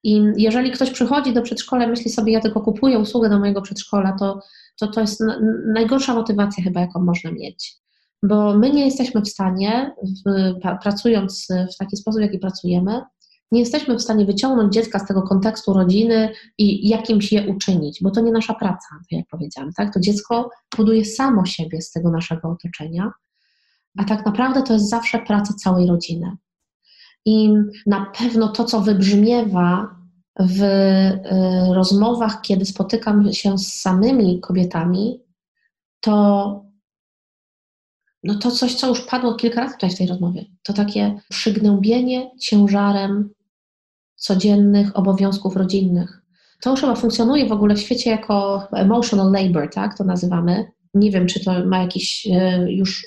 [0.06, 4.15] I jeżeli ktoś przychodzi do przedszkola, myśli sobie, ja tylko kupuję usługę do mojego przedszkola,
[4.19, 4.40] to
[4.80, 5.23] to, to jest
[5.73, 7.76] najgorsza motywacja chyba, jaką można mieć.
[8.23, 9.95] Bo my nie jesteśmy w stanie,
[10.82, 13.02] pracując w taki sposób, jaki pracujemy,
[13.52, 18.11] nie jesteśmy w stanie wyciągnąć dziecka z tego kontekstu rodziny i jakimś je uczynić, bo
[18.11, 19.72] to nie nasza praca, tak jak powiedziałam.
[19.77, 19.94] Tak?
[19.94, 23.11] To dziecko buduje samo siebie z tego naszego otoczenia
[23.98, 26.38] a tak naprawdę to jest zawsze praca całej rodziny.
[27.26, 27.49] I
[27.85, 29.95] na pewno to, co wybrzmiewa
[30.39, 35.19] w y, rozmowach, kiedy spotykam się z samymi kobietami,
[35.99, 36.65] to
[38.23, 42.31] no to coś, co już padło kilka razy tutaj w tej rozmowie, to takie przygnębienie
[42.39, 43.30] ciężarem
[44.15, 46.22] codziennych obowiązków rodzinnych.
[46.61, 50.72] To już chyba funkcjonuje w ogóle w świecie jako emotional labor, tak to nazywamy.
[50.93, 53.06] Nie wiem, czy to ma jakiś y, już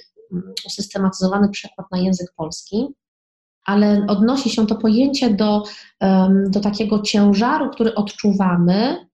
[0.66, 2.86] usystematyzowany przekład na język polski,
[3.68, 5.62] ale odnosi się to pojęcie do,
[6.48, 9.06] do takiego ciężaru, który odczuwamy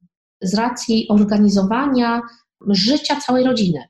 [0.43, 2.23] z racji organizowania
[2.69, 3.89] życia całej rodziny.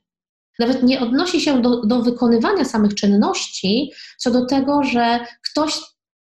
[0.59, 5.19] Nawet nie odnosi się do, do wykonywania samych czynności, co do tego, że
[5.51, 5.79] ktoś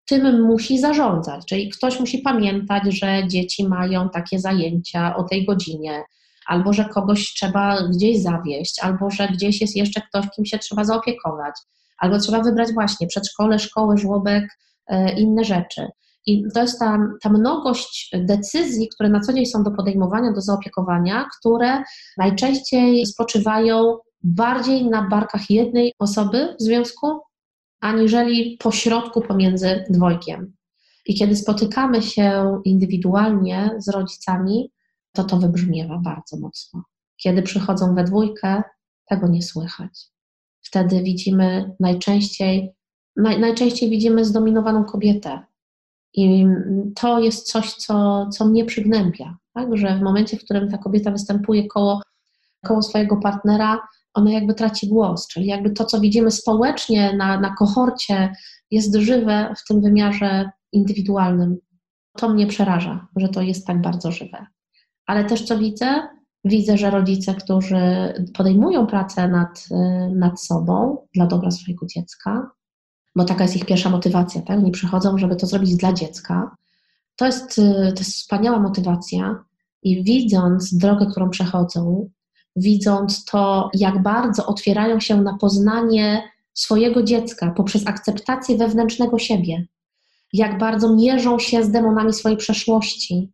[0.07, 6.05] tym musi zarządzać, czyli ktoś musi pamiętać, że dzieci mają takie zajęcia o tej godzinie,
[6.47, 10.85] albo że kogoś trzeba gdzieś zawieść, albo że gdzieś jest jeszcze ktoś, kim się trzeba
[10.85, 11.55] zaopiekować,
[12.03, 15.87] albo trzeba wybrać właśnie przedszkole, szkołę, żłobek, e, inne rzeczy.
[16.27, 20.41] I to jest ta, ta mnogość decyzji, które na co dzień są do podejmowania, do
[20.41, 21.83] zaopiekowania, które
[22.17, 27.21] najczęściej spoczywają bardziej na barkach jednej osoby w związku,
[27.81, 30.53] aniżeli pośrodku pomiędzy dwojkiem.
[31.07, 34.73] I kiedy spotykamy się indywidualnie z rodzicami,
[35.13, 36.83] to to wybrzmiewa bardzo mocno.
[37.17, 38.63] Kiedy przychodzą we dwójkę,
[39.09, 40.12] tego nie słychać.
[40.73, 42.73] Wtedy widzimy najczęściej,
[43.17, 45.43] naj, najczęściej widzimy zdominowaną kobietę.
[46.15, 46.47] I
[46.95, 49.77] to jest coś, co, co mnie przygnębia, tak?
[49.77, 52.03] że w momencie, w którym ta kobieta występuje koło,
[52.67, 53.81] koło swojego partnera,
[54.15, 58.33] ona jakby traci głos, czyli jakby to, co widzimy społecznie na, na kohorcie,
[58.71, 61.59] jest żywe w tym wymiarze indywidualnym.
[62.17, 64.47] To mnie przeraża, że to jest tak bardzo żywe
[65.07, 66.09] ale też co widzę?
[66.45, 67.79] Widzę, że rodzice, którzy
[68.35, 72.51] podejmują pracę nad, y, nad sobą dla dobra swojego dziecka,
[73.17, 74.59] bo taka jest ich pierwsza motywacja, tak?
[74.59, 76.57] Oni przychodzą, żeby to zrobić dla dziecka.
[77.17, 79.45] To jest, y, to jest wspaniała motywacja
[79.83, 82.11] i widząc drogę, którą przechodzą,
[82.57, 86.23] widząc to, jak bardzo otwierają się na poznanie
[86.55, 89.67] swojego dziecka poprzez akceptację wewnętrznego siebie,
[90.33, 93.33] jak bardzo mierzą się z demonami swojej przeszłości,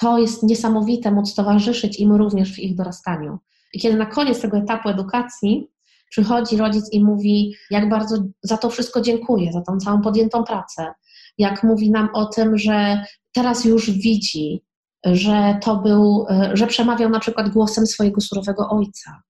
[0.00, 3.38] to jest niesamowite móc towarzyszyć im również w ich dorastaniu.
[3.72, 5.70] I kiedy na koniec tego etapu edukacji
[6.10, 10.92] przychodzi rodzic i mówi, jak bardzo za to wszystko dziękuję, za tą całą podjętą pracę,
[11.38, 14.62] jak mówi nam o tym, że teraz już widzi,
[15.04, 19.22] że to był, że przemawiał na przykład głosem swojego surowego ojca,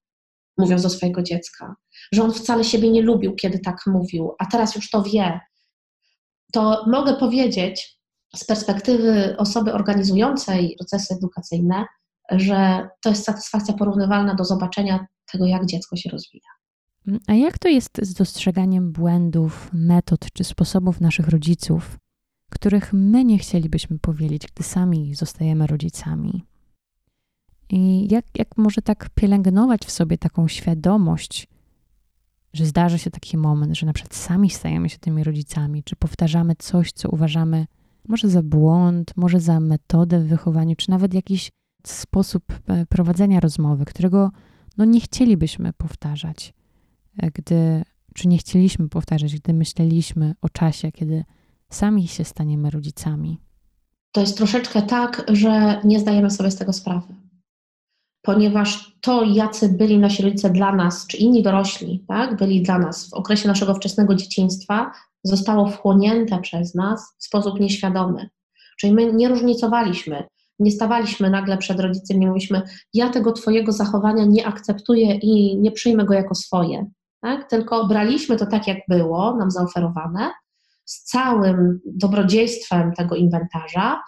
[0.59, 1.77] mówiąc do swojego dziecka,
[2.13, 5.41] że on wcale siebie nie lubił, kiedy tak mówił, a teraz już to wie,
[6.53, 7.98] to mogę powiedzieć,
[8.37, 11.85] z perspektywy osoby organizującej procesy edukacyjne,
[12.31, 16.51] że to jest satysfakcja porównywalna do zobaczenia tego, jak dziecko się rozwija.
[17.27, 21.99] A jak to jest z dostrzeganiem błędów, metod czy sposobów naszych rodziców,
[22.51, 26.45] których my nie chcielibyśmy powielić, gdy sami zostajemy rodzicami?
[27.71, 31.49] I jak, jak może tak pielęgnować w sobie taką świadomość,
[32.53, 36.57] że zdarzy się taki moment, że na przykład sami stajemy się tymi rodzicami, czy powtarzamy
[36.59, 37.67] coś, co uważamy
[38.09, 41.51] może za błąd, może za metodę w wychowaniu, czy nawet jakiś
[41.87, 44.31] sposób e, prowadzenia rozmowy, którego
[44.77, 46.55] no, nie chcielibyśmy powtarzać,
[47.19, 47.83] e, gdy,
[48.15, 51.25] czy nie chcieliśmy powtarzać, gdy myśleliśmy o czasie, kiedy
[51.71, 53.41] sami się staniemy rodzicami.
[54.13, 57.15] To jest troszeczkę tak, że nie zdajemy sobie z tego sprawy
[58.29, 63.11] ponieważ to, jacy byli nasi rodzice dla nas, czy inni dorośli, tak, byli dla nas
[63.11, 64.93] w okresie naszego wczesnego dzieciństwa,
[65.25, 68.29] zostało wchłonięte przez nas w sposób nieświadomy.
[68.79, 70.25] Czyli my nie różnicowaliśmy,
[70.59, 72.63] nie stawaliśmy nagle przed rodzicem, nie mówiliśmy,
[72.95, 76.87] ja tego Twojego zachowania nie akceptuję i nie przyjmę go jako swoje.
[77.21, 77.51] Tak?
[77.51, 80.31] Tylko braliśmy to tak, jak było nam zaoferowane,
[80.85, 84.03] z całym dobrodziejstwem tego inwentarza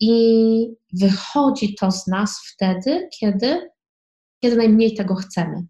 [0.00, 3.70] i wychodzi to z nas wtedy, kiedy,
[4.42, 5.66] kiedy najmniej tego chcemy.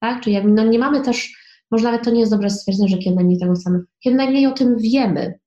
[0.00, 0.22] Tak?
[0.22, 1.39] Czyli no nie mamy też,
[1.70, 4.52] może nawet to nie jest dobre stwierdzenie, że kiedy najmniej tego chcemy, kiedy najmniej o
[4.52, 5.38] tym wiemy.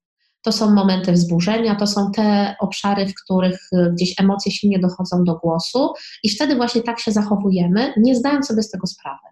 [0.42, 5.24] To są momenty wzburzenia, to są te obszary, w których y, gdzieś emocje silnie dochodzą
[5.24, 5.92] do głosu,
[6.22, 9.28] i wtedy właśnie tak się zachowujemy, nie zdając sobie z tego sprawy.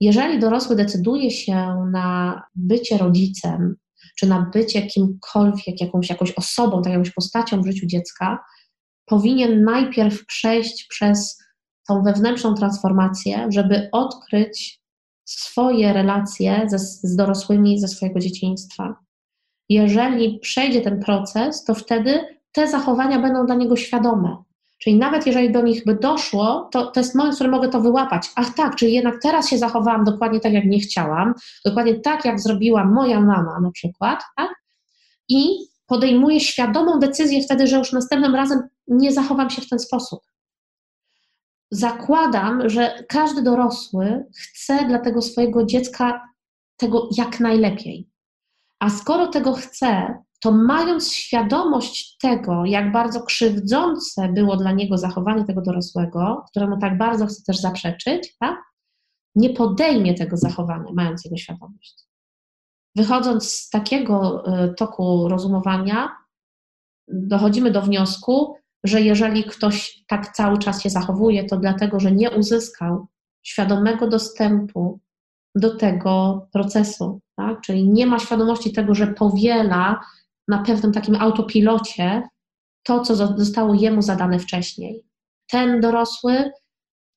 [0.00, 3.76] Jeżeli dorosły decyduje się na bycie rodzicem,
[4.18, 8.44] czy na bycie kimkolwiek, jakąś, jakąś osobą, tak jakąś postacią w życiu dziecka,
[9.06, 11.38] powinien najpierw przejść przez
[11.88, 14.83] tą wewnętrzną transformację, żeby odkryć
[15.24, 18.96] swoje relacje ze, z dorosłymi ze swojego dzieciństwa.
[19.68, 22.20] Jeżeli przejdzie ten proces, to wtedy
[22.52, 24.36] te zachowania będą dla niego świadome.
[24.78, 27.80] Czyli nawet jeżeli do nich by doszło, to, to jest moment, w którym mogę to
[27.80, 28.30] wyłapać.
[28.36, 31.34] Ach tak, czyli jednak teraz się zachowałam dokładnie tak, jak nie chciałam,
[31.64, 34.54] dokładnie tak, jak zrobiła moja mama na przykład, tak?
[35.28, 35.56] I
[35.86, 40.20] podejmuję świadomą decyzję wtedy, że już następnym razem nie zachowam się w ten sposób.
[41.74, 46.28] Zakładam, że każdy dorosły chce dla tego swojego dziecka
[46.76, 48.08] tego jak najlepiej.
[48.80, 55.44] A skoro tego chce, to mając świadomość tego, jak bardzo krzywdzące było dla niego zachowanie
[55.44, 58.62] tego dorosłego, któremu tak bardzo chce też zaprzeczyć, tak?
[59.34, 61.94] nie podejmie tego zachowania, mając jego świadomość.
[62.96, 66.08] Wychodząc z takiego y, toku rozumowania,
[67.08, 72.30] dochodzimy do wniosku, że jeżeli ktoś tak cały czas się zachowuje, to dlatego, że nie
[72.30, 73.06] uzyskał
[73.42, 75.00] świadomego dostępu
[75.54, 77.60] do tego procesu, tak?
[77.60, 80.00] czyli nie ma świadomości tego, że powiela
[80.48, 82.22] na pewnym takim autopilocie
[82.82, 85.04] to, co zostało jemu zadane wcześniej.
[85.50, 86.50] Ten dorosły,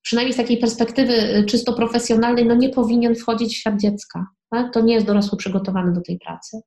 [0.01, 4.27] przynajmniej z takiej perspektywy y, czysto profesjonalnej, no nie powinien wchodzić w świat dziecka.
[4.49, 4.73] Tak?
[4.73, 6.61] To nie jest dorosły przygotowany do tej pracy.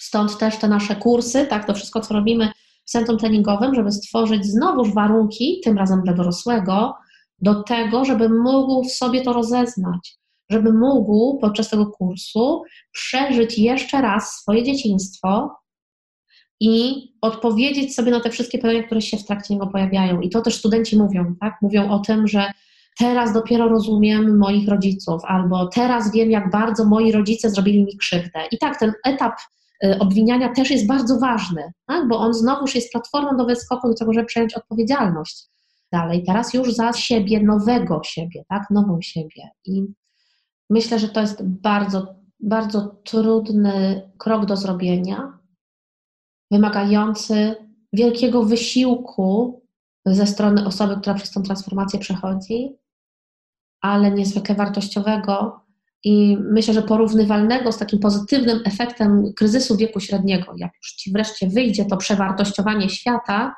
[0.00, 2.52] Stąd też te nasze kursy, tak, to wszystko, co robimy
[2.90, 6.94] centrum treningowym, żeby stworzyć znowuż warunki, tym razem dla dorosłego,
[7.38, 10.18] do tego, żeby mógł w sobie to rozeznać,
[10.50, 15.50] żeby mógł podczas tego kursu przeżyć jeszcze raz swoje dzieciństwo,
[16.60, 20.20] i odpowiedzieć sobie na te wszystkie pytania, które się w trakcie niego pojawiają.
[20.20, 21.54] I to też studenci mówią, tak?
[21.62, 22.52] Mówią o tym, że
[22.98, 28.40] teraz dopiero rozumiem moich rodziców, albo teraz wiem, jak bardzo moi rodzice zrobili mi krzywdę.
[28.52, 29.32] I tak, ten etap
[30.00, 32.08] obwiniania też jest bardzo ważny, tak?
[32.08, 35.48] bo on znowuż jest platformą do wyskoku do żeby przejąć odpowiedzialność
[35.92, 36.24] dalej.
[36.26, 38.70] Teraz już za siebie, nowego siebie, tak?
[38.70, 39.50] Nową siebie.
[39.64, 39.84] I
[40.70, 45.38] myślę, że to jest bardzo, bardzo trudny krok do zrobienia,
[46.50, 47.56] wymagający
[47.92, 49.62] wielkiego wysiłku
[50.06, 52.76] ze strony osoby, która przez tą transformację przechodzi,
[53.80, 55.60] ale niezwykle wartościowego
[56.04, 60.52] i myślę, że porównywalnego z takim pozytywnym efektem kryzysu wieku średniego.
[60.56, 63.54] Jak już ci wreszcie wyjdzie to przewartościowanie świata,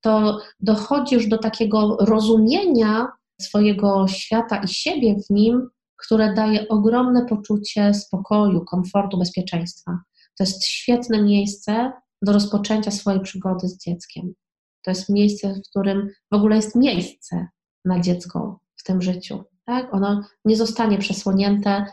[0.00, 3.06] to dochodzi już do takiego rozumienia
[3.40, 9.98] swojego świata i siebie w nim, które daje ogromne poczucie spokoju, komfortu, bezpieczeństwa.
[10.38, 11.92] To jest świetne miejsce
[12.22, 14.34] do rozpoczęcia swojej przygody z dzieckiem.
[14.82, 17.48] To jest miejsce, w którym w ogóle jest miejsce
[17.84, 19.44] na dziecko w tym życiu.
[19.64, 19.94] Tak?
[19.94, 21.86] Ono nie zostanie przesłonięte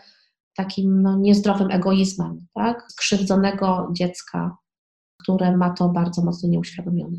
[0.55, 2.85] takim no, niezdrowym egoizmem, tak?
[2.91, 4.57] skrzywdzonego dziecka,
[5.23, 7.17] które ma to bardzo mocno nieuświadomione.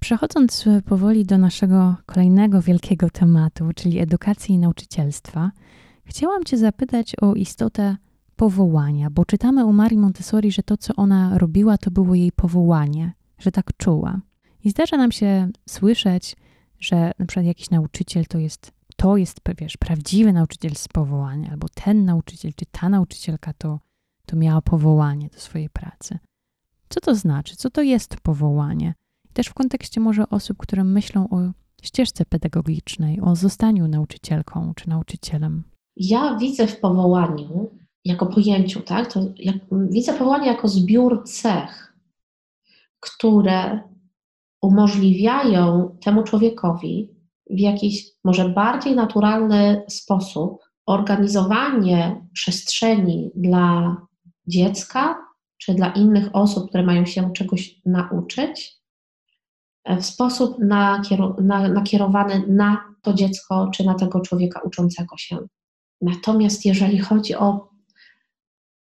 [0.00, 5.50] Przechodząc powoli do naszego kolejnego wielkiego tematu, czyli edukacji i nauczycielstwa,
[6.04, 7.96] chciałam Cię zapytać o istotę
[8.36, 13.12] powołania, bo czytamy u Marii Montessori, że to, co ona robiła, to było jej powołanie,
[13.38, 14.20] że tak czuła.
[14.64, 16.36] I zdarza nam się słyszeć,
[16.80, 21.66] że na przykład jakiś nauczyciel to jest to jest, wiesz, prawdziwy nauczyciel z powołania, albo
[21.74, 23.80] ten nauczyciel, czy ta nauczycielka to,
[24.26, 26.18] to miała powołanie do swojej pracy.
[26.88, 27.56] Co to znaczy?
[27.56, 28.94] Co to jest powołanie?
[29.24, 31.38] I też w kontekście może osób, które myślą o
[31.82, 35.64] ścieżce pedagogicznej, o zostaniu nauczycielką czy nauczycielem.
[35.96, 37.70] Ja widzę w powołaniu,
[38.04, 39.56] jako pojęciu, tak, to jak,
[39.90, 41.94] widzę powołanie jako zbiór cech,
[43.00, 43.80] które
[44.62, 47.13] umożliwiają temu człowiekowi
[47.50, 53.96] w jakiś może bardziej naturalny sposób organizowanie przestrzeni dla
[54.46, 55.18] dziecka
[55.58, 58.72] czy dla innych osób, które mają się czegoś nauczyć,
[59.86, 60.58] w sposób
[61.74, 65.38] nakierowany na to dziecko czy na tego człowieka uczącego się.
[66.00, 67.68] Natomiast jeżeli chodzi o,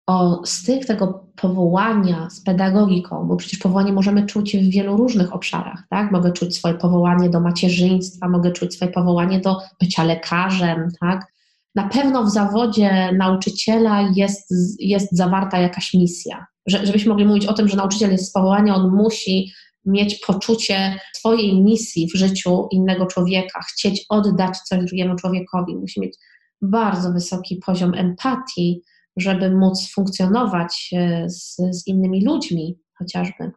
[0.09, 5.83] o styk tego powołania z pedagogiką, bo przecież powołanie możemy czuć w wielu różnych obszarach,
[5.89, 6.11] tak?
[6.11, 11.33] Mogę czuć swoje powołanie do macierzyństwa, mogę czuć swoje powołanie do bycia lekarzem, tak?
[11.75, 16.45] Na pewno w zawodzie nauczyciela jest, jest zawarta jakaś misja.
[16.67, 19.51] Że, żebyśmy mogli mówić o tym, że nauczyciel jest z powołania, on musi
[19.85, 26.15] mieć poczucie swojej misji w życiu innego człowieka, chcieć oddać coś drugiemu człowiekowi, musi mieć
[26.61, 28.81] bardzo wysoki poziom empatii,
[29.19, 33.51] żeby móc funkcjonować e, z, z innymi ludźmi chociażby.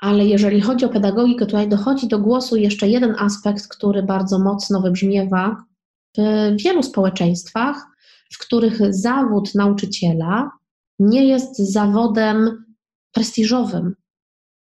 [0.00, 4.80] Ale jeżeli chodzi o pedagogikę, tutaj dochodzi do głosu jeszcze jeden aspekt, który bardzo mocno
[4.80, 5.56] wybrzmiewa
[6.18, 6.22] w
[6.64, 7.86] wielu społeczeństwach,
[8.32, 10.50] w których zawód nauczyciela
[10.98, 12.64] nie jest zawodem
[13.12, 13.94] prestiżowym.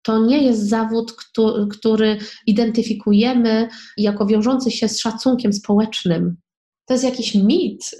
[0.02, 6.36] To nie jest zawód, który, który identyfikujemy jako wiążący się z szacunkiem społecznym,
[6.90, 7.90] to jest jakiś mit,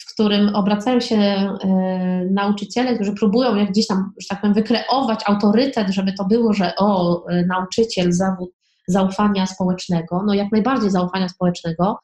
[0.00, 1.56] w, którym obracają się e,
[2.30, 7.22] nauczyciele, którzy próbują gdzieś tam, że tak powiem, wykreować autorytet, żeby to było, że o,
[7.28, 8.50] e, nauczyciel, zawód
[8.88, 11.98] zaufania społecznego, no jak najbardziej zaufania społecznego,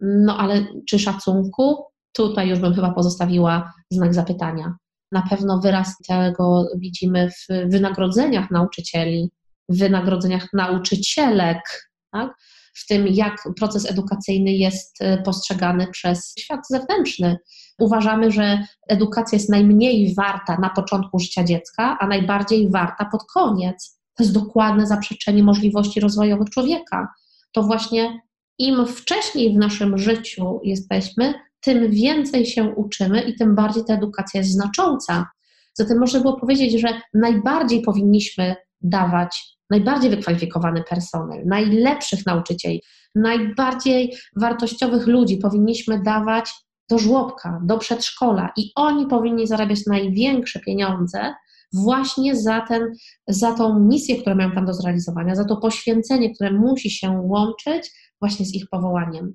[0.00, 1.84] no ale czy szacunku?
[2.12, 4.74] Tutaj już bym chyba pozostawiła znak zapytania.
[5.12, 9.30] Na pewno wyraz tego widzimy w wynagrodzeniach nauczycieli,
[9.68, 12.34] w wynagrodzeniach nauczycielek, tak?
[12.74, 17.38] W tym, jak proces edukacyjny jest e, postrzegany przez świat zewnętrzny.
[17.78, 24.00] Uważamy, że edukacja jest najmniej warta na początku życia dziecka, a najbardziej warta pod koniec.
[24.16, 27.08] To jest dokładne zaprzeczenie możliwości rozwojowych człowieka.
[27.52, 28.20] To właśnie
[28.58, 34.40] im wcześniej w naszym życiu jesteśmy, tym więcej się uczymy i tym bardziej ta edukacja
[34.40, 35.26] jest znacząca.
[35.74, 42.82] Zatem można było powiedzieć, że najbardziej powinniśmy dawać najbardziej wykwalifikowany personel, najlepszych nauczycieli,
[43.14, 46.50] najbardziej wartościowych ludzi powinniśmy dawać
[46.90, 51.34] do żłobka, do przedszkola i oni powinni zarabiać największe pieniądze
[51.72, 52.92] właśnie za, ten,
[53.28, 57.90] za tą misję, którą mają tam do zrealizowania, za to poświęcenie, które musi się łączyć
[58.20, 59.34] właśnie z ich powołaniem.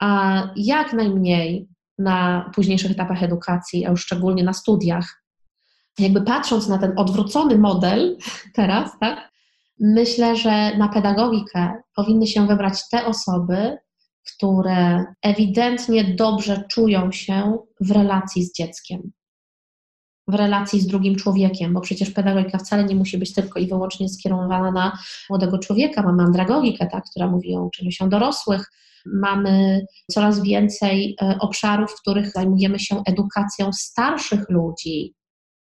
[0.00, 1.68] A jak najmniej
[1.98, 5.24] na późniejszych etapach edukacji, a już szczególnie na studiach,
[5.98, 8.16] jakby patrząc na ten odwrócony model
[8.54, 9.30] teraz, tak,
[9.80, 13.78] Myślę, że na pedagogikę powinny się wybrać te osoby,
[14.36, 19.12] które ewidentnie dobrze czują się w relacji z dzieckiem,
[20.28, 24.08] w relacji z drugim człowiekiem, bo przecież pedagogika wcale nie musi być tylko i wyłącznie
[24.08, 24.98] skierowana na
[25.30, 26.02] młodego człowieka.
[26.02, 28.70] Mamy andragogikę, tak, która mówi o uczeniu się dorosłych.
[29.06, 35.14] Mamy coraz więcej e, obszarów, w których zajmujemy się edukacją starszych ludzi,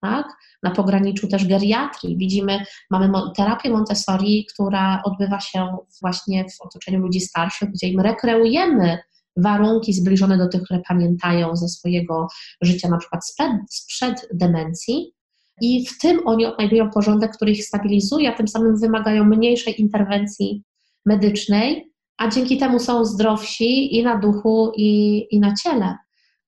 [0.01, 0.27] tak?
[0.63, 2.59] Na pograniczu też geriatrii widzimy,
[2.91, 8.99] mamy terapię Montessori, która odbywa się właśnie w otoczeniu ludzi starszych, gdzie im rekreujemy
[9.37, 12.29] warunki zbliżone do tych, które pamiętają ze swojego
[12.61, 15.13] życia, na przykład sprzed, sprzed demencji.
[15.61, 20.63] I w tym oni odnajdują porządek, który ich stabilizuje, a tym samym wymagają mniejszej interwencji
[21.07, 25.97] medycznej, a dzięki temu są zdrowsi i na duchu, i, i na ciele.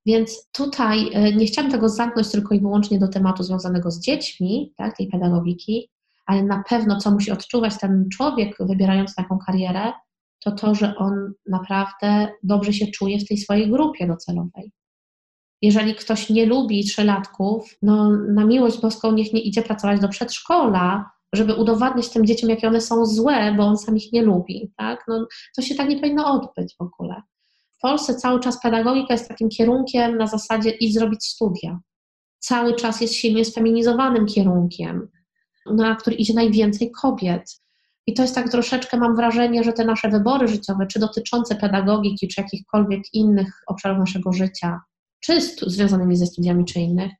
[0.08, 4.72] Więc tutaj e, nie chciałam tego zamknąć tylko i wyłącznie do tematu związanego z dziećmi,
[4.76, 5.90] tak, tej pedagogiki,
[6.26, 9.92] ale na pewno co musi odczuwać ten człowiek wybierając taką karierę,
[10.40, 14.72] to to, że on naprawdę dobrze się czuje w tej swojej grupie docelowej.
[15.62, 21.10] Jeżeli ktoś nie lubi trzylatków, no na miłość boską niech nie idzie pracować do przedszkola,
[21.32, 24.72] żeby udowadniać tym dzieciom, jakie one są złe, bo on sam ich nie lubi.
[24.76, 25.04] Tak?
[25.08, 25.26] No,
[25.56, 27.22] to się tak nie powinno odbyć w ogóle.
[27.78, 31.80] W Polsce cały czas pedagogika jest takim kierunkiem na zasadzie idź zrobić studia.
[32.38, 35.08] Cały czas jest silnie sfeminizowanym kierunkiem,
[35.66, 37.60] na który idzie najwięcej kobiet.
[38.06, 42.28] I to jest tak troszeczkę, mam wrażenie, że te nasze wybory życiowe, czy dotyczące pedagogiki,
[42.28, 44.80] czy jakichkolwiek innych obszarów naszego życia,
[45.20, 47.12] czy związanymi ze studiami, czy innych,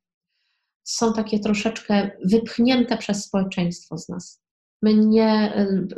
[0.85, 4.41] są takie troszeczkę wypchnięte przez społeczeństwo z nas.
[4.83, 5.53] My nie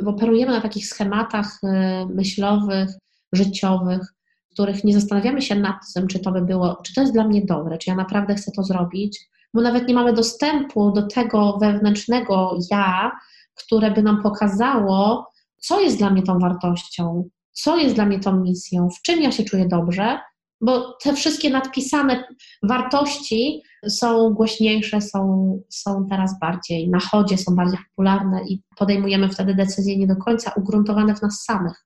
[0.05, 1.67] operujemy na takich schematach y,
[2.15, 2.89] myślowych,
[3.33, 4.13] życiowych,
[4.53, 7.45] których nie zastanawiamy się nad tym, czy to by było, czy to jest dla mnie
[7.45, 9.19] dobre, czy ja naprawdę chcę to zrobić,
[9.53, 13.11] bo nawet nie mamy dostępu do tego wewnętrznego ja,
[13.55, 18.39] które by nam pokazało, co jest dla mnie tą wartością, co jest dla mnie tą
[18.39, 20.19] misją, w czym ja się czuję dobrze,
[20.61, 22.23] bo te wszystkie nadpisane
[22.63, 29.55] wartości są głośniejsze, są, są teraz bardziej na chodzie, są bardziej popularne i podejmujemy wtedy
[29.55, 31.85] decyzje nie do końca ugruntowane w nas samych.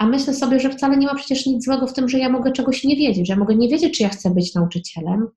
[0.00, 2.52] A myślę sobie, że wcale nie ma przecież nic złego w tym, że ja mogę
[2.52, 5.28] czegoś nie wiedzieć, że ja mogę nie wiedzieć, czy ja chcę być nauczycielem,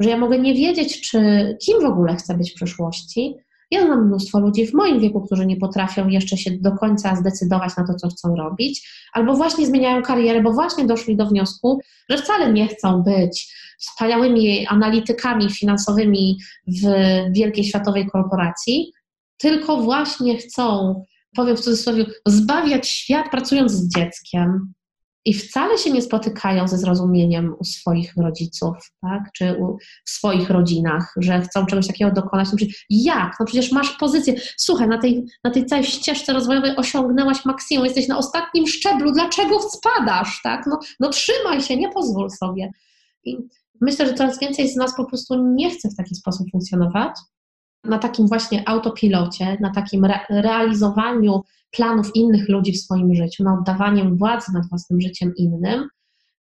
[0.00, 1.18] że ja mogę nie wiedzieć, czy
[1.66, 3.34] kim w ogóle chcę być w przyszłości.
[3.70, 7.76] Ja znam mnóstwo ludzi w moim wieku, którzy nie potrafią jeszcze się do końca zdecydować
[7.76, 11.80] na to, co chcą robić, albo właśnie zmieniają karierę, bo właśnie doszli do wniosku,
[12.10, 16.88] że wcale nie chcą być wspaniałymi analitykami finansowymi w
[17.30, 18.92] wielkiej światowej korporacji,
[19.38, 20.94] tylko właśnie chcą,
[21.36, 24.74] powiem w cudzysłowie, zbawiać świat pracując z dzieckiem,
[25.26, 29.32] i wcale się nie spotykają ze zrozumieniem u swoich rodziców, tak?
[29.32, 32.48] czy u, w swoich rodzinach, że chcą czegoś takiego dokonać.
[32.52, 33.36] No jak?
[33.40, 34.34] No przecież masz pozycję.
[34.56, 39.60] Słuchaj, na tej, na tej całej ścieżce rozwojowej osiągnęłaś maksimum, jesteś na ostatnim szczeblu, dlaczego
[39.60, 40.40] spadasz?
[40.42, 40.66] Tak?
[40.66, 42.70] No, no trzymaj się, nie pozwól sobie.
[43.24, 43.36] I
[43.80, 47.12] myślę, że coraz więcej z nas po prostu nie chce w taki sposób funkcjonować.
[47.84, 53.58] Na takim właśnie autopilocie, na takim re realizowaniu planów innych ludzi w swoim życiu, na
[53.58, 55.88] oddawaniem władzy nad własnym życiem innym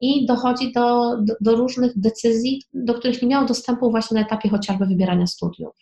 [0.02, 4.50] i dochodzi do, do, do, różnych decyzji, do których nie miało dostępu właśnie na etapie
[4.50, 5.74] chociażby wybierania studiów.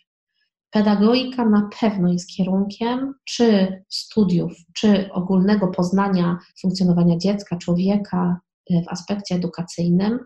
[0.70, 8.40] Pedagogika na pewno jest kierunkiem czy studiów, czy ogólnego poznania funkcjonowania dziecka, człowieka
[8.70, 10.18] y, w aspekcie edukacyjnym,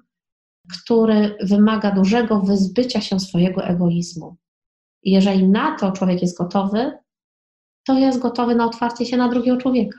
[0.72, 4.36] który wymaga dużego wyzbycia się swojego egoizmu.
[5.07, 6.93] Jeżeli na to człowiek jest gotowy,
[7.87, 9.99] to jest gotowy na otwarcie się na drugiego człowieka.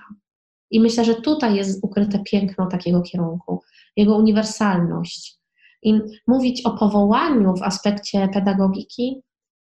[0.72, 3.62] I myślę, że tutaj jest ukryte piękno takiego kierunku,
[3.98, 5.38] jego uniwersalność.
[5.84, 9.22] I mówić o powołaniu w aspekcie pedagogiki,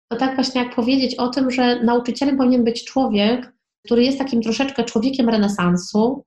[0.10, 3.54] to tak właśnie jak powiedzieć o tym, że nauczycielem powinien być człowiek,
[3.86, 6.24] który jest takim troszeczkę człowiekiem renesansu,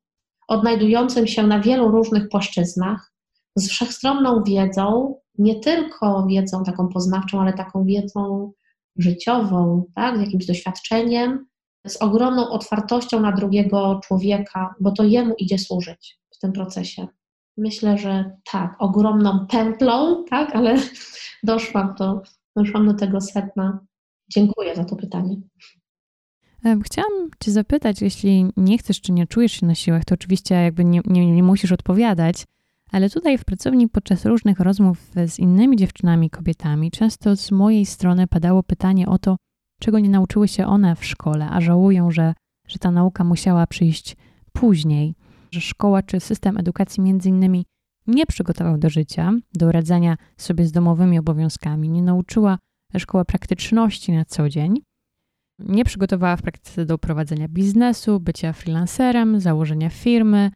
[0.48, 3.12] odnajdującym się na wielu różnych płaszczyznach,
[3.56, 8.52] z wszechstronną wiedzą, nie tylko wiedzą taką poznawczą, ale taką wiedzą
[8.98, 11.46] życiową, tak, z jakimś doświadczeniem,
[11.86, 17.06] z ogromną otwartością na drugiego człowieka, bo to jemu idzie służyć w tym procesie.
[17.56, 20.76] Myślę, że tak, ogromną pętlą, tak, ale
[21.42, 22.22] doszłam do,
[22.56, 23.80] doszłam do tego sedna.
[24.28, 25.36] Dziękuję za to pytanie.
[26.82, 30.84] Chciałam Cię zapytać, jeśli nie chcesz czy nie czujesz się na siłach, to oczywiście jakby
[30.84, 32.44] nie, nie, nie musisz odpowiadać,
[32.92, 38.26] ale tutaj w pracowni podczas różnych rozmów z innymi dziewczynami, kobietami, często z mojej strony
[38.26, 39.36] padało pytanie o to,
[39.80, 42.34] czego nie nauczyły się one w szkole, a żałują, że,
[42.68, 44.16] że ta nauka musiała przyjść
[44.52, 45.14] później,
[45.50, 47.66] że szkoła czy system edukacji między innymi
[48.06, 52.58] nie przygotował do życia, do radzenia sobie z domowymi obowiązkami, nie nauczyła
[52.98, 54.82] szkoła praktyczności na co dzień,
[55.58, 60.50] nie przygotowała w praktyce do prowadzenia biznesu, bycia freelancerem, założenia firmy,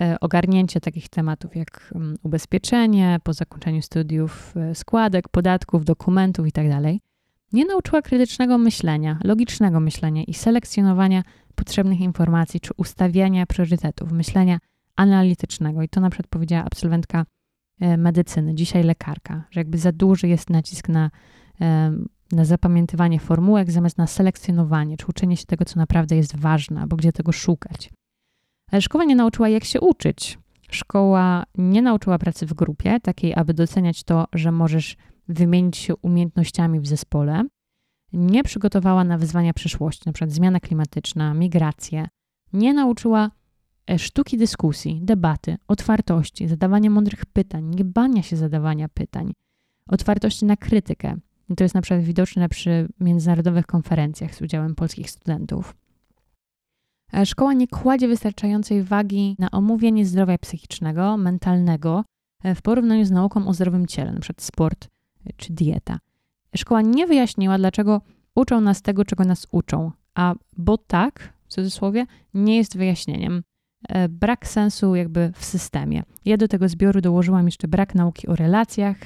[0.00, 6.80] e, ogarnięcia takich tematów jak mm, ubezpieczenie, po zakończeniu studiów e, składek, podatków, dokumentów itd.
[6.82, 6.94] Tak
[7.52, 11.22] nie nauczyła krytycznego myślenia, logicznego myślenia i selekcjonowania
[11.54, 14.58] potrzebnych informacji czy ustawiania priorytetów, myślenia
[14.96, 15.82] analitycznego.
[15.82, 17.26] I to na przykład powiedziała absolwentka
[17.80, 21.10] e, medycyny, dzisiaj lekarka, że jakby za duży jest nacisk na,
[22.32, 26.96] na zapamiętywanie formułek zamiast na selekcjonowanie, czy uczenie się tego, co naprawdę jest ważne, albo
[26.96, 27.90] gdzie tego szukać.
[28.70, 30.38] Ale szkoła nie nauczyła, jak się uczyć.
[30.70, 34.96] Szkoła nie nauczyła pracy w grupie, takiej, aby doceniać to, że możesz
[35.28, 37.44] wymienić się umiejętnościami w zespole,
[38.12, 40.26] nie przygotowała na wyzwania przyszłości, np.
[40.28, 42.08] zmiana klimatyczna, migracje,
[42.52, 43.30] nie nauczyła
[43.90, 49.32] e, sztuki dyskusji, debaty, otwartości, zadawania mądrych pytań, nie bania się zadawania pytań,
[49.86, 51.16] otwartości na krytykę.
[51.56, 55.74] To jest na przykład widoczne przy międzynarodowych konferencjach z udziałem polskich studentów.
[57.14, 62.04] E, szkoła nie kładzie wystarczającej wagi na omówienie zdrowia psychicznego, mentalnego
[62.44, 64.34] e, w porównaniu z nauką o zdrowym ciele, np.
[64.36, 64.88] sport,
[65.36, 65.98] czy dieta.
[66.56, 68.00] Szkoła nie wyjaśniła, dlaczego
[68.34, 73.42] uczą nas tego, czego nas uczą, a bo tak, w cudzysłowie, nie jest wyjaśnieniem.
[73.88, 76.02] E, brak sensu jakby w systemie.
[76.24, 78.96] Ja do tego zbioru dołożyłam jeszcze brak nauki o relacjach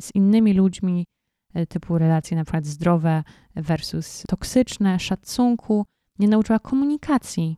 [0.00, 1.06] z innymi ludźmi,
[1.54, 3.22] e, typu relacje na przykład zdrowe
[3.56, 5.86] versus toksyczne, szacunku.
[6.18, 7.56] Nie nauczyła komunikacji,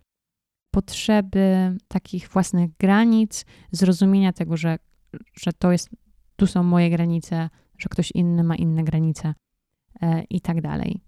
[0.70, 4.78] potrzeby takich własnych granic, zrozumienia tego, że,
[5.35, 5.89] że to jest,
[6.36, 9.35] tu są moje granice, że ktoś inny ma inne granice
[10.02, 11.01] e, i tak dalej.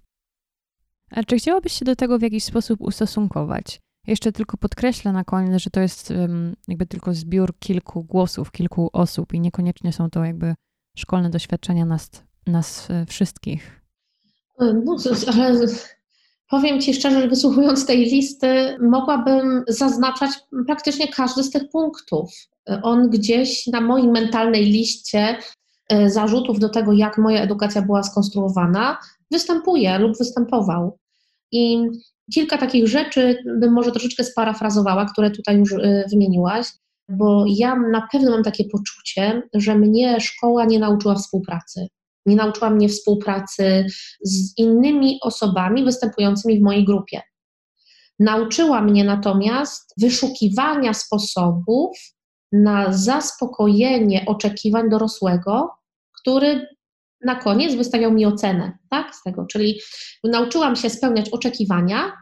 [1.10, 3.80] A czy chciałabyś się do tego w jakiś sposób ustosunkować?
[4.06, 6.12] Jeszcze tylko podkreślę na koniec, że to jest
[6.68, 10.54] jakby tylko zbiór kilku głosów, kilku osób i niekoniecznie są to jakby
[10.96, 12.10] szkolne doświadczenia nas,
[12.46, 13.80] nas wszystkich.
[14.58, 14.96] No,
[15.42, 15.66] ale
[16.50, 20.30] powiem Ci szczerze, że wysłuchując tej listy, mogłabym zaznaczać
[20.66, 22.30] praktycznie każdy z tych punktów.
[22.82, 25.36] On gdzieś na mojej mentalnej liście
[25.88, 28.98] e, zarzutów do tego, jak moja edukacja była skonstruowana,
[29.30, 30.98] występuje lub występował.
[31.52, 31.86] I
[32.34, 36.66] kilka takich rzeczy bym może troszeczkę sparafrazowała, które tutaj już e, wymieniłaś,
[37.08, 41.86] bo ja na pewno mam takie poczucie, że mnie szkoła nie nauczyła współpracy.
[42.26, 43.86] Nie nauczyła mnie współpracy
[44.20, 47.22] z innymi osobami występującymi w mojej grupie.
[48.18, 51.98] Nauczyła mnie natomiast wyszukiwania sposobów
[52.52, 55.70] na zaspokojenie oczekiwań dorosłego,
[56.20, 56.66] który
[57.24, 59.80] na koniec wystawiał mi ocenę, tak, z tego, czyli
[60.24, 62.12] nauczyłam się spełniać oczekiwania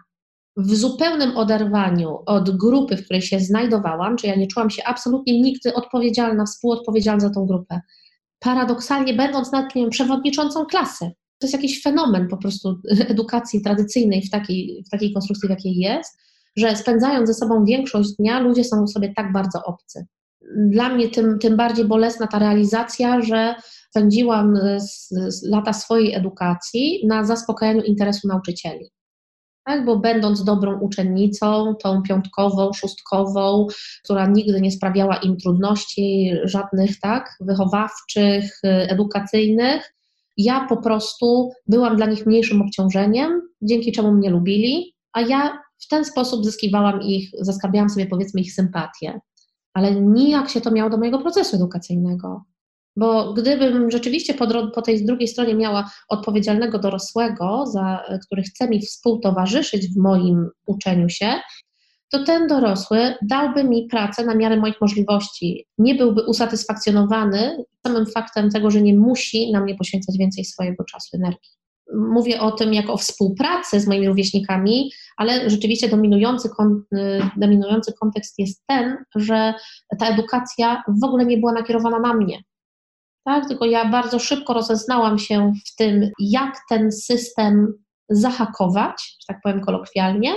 [0.57, 5.41] w zupełnym oderwaniu od grupy, w której się znajdowałam, czyli ja nie czułam się absolutnie
[5.41, 7.81] nigdy odpowiedzialna, współodpowiedzialna za tą grupę.
[8.39, 11.05] Paradoksalnie, będąc nad wiem, przewodniczącą klasy,
[11.39, 15.77] to jest jakiś fenomen po prostu edukacji tradycyjnej w takiej, w takiej konstrukcji, w jakiej
[15.77, 16.19] jest,
[16.57, 20.07] że spędzając ze sobą większość dnia, ludzie są sobie tak bardzo obcy.
[20.57, 23.55] Dla mnie tym, tym bardziej bolesna ta realizacja, że
[23.91, 28.91] spędziłam z, z lata swojej edukacji na zaspokajaniu interesu nauczycieli.
[29.69, 33.67] Tak, bo będąc dobrą uczennicą, tą piątkową, szóstkową,
[34.05, 39.95] która nigdy nie sprawiała im trudności żadnych, tak, wychowawczych, edukacyjnych,
[40.37, 45.89] ja po prostu byłam dla nich mniejszym obciążeniem, dzięki czemu mnie lubili, a ja w
[45.89, 49.21] ten sposób zyskiwałam ich, zaskarbiałam sobie powiedzmy ich sympatię.
[49.75, 52.45] Ale nijak się to miało do mojego procesu edukacyjnego.
[52.99, 58.81] Bo gdybym rzeczywiście po, po, tej drugiej stronie miała odpowiedzialnego dorosłego, za, który chce mi
[58.81, 61.33] współtowarzyszyć w moim uczeniu się,
[62.13, 65.67] to ten dorosły dałby mi pracę na miarę moich możliwości.
[65.79, 71.17] Nie byłby usatysfakcjonowany samym faktem tego, że nie musi na mnie poświęcać więcej swojego czasu,
[71.17, 71.51] energii.
[71.95, 76.83] Mówię o tym jako o współpracy z moimi rówieśnikami, ale rzeczywiście dominujący, kon,
[77.37, 79.55] dominujący kontekst jest ten, że
[79.99, 82.43] ta edukacja w ogóle nie była nakierowana na mnie
[83.29, 83.49] tak?
[83.49, 87.75] Tylko ja bardzo szybko rozeznałam się w tym, jak ten system
[88.09, 90.35] zahakować, że tak powiem kolokwialnie,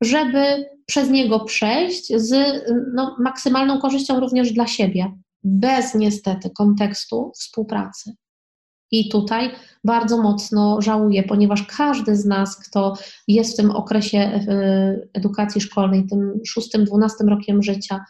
[0.00, 2.62] żeby przez niego przejść z
[2.94, 5.12] no, maksymalną korzyścią również dla siebie,
[5.44, 8.14] bez niestety kontekstu współpracy.
[8.90, 9.50] I tutaj
[9.84, 12.94] bardzo mocno żałuję, ponieważ każdy z nas, kto
[13.28, 18.04] jest w tym okresie e, edukacji szkolnej, tym szóstym, dwunastym rokiem życia,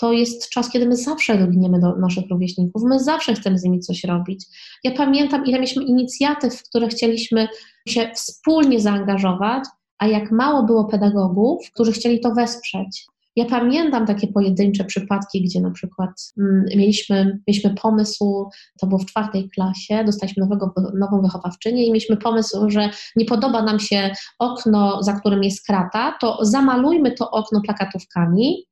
[0.00, 3.80] to jest czas, kiedy my zawsze lubimy do naszych rówieśników, my zawsze chcemy z nimi
[3.80, 4.46] coś robić.
[4.84, 7.48] Ja pamiętam, ile mieliśmy inicjatyw, w które chcieliśmy
[7.88, 9.64] się wspólnie zaangażować,
[9.98, 13.06] a jak mało było pedagogów, którzy chcieli to wesprzeć.
[13.36, 18.48] Ja pamiętam takie pojedyncze przypadki, gdzie na przykład mm, mieliśmy, mieliśmy pomysł,
[18.80, 23.62] to było w czwartej klasie, dostaliśmy nowego, nową wychowawczynię i mieliśmy pomysł, że nie podoba
[23.62, 28.69] nam się okno, za którym jest krata, to zamalujmy to okno plakatówkami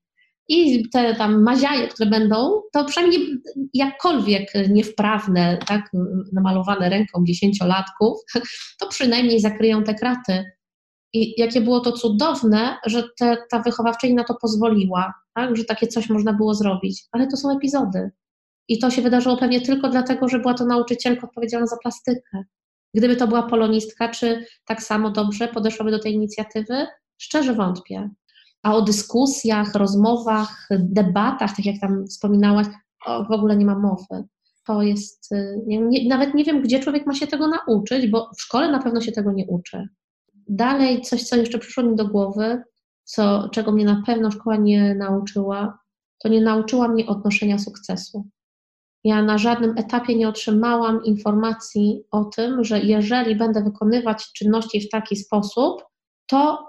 [0.49, 3.20] i te tam maziaje, które będą, to przynajmniej
[3.75, 5.91] jakkolwiek niewprawne, tak,
[6.33, 8.19] namalowane ręką dziesięciolatków,
[8.81, 10.45] to przynajmniej zakryją te kraty.
[11.12, 15.87] I jakie było to cudowne, że te, ta wychowawczyni na to pozwoliła, tak, że takie
[15.87, 17.05] coś można było zrobić.
[17.12, 18.11] Ale to są epizody.
[18.69, 22.45] I to się wydarzyło pewnie tylko dlatego, że była to nauczycielka odpowiedzialna za plastykę.
[22.95, 26.87] Gdyby to była polonistka, czy tak samo dobrze podeszłaby do tej inicjatywy?
[27.19, 28.11] Szczerze wątpię.
[28.62, 32.66] A o dyskusjach, rozmowach, debatach, tak jak tam wspominałaś,
[33.28, 34.24] w ogóle nie ma mowy.
[34.66, 38.43] To jest, y, nie, nawet nie wiem, gdzie człowiek ma się tego nauczyć, bo w
[38.43, 39.89] szkole na pewno się tego nie uczy.
[40.48, 42.62] Dalej coś, co jeszcze przyszło mi do głowy,
[43.05, 45.78] co, czego mnie na pewno szkoła nie nauczyła,
[46.18, 48.28] to nie nauczyła mnie odnoszenia sukcesu.
[49.05, 54.89] Ja na żadnym etapie nie otrzymałam informacji o tym, że jeżeli będę wykonywać czynności w
[54.90, 55.82] taki sposób,
[56.26, 56.68] to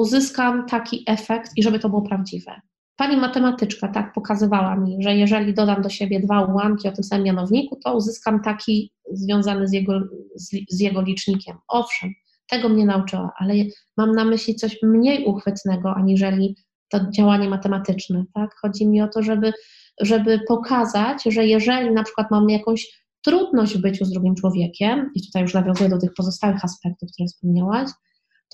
[0.00, 2.60] uzyskam taki efekt i żeby to było prawdziwe.
[2.96, 7.24] Pani matematyczka tak pokazywała mi, że jeżeli dodam do siebie dwa ułamki o tym samym
[7.24, 10.00] mianowniku, to uzyskam taki związany z jego,
[10.34, 11.56] z, z jego licznikiem.
[11.68, 12.10] Owszem,
[12.50, 13.54] tego mnie nauczyła, ale
[13.96, 16.56] mam na myśli coś mniej uchwytnego, aniżeli
[16.88, 18.24] to działanie matematyczne.
[18.34, 18.50] Tak?
[18.62, 19.52] Chodzi mi o to, żeby,
[20.00, 25.26] żeby pokazać, że jeżeli na przykład mam jakąś trudność w byciu z drugim człowiekiem, i
[25.26, 27.90] tutaj już nawiązuję do tych pozostałych aspektów, które wspomniałaś,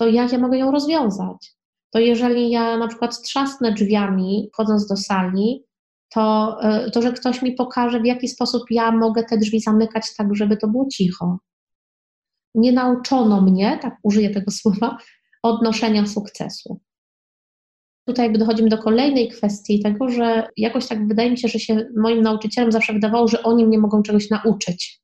[0.01, 1.55] to jak ja mogę ją rozwiązać?
[1.93, 5.65] To jeżeli ja na przykład trzasnę drzwiami, wchodząc do sali,
[6.13, 10.15] to, e, to że ktoś mi pokaże, w jaki sposób ja mogę te drzwi zamykać
[10.17, 11.39] tak, żeby to było cicho.
[12.55, 14.97] Nie nauczono mnie, tak użyję tego słowa,
[15.43, 16.79] odnoszenia sukcesu.
[18.07, 22.21] Tutaj dochodzimy do kolejnej kwestii tego, że jakoś tak wydaje mi się, że się moim
[22.21, 25.01] nauczycielom zawsze wydawało, że oni mnie mogą czegoś nauczyć.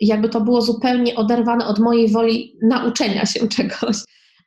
[0.00, 3.96] Jakby to było zupełnie oderwane od mojej woli nauczenia się czegoś.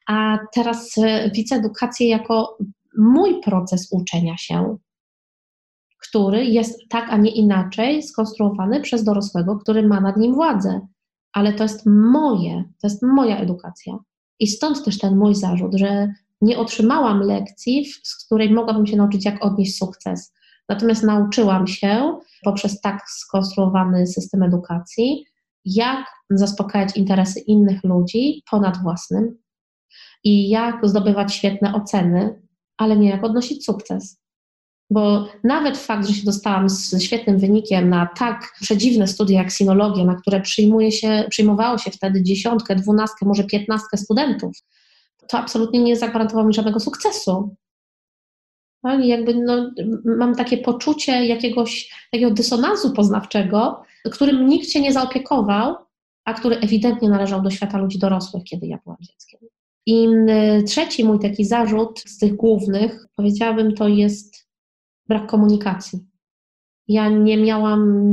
[0.07, 2.57] A teraz e, widzę edukację jako
[2.97, 4.77] mój proces uczenia się,
[5.97, 10.87] który jest tak, a nie inaczej skonstruowany przez dorosłego, który ma nad nim władzę.
[11.33, 13.97] Ale to jest moje, to jest moja edukacja.
[14.39, 19.25] I stąd też ten mój zarzut, że nie otrzymałam lekcji, z której mogłabym się nauczyć,
[19.25, 20.33] jak odnieść sukces.
[20.69, 25.25] Natomiast nauczyłam się poprzez tak skonstruowany system edukacji,
[25.65, 29.37] jak zaspokajać interesy innych ludzi ponad własnym
[30.23, 32.41] i jak zdobywać świetne oceny,
[32.77, 34.19] ale nie jak odnosić sukces.
[34.91, 40.05] Bo nawet fakt, że się dostałam z świetnym wynikiem na tak przedziwne studia jak sinologia,
[40.05, 44.51] na które przyjmuje się, przyjmowało się wtedy dziesiątkę, dwunastkę, może piętnastkę studentów,
[45.27, 47.55] to absolutnie nie zagwarantowało mi żadnego sukcesu.
[48.83, 49.71] No, jakby no,
[50.17, 55.75] mam takie poczucie jakiegoś takiego dysonansu poznawczego, którym nikt się nie zaopiekował,
[56.25, 59.39] a który ewidentnie należał do świata ludzi dorosłych, kiedy ja byłam dzieckiem.
[59.85, 60.07] I
[60.67, 64.47] trzeci mój taki zarzut z tych głównych, powiedziałabym, to jest
[65.07, 65.99] brak komunikacji.
[66.87, 68.09] Ja nie miałam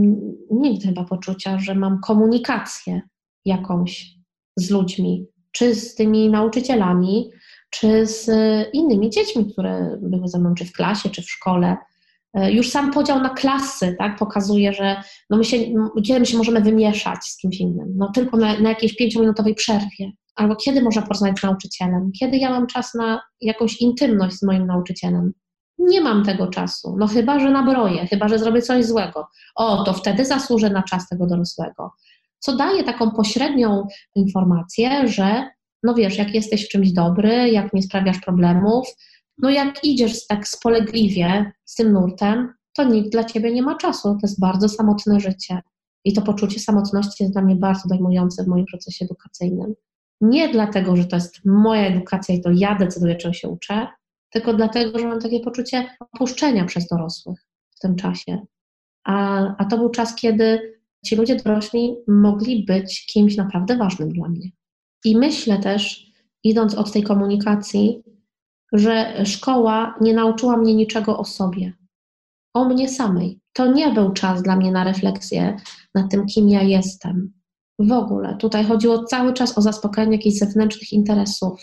[0.50, 3.00] nigdy chyba poczucia, że mam komunikację
[3.44, 4.16] jakąś
[4.56, 7.30] z ludźmi, czy z tymi nauczycielami,
[7.70, 8.30] czy z
[8.72, 11.76] innymi dziećmi, które były ze mną, czy w klasie, czy w szkole.
[12.36, 15.58] E, już sam podział na klasy tak, pokazuje, że no my się,
[16.06, 20.10] kiedy my się możemy wymieszać z kimś innym, no tylko na, na jakiejś pięciominutowej przerwie.
[20.34, 22.10] Albo kiedy można porozmawiać z nauczycielem?
[22.20, 25.32] Kiedy ja mam czas na jakąś intymność z moim nauczycielem?
[25.78, 26.96] Nie mam tego czasu.
[26.98, 29.26] No chyba, że nabroję, chyba, że zrobię coś złego.
[29.54, 31.92] O, to wtedy zasłużę na czas tego dorosłego.
[32.38, 35.50] Co daje taką pośrednią informację, że
[35.82, 38.88] no wiesz, jak jesteś w czymś dobry, jak nie sprawiasz problemów,
[39.38, 44.08] no jak idziesz tak spolegliwie z tym nurtem, to nikt dla ciebie nie ma czasu.
[44.08, 45.60] To jest bardzo samotne życie.
[46.04, 49.74] I to poczucie samotności jest dla mnie bardzo dojmujące w moim procesie edukacyjnym.
[50.20, 53.86] Nie dlatego, że to jest moja edukacja i to ja decyduję, czego się uczę,
[54.30, 57.46] tylko dlatego, że mam takie poczucie opuszczenia przez dorosłych
[57.76, 58.38] w tym czasie.
[59.04, 64.28] A, a to był czas, kiedy ci ludzie dorośli mogli być kimś naprawdę ważnym dla
[64.28, 64.50] mnie.
[65.04, 66.06] I myślę też,
[66.44, 68.02] idąc od tej komunikacji,
[68.72, 71.72] że szkoła nie nauczyła mnie niczego o sobie,
[72.54, 73.40] o mnie samej.
[73.52, 75.56] To nie był czas dla mnie na refleksję
[75.94, 77.32] nad tym, kim ja jestem.
[77.78, 78.36] W ogóle.
[78.36, 81.60] Tutaj chodziło cały czas o zaspokajanie jakichś zewnętrznych interesów,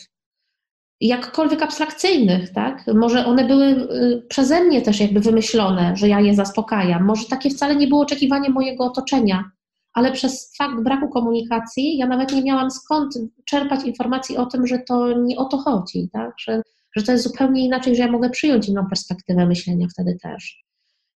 [1.02, 2.86] jakkolwiek abstrakcyjnych, tak?
[2.94, 7.06] Może one były y, przeze mnie też jakby wymyślone, że ja je zaspokajam.
[7.06, 9.52] Może takie wcale nie było oczekiwanie mojego otoczenia,
[9.94, 13.14] ale przez fakt braku komunikacji ja nawet nie miałam skąd
[13.46, 16.34] czerpać informacji o tym, że to nie o to chodzi, tak?
[16.40, 16.62] Że
[16.96, 20.64] że to jest zupełnie inaczej, że ja mogę przyjąć inną perspektywę myślenia wtedy też.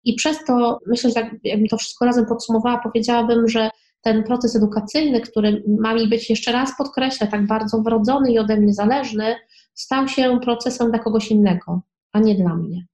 [0.04, 3.70] I przez to, myślę, że tak, jakbym to wszystko razem podsumowała, powiedziałabym, że
[4.02, 8.58] ten proces edukacyjny, który ma mi być, jeszcze raz podkreślę, tak bardzo wrodzony i ode
[8.58, 9.36] mnie zależny,
[9.74, 11.82] stał się procesem dla kogoś innego,
[12.14, 12.86] a nie dla mnie.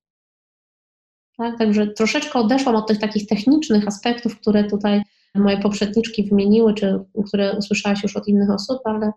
[1.37, 1.57] Tak?
[1.57, 5.01] Także troszeczkę odeszłam od tych takich technicznych aspektów, które tutaj
[5.35, 9.11] moje poprzedniczki wymieniły, czy które usłyszałaś już od innych osób, ale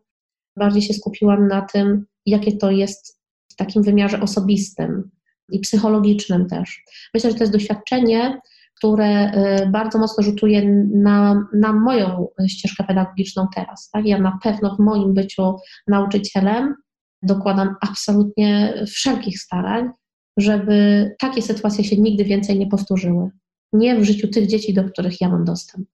[0.57, 3.21] bardziej się skupiłam na tym, jakie to jest
[3.57, 5.11] w takim wymiarze osobistym
[5.53, 6.85] i psychologicznym też.
[7.15, 8.41] Myślę, że to jest doświadczenie,
[8.75, 13.91] które y, bardzo mocno rzutuje na, na moją ścieżkę pedagogiczną teraz.
[13.91, 14.07] Tak?
[14.07, 15.57] Ja na pewno w moim byciu
[15.87, 16.75] nauczycielem
[17.23, 19.91] dokładam absolutnie wszelkich starań,
[20.37, 23.31] żeby takie sytuacje się nigdy więcej nie powtórzyły.
[23.73, 25.89] Nie w życiu tych dzieci, do których ja mam dostęp.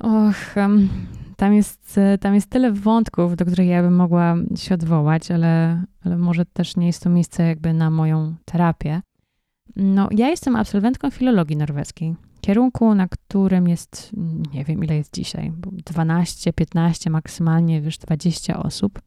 [0.00, 0.54] Och,
[1.36, 5.84] tam jest, e, tam jest tyle wątków, do których ja bym mogła się odwołać, ale,
[6.04, 9.02] ale może też nie jest to miejsce jakby na moją terapię.
[9.76, 14.10] No, ja jestem absolwentką filologii norweskiej, kierunku, na którym jest,
[14.54, 15.52] nie wiem ile jest dzisiaj,
[15.86, 19.00] 12, 15, maksymalnie już 20 osób.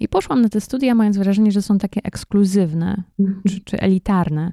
[0.00, 3.42] I poszłam na te studia, mając wrażenie, że są takie ekskluzywne mhm.
[3.48, 4.52] czy, czy elitarne.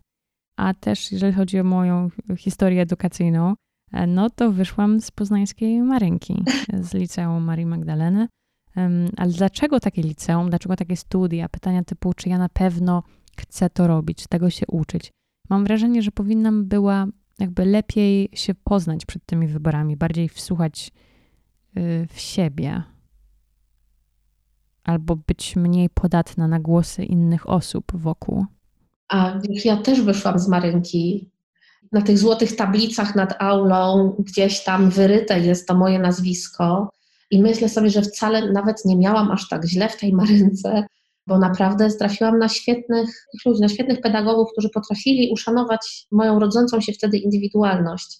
[0.57, 3.55] A też, jeżeli chodzi o moją historię edukacyjną,
[4.07, 6.43] no to wyszłam z poznańskiej Marynki,
[6.81, 8.27] z liceum Marii Magdaleny.
[9.17, 11.49] Ale dlaczego takie liceum, dlaczego takie studia?
[11.49, 13.03] Pytania typu, czy ja na pewno
[13.37, 15.11] chcę to robić, tego się uczyć.
[15.49, 17.07] Mam wrażenie, że powinnam była
[17.39, 20.91] jakby lepiej się poznać przed tymi wyborami, bardziej wsłuchać
[21.77, 22.83] y, w siebie,
[24.83, 28.45] albo być mniej podatna na głosy innych osób wokół.
[29.09, 31.30] A ja też wyszłam z Marynki
[31.91, 36.89] na tych złotych tablicach nad aulą gdzieś tam wyryte jest to moje nazwisko.
[37.31, 40.85] I myślę sobie, że wcale nawet nie miałam aż tak źle w tej marynce,
[41.27, 46.93] bo naprawdę trafiłam na świetnych ludzi, na świetnych pedagogów, którzy potrafili uszanować moją rodzącą się
[46.93, 48.19] wtedy indywidualność.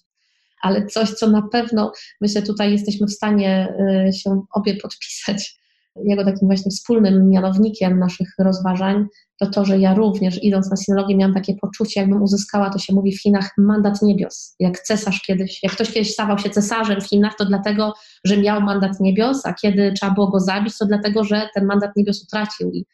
[0.62, 3.74] Ale coś, co na pewno, myślę, tutaj jesteśmy w stanie
[4.08, 5.61] y, się obie podpisać,
[5.96, 9.06] jego takim właśnie wspólnym mianownikiem naszych rozważań,
[9.38, 12.94] to to, że ja również idąc na sinologię miałam takie poczucie, jakbym uzyskała, to się
[12.94, 14.56] mówi w Chinach, mandat niebios.
[14.60, 17.94] Jak cesarz kiedyś, jak ktoś kiedyś stawał się cesarzem w Chinach, to dlatego,
[18.24, 21.90] że miał mandat niebios, a kiedy trzeba było go zabić, to dlatego, że ten mandat
[21.96, 22.70] niebios utracił.
[22.72, 22.86] I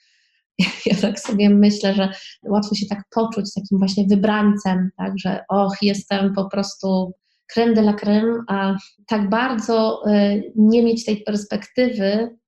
[0.87, 2.13] ja tak sobie myślę, że
[2.49, 7.13] łatwo się tak poczuć takim właśnie wybrańcem, tak, że och, jestem po prostu
[7.55, 8.77] creme de la creme, a
[9.07, 12.39] tak bardzo y, nie mieć tej perspektywy,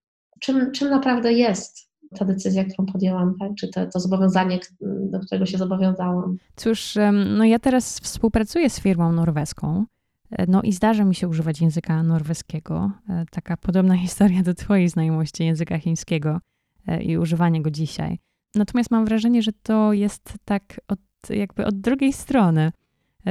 [0.40, 3.50] czym, czym naprawdę jest ta decyzja, którą podjęłam, tak?
[3.54, 6.36] czy to, to zobowiązanie, do którego się zobowiązałam.
[6.56, 6.94] Cóż,
[7.36, 9.86] no ja teraz współpracuję z firmą norweską.
[10.30, 12.90] E, no i zdarza mi się używać języka norweskiego.
[13.08, 16.40] E, taka podobna historia do Twojej znajomości języka chińskiego
[16.86, 18.18] e, i używania go dzisiaj.
[18.54, 21.00] Natomiast mam wrażenie, że to jest tak od,
[21.30, 22.72] jakby od drugiej strony.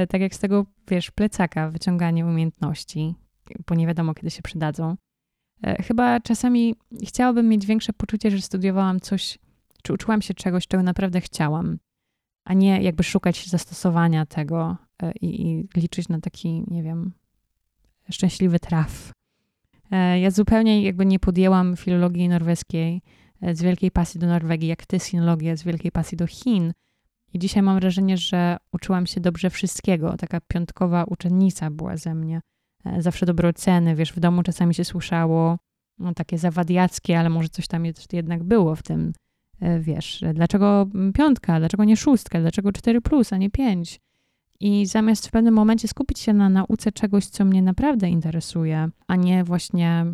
[0.08, 3.14] Tak jak z tego, wiesz, plecaka, wyciąganie umiejętności,
[3.68, 4.96] bo nie wiadomo, kiedy się przydadzą.
[5.62, 6.74] E, chyba czasami
[7.06, 9.38] chciałabym mieć większe poczucie, że studiowałam coś,
[9.82, 11.78] czy uczyłam się czegoś, czego naprawdę chciałam,
[12.44, 17.12] a nie jakby szukać zastosowania tego e, i, i liczyć na taki, nie wiem,
[18.10, 19.12] szczęśliwy traf.
[19.90, 23.02] E, ja zupełnie jakby nie podjęłam filologii norweskiej
[23.52, 26.72] z wielkiej pasji do Norwegii, jak ty sinologię z wielkiej pasji do Chin.
[27.32, 30.16] I dzisiaj mam wrażenie, że uczyłam się dobrze wszystkiego.
[30.16, 32.40] Taka piątkowa uczennica była ze mnie.
[32.84, 35.58] E, zawsze dobre oceny, wiesz, w domu czasami się słyszało
[35.98, 39.12] no, takie zawadiackie, ale może coś tam jednak było w tym,
[39.60, 44.00] e, wiesz, dlaczego piątka, dlaczego nie szóstka, dlaczego 4 plus, a nie 5.
[44.60, 49.16] I zamiast w pewnym momencie skupić się na nauce czegoś, co mnie naprawdę interesuje, a
[49.16, 50.06] nie właśnie,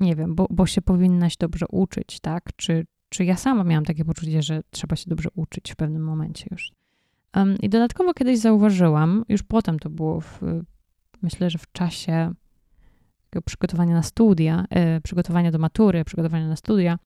[0.00, 2.50] nie wiem, bo, bo się powinnaś dobrze uczyć, tak?
[2.56, 6.46] Czy, czy ja sama miałam takie poczucie, że trzeba się dobrze uczyć w pewnym momencie
[6.50, 6.72] już.
[7.36, 10.40] Um, I dodatkowo kiedyś zauważyłam, już potem to było w
[11.22, 12.34] myślę, że w czasie
[13.44, 16.98] przygotowania na studia, yy, przygotowania do matury, przygotowania na studia,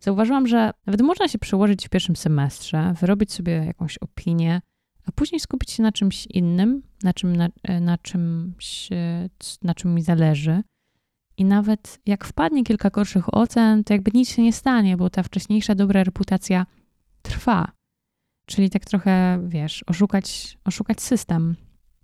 [0.00, 4.60] zauważyłam, że nawet można się przełożyć w pierwszym semestrze, wyrobić sobie jakąś opinię,
[5.06, 8.88] a później skupić się na czymś innym, na, czym, na, e, na, czymś,
[9.62, 10.62] na czym mi zależy.
[11.36, 15.22] I nawet jak wpadnie kilka gorszych ocen, to jakby nic się nie stanie, bo ta
[15.22, 16.66] wcześniejsza dobra reputacja
[17.22, 17.72] trwa.
[18.46, 21.56] Czyli tak trochę, wiesz, oszukać, oszukać system,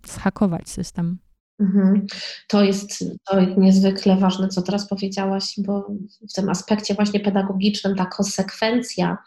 [0.07, 1.17] zhakować system.
[1.63, 2.05] Mhm.
[2.47, 5.87] To jest, to jest niezwykle ważne, co teraz powiedziałaś, bo
[6.29, 9.17] w tym aspekcie właśnie pedagogicznym ta konsekwencja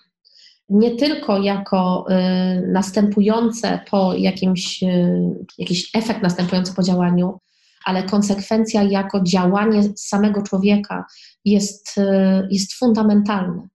[0.69, 5.21] nie tylko jako y, następujące po jakimś, y,
[5.59, 7.41] jakiś efekt następujący po działaniu,
[7.85, 11.05] ale konsekwencja jako działanie samego człowieka
[11.45, 12.03] jest, y,
[12.51, 13.69] jest fundamentalne.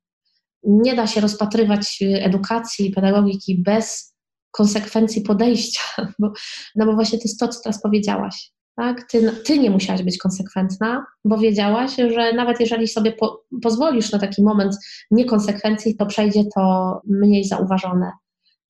[0.63, 4.10] Nie da się rozpatrywać edukacji, pedagogiki bez
[4.51, 5.81] konsekwencji podejścia,
[6.19, 6.31] bo,
[6.75, 8.51] no bo właśnie to jest to, co teraz powiedziałaś.
[8.75, 9.07] Tak?
[9.11, 14.19] Ty, ty nie musiałaś być konsekwentna, bo wiedziałaś, że nawet jeżeli sobie po, pozwolisz na
[14.19, 14.75] taki moment
[15.11, 18.11] niekonsekwencji, to przejdzie to mniej zauważone.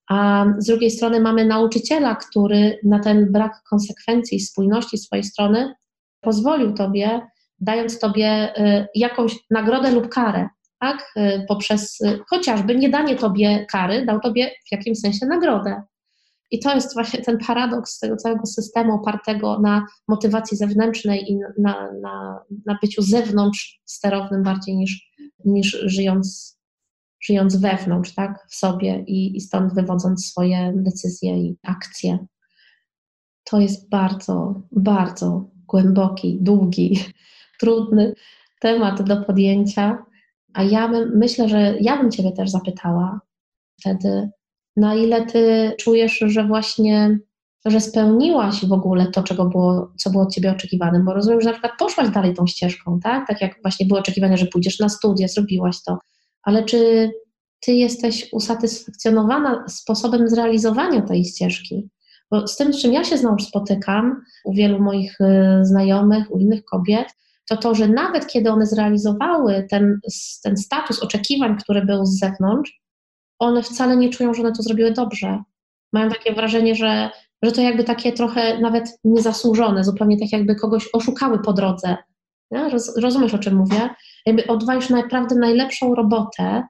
[0.09, 5.73] A z drugiej strony mamy nauczyciela, który na ten brak konsekwencji, spójności swojej strony
[6.21, 7.21] pozwolił tobie,
[7.59, 10.49] dając tobie y, jakąś nagrodę lub karę,
[10.81, 11.13] tak?
[11.17, 15.81] Y, poprzez y, chociażby nie danie tobie kary, dał tobie w jakimś sensie nagrodę.
[16.51, 21.91] I to jest właśnie ten paradoks tego całego systemu opartego na motywacji zewnętrznej i na,
[22.01, 25.11] na, na byciu zewnątrz sterownym bardziej niż,
[25.45, 26.57] niż żyjąc,
[27.23, 32.25] żyjąc wewnątrz, tak, w sobie i, i stąd wywodząc swoje decyzje i akcje.
[33.43, 36.99] To jest bardzo, bardzo głęboki, długi,
[37.59, 38.13] trudny
[38.59, 40.10] temat do podjęcia.
[40.53, 43.21] A ja bym, myślę, że ja bym Ciebie też zapytała
[43.79, 44.29] wtedy,
[44.75, 47.19] na ile Ty czujesz, że właśnie,
[47.65, 51.47] że spełniłaś w ogóle to, czego było, co było od Ciebie oczekiwane, bo rozumiem, że
[51.47, 53.27] na przykład poszłaś dalej tą ścieżką, tak?
[53.27, 55.97] Tak jak właśnie było oczekiwane, że pójdziesz na studia, zrobiłaś to,
[56.43, 57.11] ale czy
[57.59, 61.89] Ty jesteś usatysfakcjonowana sposobem zrealizowania tej ścieżki?
[62.31, 65.25] Bo z tym, z czym ja się znowu spotykam u wielu moich y,
[65.65, 67.07] znajomych, u innych kobiet,
[67.49, 69.99] to to, że nawet kiedy one zrealizowały ten,
[70.43, 72.81] ten status oczekiwań, który był z zewnątrz,
[73.39, 75.43] one wcale nie czują, że one to zrobiły dobrze.
[75.93, 77.09] Mają takie wrażenie, że,
[77.43, 81.97] że to jakby takie trochę nawet niezasłużone, zupełnie tak jakby kogoś oszukały po drodze.
[82.51, 83.89] Roz, rozumiesz, o czym mówię?
[84.25, 86.63] Jakby odwalisz naprawdę najlepszą robotę,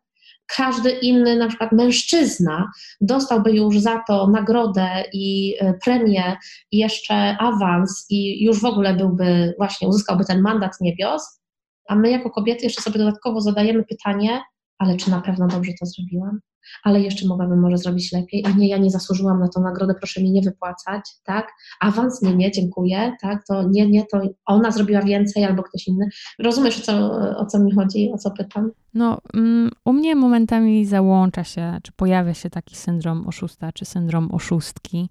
[0.56, 2.72] każdy inny, na przykład mężczyzna,
[3.02, 6.38] dostałby już za to nagrodę i e, premię,
[6.72, 11.42] i jeszcze awans, i już w ogóle byłby, właśnie uzyskałby ten mandat niebios,
[11.88, 14.42] a my jako kobiety jeszcze sobie dodatkowo zadajemy pytanie,
[14.82, 16.40] ale czy na pewno dobrze to zrobiłam?
[16.84, 20.22] Ale jeszcze mogłabym może zrobić lepiej, a nie, ja nie zasłużyłam na tą nagrodę, proszę
[20.22, 21.48] mi nie wypłacać, tak?
[21.80, 23.46] Awans, nie, nie, dziękuję, tak?
[23.48, 26.10] To nie, nie, to ona zrobiła więcej albo ktoś inny.
[26.40, 28.72] Rozumiesz, o co, o co mi chodzi, o co pytam?
[28.94, 34.32] No, um, u mnie momentami załącza się, czy pojawia się taki syndrom oszusta, czy syndrom
[34.32, 35.10] oszustki,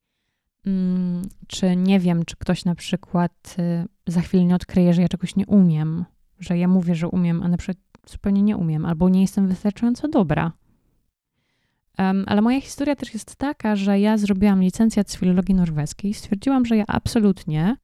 [0.66, 5.08] um, czy nie wiem, czy ktoś na przykład y, za chwilę nie odkryje, że ja
[5.08, 6.04] czegoś nie umiem,
[6.38, 10.08] że ja mówię, że umiem, a na przykład zupełnie nie umiem, albo nie jestem wystarczająco
[10.08, 10.52] dobra.
[11.98, 16.14] Um, ale moja historia też jest taka, że ja zrobiłam licencjat z filologii norweskiej i
[16.14, 17.76] stwierdziłam, że ja absolutnie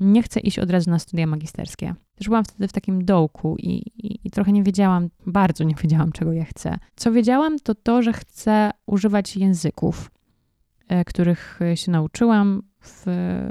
[0.00, 1.94] nie chcę iść od razu na studia magisterskie.
[2.14, 6.12] Też byłam wtedy w takim dołku i, i, i, trochę nie wiedziałam, bardzo nie wiedziałam,
[6.12, 6.78] czego ja chcę.
[6.96, 10.10] Co wiedziałam, to to, że chcę używać języków,
[10.88, 13.04] e, których się nauczyłam w,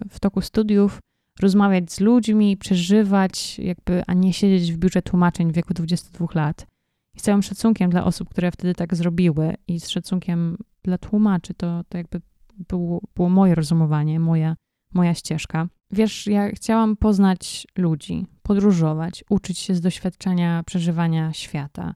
[0.09, 0.99] w toku studiów,
[1.41, 6.67] rozmawiać z ludźmi, przeżywać, jakby, a nie siedzieć w biurze tłumaczeń w wieku 22 lat.
[7.15, 11.53] I z całym szacunkiem dla osób, które wtedy tak zrobiły, i z szacunkiem dla tłumaczy,
[11.53, 12.21] to, to jakby
[12.67, 14.55] było, było moje rozumowanie, moja,
[14.93, 15.67] moja ścieżka.
[15.91, 21.95] Wiesz, ja chciałam poznać ludzi, podróżować, uczyć się z doświadczenia przeżywania świata.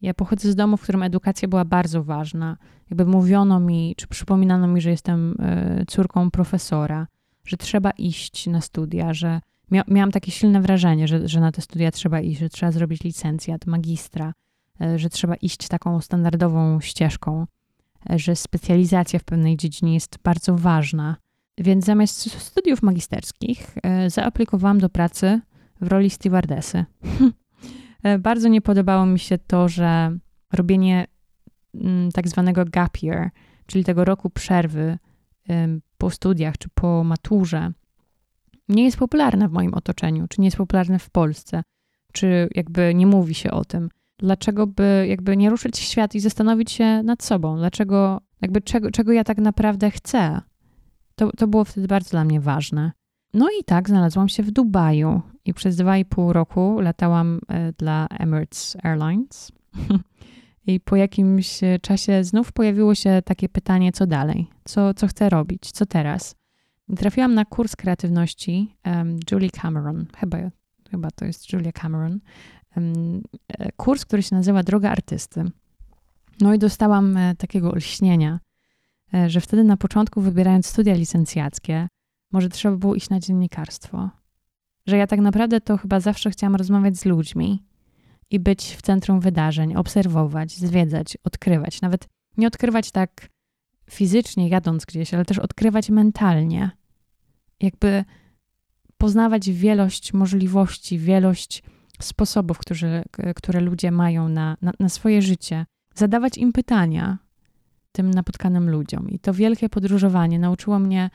[0.00, 2.56] Ja pochodzę z domu, w którym edukacja była bardzo ważna.
[2.90, 7.06] Jakby mówiono mi, czy przypominano mi, że jestem e, córką profesora
[7.44, 9.40] że trzeba iść na studia, że
[9.70, 13.04] mia miałam takie silne wrażenie, że, że na te studia trzeba iść, że trzeba zrobić
[13.04, 14.32] licencjat, magistra,
[14.80, 17.46] e, że trzeba iść taką standardową ścieżką,
[18.10, 21.16] e, że specjalizacja w pewnej dziedzinie jest bardzo ważna.
[21.58, 25.40] Więc zamiast studiów magisterskich e, zaaplikowałam do pracy
[25.80, 26.84] w roli stewardesy.
[28.18, 30.18] bardzo nie podobało mi się to, że
[30.52, 31.06] robienie
[31.74, 33.30] mm, tak zwanego gap year,
[33.66, 34.98] czyli tego roku przerwy
[36.00, 37.72] po studiach czy po maturze
[38.68, 41.62] nie jest popularne w moim otoczeniu, czy nie jest popularne w Polsce,
[42.12, 43.88] czy jakby nie mówi się o tym.
[44.18, 47.56] Dlaczego by jakby nie ruszyć w świat i zastanowić się nad sobą?
[47.56, 50.40] Dlaczego, jakby czego, czego ja tak naprawdę chcę?
[51.14, 52.92] To, to było wtedy bardzo dla mnie ważne.
[53.34, 57.72] No i tak znalazłam się w Dubaju i przez dwa i pół roku latałam e,
[57.72, 59.52] dla Emirates Airlines.
[60.66, 64.46] I po jakimś e, czasie znów pojawiło się takie pytanie, co dalej?
[64.64, 65.70] Co, co chcę robić?
[65.70, 66.34] Co teraz?
[66.96, 70.06] Trafiłam na kurs kreatywności um, Julie Cameron.
[70.16, 70.38] Chyba,
[70.90, 72.20] chyba to jest Julia Cameron.
[72.76, 73.22] Um,
[73.76, 75.44] kurs, który się nazywa Droga Artysty.
[76.40, 78.40] No i dostałam e, takiego olśnienia,
[79.26, 81.88] że wtedy na początku, wybierając studia licencjackie,
[82.32, 84.10] może trzeba było iść na dziennikarstwo.
[84.86, 87.62] Że ja tak naprawdę to chyba zawsze chciałam rozmawiać z ludźmi,
[88.30, 91.80] i być w centrum wydarzeń, obserwować, zwiedzać, odkrywać.
[91.80, 93.28] Nawet nie odkrywać tak
[93.90, 96.70] fizycznie, jadąc gdzieś, ale też odkrywać mentalnie.
[97.60, 98.04] Jakby
[98.98, 101.62] poznawać wielość możliwości, wielość
[102.02, 103.02] sposobów, którzy,
[103.36, 105.66] które ludzie mają na, na, na swoje życie.
[105.94, 107.18] Zadawać im pytania,
[107.92, 109.10] tym napotkanym ludziom.
[109.10, 111.10] I to wielkie podróżowanie nauczyło mnie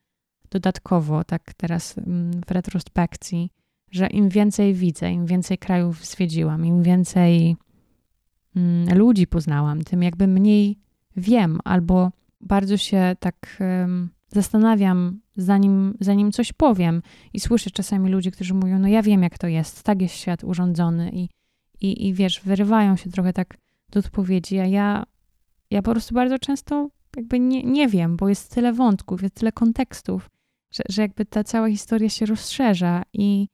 [0.50, 3.50] dodatkowo, tak teraz mm, w retrospekcji,
[3.92, 7.56] że im więcej widzę, im więcej krajów zwiedziłam, im więcej
[8.56, 10.78] mm, ludzi poznałam, tym jakby mniej
[11.18, 17.02] wiem albo bardzo się tak um, zastanawiam, zanim, zanim coś powiem.
[17.34, 20.44] I słyszę czasami ludzi, którzy mówią: No, ja wiem, jak to jest, tak jest świat
[20.44, 21.30] urządzony, i,
[21.82, 23.58] i, i wiesz, wyrywają się trochę tak
[23.92, 25.04] do odpowiedzi, a ja,
[25.72, 29.52] ja po prostu bardzo często jakby nie, nie wiem, bo jest tyle wątków, jest tyle
[29.52, 30.30] kontekstów,
[30.72, 33.48] że, że jakby ta cała historia się rozszerza i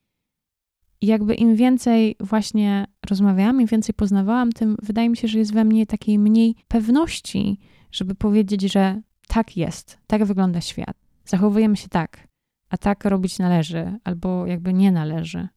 [1.02, 5.54] i jakby im więcej właśnie rozmawiałam, im więcej poznawałam, tym wydaje mi się, że jest
[5.54, 7.60] we mnie takiej mniej pewności,
[7.92, 10.98] żeby powiedzieć, że tak jest, tak wygląda świat.
[11.26, 12.28] Zachowujemy się tak,
[12.70, 15.48] a tak robić należy, albo jakby nie należy.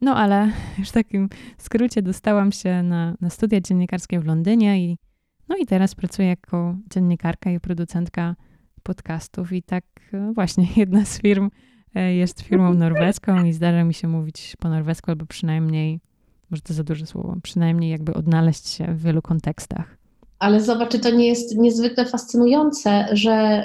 [0.00, 4.98] No ale już w takim skrócie dostałam się na, na studia dziennikarskie w Londynie i
[5.48, 8.36] no i teraz pracuję jako dziennikarka i producentka
[8.82, 11.50] podcastów i tak e, właśnie jedna z firm
[11.94, 16.00] jest firmą norweską i zdarza mi się mówić po norwesku, albo przynajmniej,
[16.50, 19.96] może to za duże słowo, przynajmniej jakby odnaleźć się w wielu kontekstach.
[20.38, 23.64] Ale zobacz, to nie jest niezwykle fascynujące, że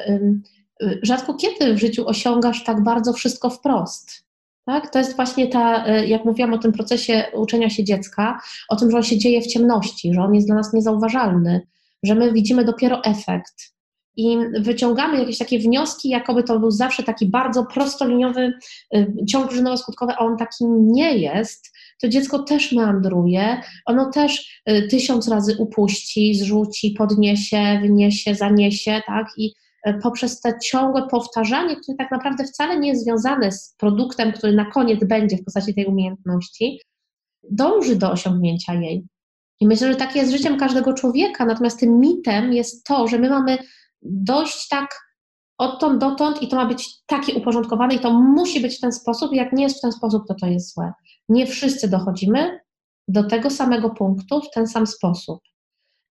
[0.81, 4.26] y, rzadko kiedy w życiu osiągasz tak bardzo wszystko wprost.
[4.65, 4.89] Tak?
[4.89, 8.39] To jest właśnie ta, y, jak mówiłam o tym procesie uczenia się dziecka,
[8.69, 11.68] o tym, że on się dzieje w ciemności, że on jest dla nas niezauważalny,
[12.03, 13.74] że my widzimy dopiero efekt
[14.18, 18.54] i wyciągamy jakieś takie wnioski, jakoby to był zawsze taki bardzo prostoliniowy
[18.96, 24.88] y, ciąg przyczynowo-skutkowy, a on taki nie jest, to dziecko też meandruje, ono też y,
[24.88, 29.28] tysiąc razy upuści, zrzuci, podniesie, wyniesie, zaniesie, tak?
[29.38, 29.54] I
[29.88, 34.54] y, poprzez te ciągłe powtarzanie, które tak naprawdę wcale nie jest związane z produktem, który
[34.54, 36.80] na koniec będzie w postaci tej umiejętności,
[37.52, 39.06] dąży do osiągnięcia jej.
[39.60, 43.30] I myślę, że takie jest życiem każdego człowieka, natomiast tym mitem jest to, że my
[43.30, 43.58] mamy
[44.06, 45.06] dojść tak
[45.57, 49.34] odtąd dotąd i to ma być takie uporządkowane i to musi być w ten sposób,
[49.34, 50.94] jak nie jest w ten sposób, to to jest złe.
[51.30, 52.60] Nie wszyscy dochodzimy
[53.07, 55.40] do tego samego punktu w ten sam sposób.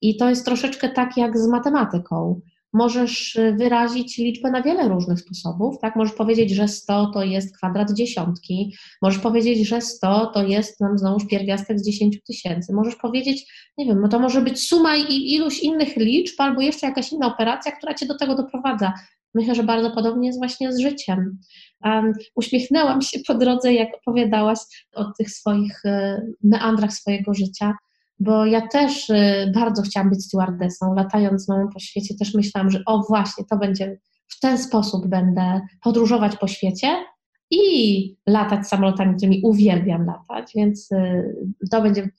[0.00, 2.40] I to jest troszeczkę tak jak z matematyką.
[2.74, 5.96] Możesz y, wyrazić liczbę na wiele różnych sposobów, tak?
[5.96, 10.98] Możesz powiedzieć, że 100 to jest kwadrat dziesiątki, możesz powiedzieć, że 100 to jest nam
[10.98, 15.32] znowuż pierwiastek z 10 tysięcy, możesz powiedzieć, nie wiem, no to może być suma i
[15.32, 18.92] iluś innych liczb, albo jeszcze jakaś inna operacja, która cię do tego doprowadza.
[19.34, 21.38] Myślę, że bardzo podobnie jest właśnie z życiem.
[21.84, 24.58] Um, uśmiechnęłam się po drodze, jak opowiadałaś
[24.94, 27.74] o tych swoich e, meandrach swojego życia,
[28.18, 30.94] bo ja też e, bardzo chciałam być stewardessą.
[30.94, 35.06] Latając z mamą po świecie, też myślałam, że o właśnie, to będzie w ten sposób
[35.06, 37.04] będę podróżować po świecie
[37.50, 41.24] i latać samolotami, którymi uwielbiam latać, więc e,
[41.70, 42.10] to będzie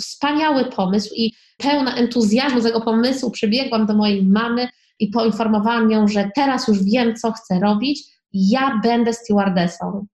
[0.00, 4.68] wspaniały pomysł i pełna entuzjazmu z tego pomysłu przybiegłam do mojej mamy
[4.98, 8.02] i poinformowałam ją, że teraz już wiem, co chcę robić,
[8.32, 10.06] ja będę stewardessą.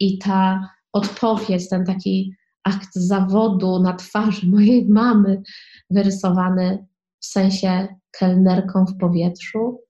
[0.00, 2.34] I ta odpowiedź, ten taki
[2.64, 5.42] akt zawodu na twarzy mojej mamy,
[5.90, 6.86] wyrysowany
[7.20, 9.80] w sensie kelnerką w powietrzu.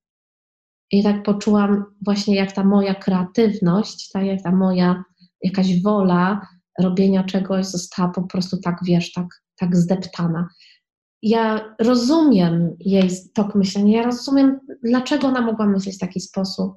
[0.90, 5.04] I tak poczułam właśnie, jak ta moja kreatywność, tak jak ta moja
[5.42, 6.48] jakaś wola
[6.80, 9.26] robienia czegoś została po prostu tak, wiesz, tak,
[9.56, 10.48] tak zdeptana
[11.24, 16.74] ja rozumiem jej tok myślenia, ja rozumiem, dlaczego ona mogła myśleć w taki sposób,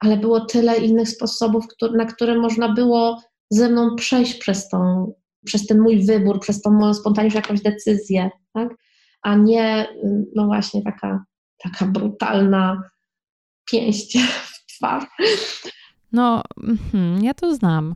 [0.00, 1.64] ale było tyle innych sposobów,
[1.96, 5.12] na które można było ze mną przejść przez, tą,
[5.44, 8.68] przez ten mój wybór, przez tą moją spontaniczną jakąś decyzję, tak?
[9.22, 9.86] a nie,
[10.36, 11.24] no właśnie, taka,
[11.58, 12.82] taka brutalna
[13.70, 15.04] pięść w twarz.
[16.12, 16.42] No,
[16.92, 17.94] hmm, ja to znam.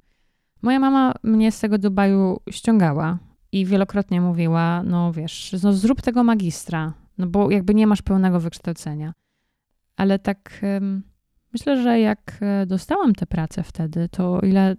[0.62, 3.18] Moja mama mnie z tego Dubaju ściągała
[3.52, 8.40] i wielokrotnie mówiła, no wiesz, no zrób tego magistra, no bo jakby nie masz pełnego
[8.40, 9.12] wykształcenia.
[9.97, 10.60] Ale tak
[11.52, 14.77] myślę, że jak e, dostałam tę pracę wtedy, to ile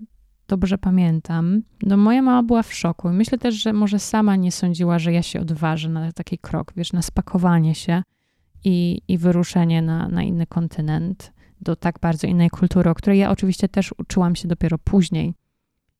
[0.47, 3.09] dobrze pamiętam, no moja mama była w szoku.
[3.09, 6.93] Myślę też, że może sama nie sądziła, że ja się odważę na taki krok, wiesz,
[6.93, 8.03] na spakowanie się
[8.63, 13.31] i, i wyruszenie na, na inny kontynent, do tak bardzo innej kultury, o której ja
[13.31, 15.33] oczywiście też uczyłam się dopiero później.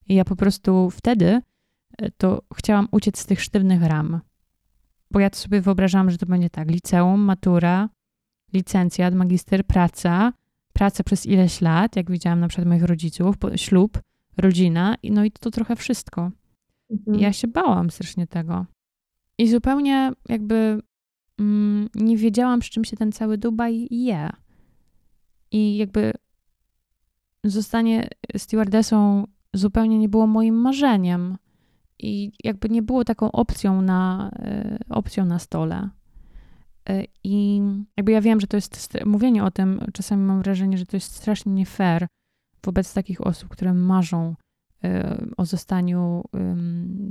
[0.10, 1.42] I ja po prostu wtedy
[2.18, 4.20] to chciałam uciec z tych sztywnych ram.
[5.12, 7.90] Bo ja sobie wyobrażałam, że to będzie tak: liceum, matura,
[8.54, 10.34] licencjat, magister, praca,
[10.74, 14.00] praca przez ileś lat, jak widziałam na przykład moich rodziców, ślub,
[14.38, 16.32] rodzina, no i to trochę wszystko.
[16.92, 17.20] Mhm.
[17.20, 18.66] Ja się bałam strasznie tego.
[19.38, 20.82] I zupełnie jakby
[21.40, 24.30] mm, nie wiedziałam, przy czym się ten cały Dubaj je.
[25.52, 26.14] I jakby
[27.44, 28.08] zostanie
[28.38, 31.38] stewardessą zupełnie nie było moim marzeniem
[32.00, 35.90] i jakby nie było taką opcją na, e, opcją na stole.
[36.90, 37.62] E, I
[37.98, 41.16] jakby ja wiem, że to jest, mówienie o tym, czasami mam wrażenie, że to jest
[41.16, 42.08] strasznie nie fair
[42.68, 44.36] wobec takich osób, które marzą
[44.84, 46.24] e, o zostaniu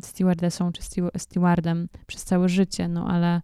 [0.02, 0.82] stewardessą czy
[1.18, 3.42] stewardem przez całe życie, no ale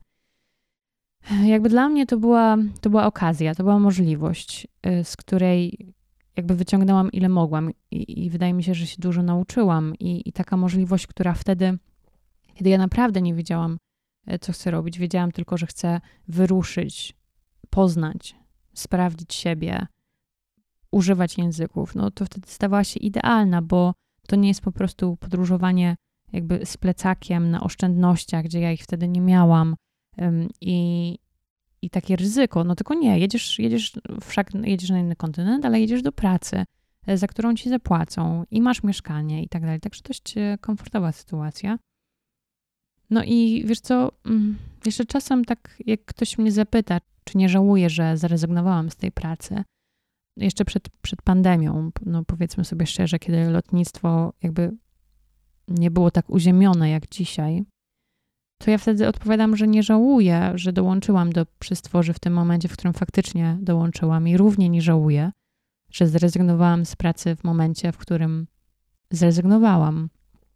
[1.45, 4.67] jakby dla mnie to była, to była okazja, to była możliwość,
[5.05, 5.93] z której
[6.37, 10.33] jakby wyciągnęłam ile mogłam i, i, wydaje mi się, że się dużo nauczyłam i, i
[10.33, 11.79] taka możliwość, która wtedy,
[12.55, 13.79] kiedy ja naprawdę nie wiedziałam,
[14.27, 17.15] e, co chcę robić, wiedziałam tylko, że chcę wyruszyć,
[17.71, 18.37] poznać,
[18.75, 19.87] sprawdzić siebie,
[20.93, 23.95] używać języków, no to wtedy stawała się idealna, bo
[24.27, 25.97] to nie jest po prostu podróżowanie
[26.33, 29.77] jakby z plecakiem na oszczędnościach, gdzie ja ich wtedy nie miałam
[30.61, 31.19] i,
[31.83, 32.65] i takie ryzyko.
[32.65, 36.65] No tylko nie, jedziesz, jedziesz, wszak jedziesz na inny kontynent, ale jedziesz do pracy,
[37.07, 39.81] e, za którą ci zapłacą i masz mieszkanie i tak dalej.
[39.81, 41.79] Także dość e, komfortowa sytuacja.
[43.11, 47.91] No i wiesz co, mm, jeszcze czasem tak, jak ktoś mnie zapyta, czy nie żałuję,
[47.91, 49.65] że zrezygnowałam z tej pracy,
[50.37, 54.77] jeszcze przed, przed pandemią, no powiedzmy sobie szczerze, kiedy lotnictwo jakby
[55.69, 57.65] nie było tak uziemione jak dzisiaj,
[58.65, 62.73] to ja wtedy odpowiadam, że nie żałuję, że dołączyłam do przystworzy w tym momencie, w
[62.73, 65.33] którym faktycznie dołączyłam i równie nie żałuję,
[65.91, 68.47] że zrezygnowałam z pracy w momencie, w którym
[69.11, 70.09] zrezygnowałam,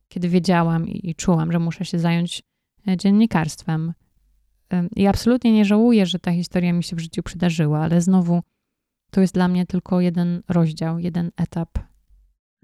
[0.09, 2.43] kiedy wiedziałam i, i czułam, że muszę się zająć
[2.89, 3.93] e, dziennikarstwem.
[4.97, 8.43] I absolutnie nie żałuję, że ta historia mi się w życiu przydarzyła, ale znowu
[9.11, 11.69] to jest dla mnie tylko jeden rozdział, jeden etap.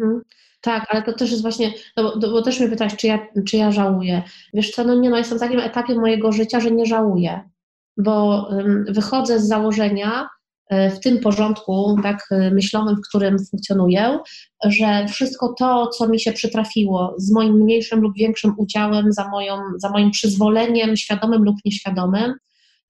[0.01, 0.21] Hmm.
[0.61, 3.57] Tak, ale to też jest właśnie, no bo, bo, też mnie pytałeś, czy ja, czy
[3.57, 4.23] ja żałuję.
[4.55, 7.51] Wiesz co, no nie no, jestem w takim etapie mojego życia, że nie żałuję,
[7.97, 10.29] bo um, wychodzę z założenia,
[10.69, 14.19] e, w tym porządku tak myślowym, w którym funkcjonuję,
[14.65, 19.57] że wszystko to, co mi się przytrafiło z moim mniejszym lub większym udziałem, za, moją,
[19.77, 22.35] za moim przyzwoleniem, świadomym lub nieświadomym,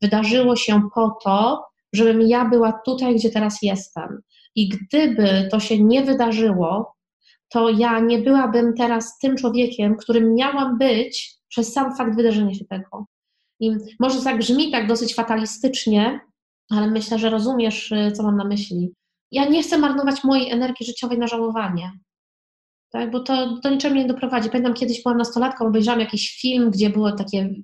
[0.02, 4.20] wydarzyło się po to, żebym ja była tutaj, gdzie teraz jestem.
[4.54, 6.94] I gdyby to się nie wydarzyło,
[7.48, 12.64] to ja nie byłabym teraz tym człowiekiem, którym miałam być przez sam fakt wydarzenia się
[12.64, 13.06] tego.
[13.60, 13.70] I
[14.00, 16.20] może tak brzmi tak dosyć fatalistycznie,
[16.70, 18.92] ale myślę, że rozumiesz, y, co mam na myśli.
[19.30, 21.92] Ja nie chcę marnować mojej energii życiowej na żałowanie,
[22.92, 23.10] tak?
[23.10, 24.50] bo to do niczego nie doprowadzi.
[24.50, 27.54] Pamiętam kiedyś byłam nastolatką, obejrzałam jakiś film, gdzie były takie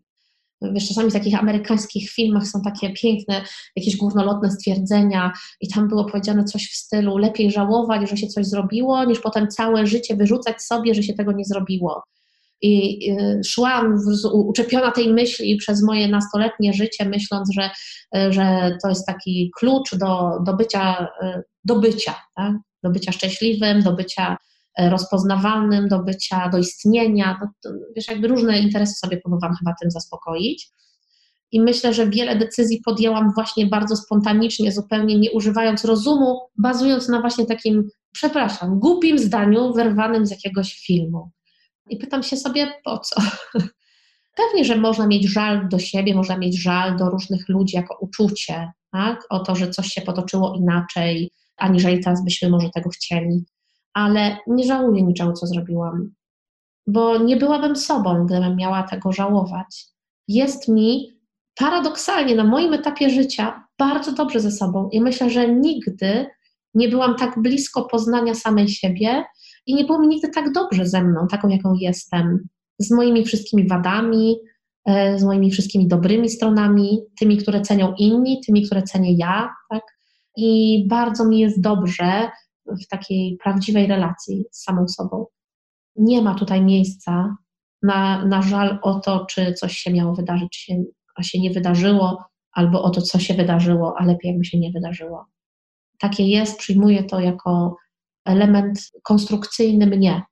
[0.63, 3.43] wiesz, czasami w takich amerykańskich filmach są takie piękne,
[3.77, 8.47] jakieś górnolotne stwierdzenia i tam było powiedziane coś w stylu lepiej żałować, że się coś
[8.47, 12.03] zrobiło, niż potem całe życie wyrzucać sobie, że się tego nie zrobiło.
[12.63, 13.01] I
[13.47, 13.99] szłam
[14.33, 17.71] uczepiona tej myśli przez moje nastoletnie życie, myśląc, że,
[18.33, 21.09] że to jest taki klucz do, do bycia,
[21.65, 22.53] do bycia, tak?
[22.83, 24.37] do bycia szczęśliwym, do bycia
[24.79, 27.39] rozpoznawalnym, do bycia, do istnienia.
[27.41, 30.71] No, to, wiesz, jakby różne interesy sobie próbowałam chyba tym zaspokoić.
[31.53, 37.21] I myślę, że wiele decyzji podjęłam właśnie bardzo spontanicznie, zupełnie nie używając rozumu, bazując na
[37.21, 41.31] właśnie takim, przepraszam, głupim zdaniu wyrwanym z jakiegoś filmu.
[41.91, 43.23] I pytam się sobie, po co?
[44.41, 48.73] Pewnie, że można mieć żal do siebie, można mieć żal do różnych ludzi jako uczucie,
[48.93, 49.27] tak?
[49.31, 53.45] o to, że coś się potoczyło inaczej, aniżeli teraz byśmy może tego chcieli
[53.95, 56.15] ale nie żałuję niczego, co zrobiłam,
[56.87, 59.87] bo nie byłabym sobą, gdybym miała tego żałować.
[60.29, 61.19] Jest mi
[61.59, 66.27] paradoksalnie na moim etapie życia bardzo dobrze ze sobą i myślę, że nigdy
[66.75, 69.25] nie byłam tak blisko poznania samej siebie
[69.67, 72.49] i nie było mi nigdy tak dobrze ze mną, taką jaką jestem,
[72.79, 74.37] z moimi wszystkimi wadami,
[74.85, 79.83] e, z moimi wszystkimi dobrymi stronami, tymi, które cenią inni, tymi, które cenię ja, tak?
[80.37, 82.31] I bardzo mi jest dobrze
[82.85, 85.27] w takiej prawdziwej relacji z samą sobą.
[85.97, 87.37] Nie ma tutaj miejsca
[87.83, 90.85] na, na żal o to, czy coś się miało wydarzyć, się,
[91.17, 94.73] a się nie wydarzyło, albo o to, co się wydarzyło, a lepiej jakby się nie
[94.73, 95.27] wydarzyło.
[95.99, 97.77] Takie jest, przyjmuję to jako
[98.25, 100.23] element konstrukcyjny mnie.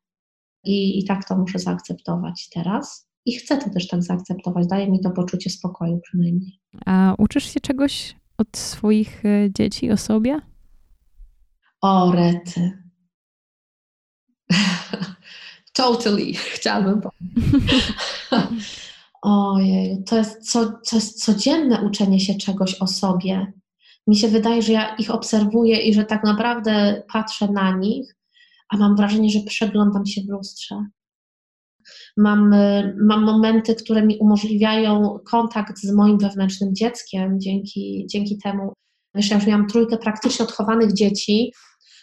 [0.64, 3.08] I, I tak to muszę zaakceptować teraz.
[3.24, 4.66] I chcę to też tak zaakceptować.
[4.66, 6.60] Daje mi to poczucie spokoju przynajmniej.
[6.86, 10.40] A uczysz się czegoś od swoich e, dzieci o sobie?
[11.86, 12.72] O, rety.
[15.72, 17.92] totally, chciałabym powiedzieć.
[19.22, 23.52] Ojej, to jest, co, to jest codzienne uczenie się czegoś o sobie.
[24.06, 28.16] Mi się wydaje, że ja ich obserwuję i że tak naprawdę patrzę na nich,
[28.68, 30.86] a mam wrażenie, że przeglądam się w lustrze.
[32.16, 32.54] Mam,
[32.96, 38.72] mam momenty, które mi umożliwiają kontakt z moim wewnętrznym dzieckiem dzięki, dzięki temu.
[39.14, 41.52] Wiesz, ja już miałam trójkę praktycznie odchowanych dzieci,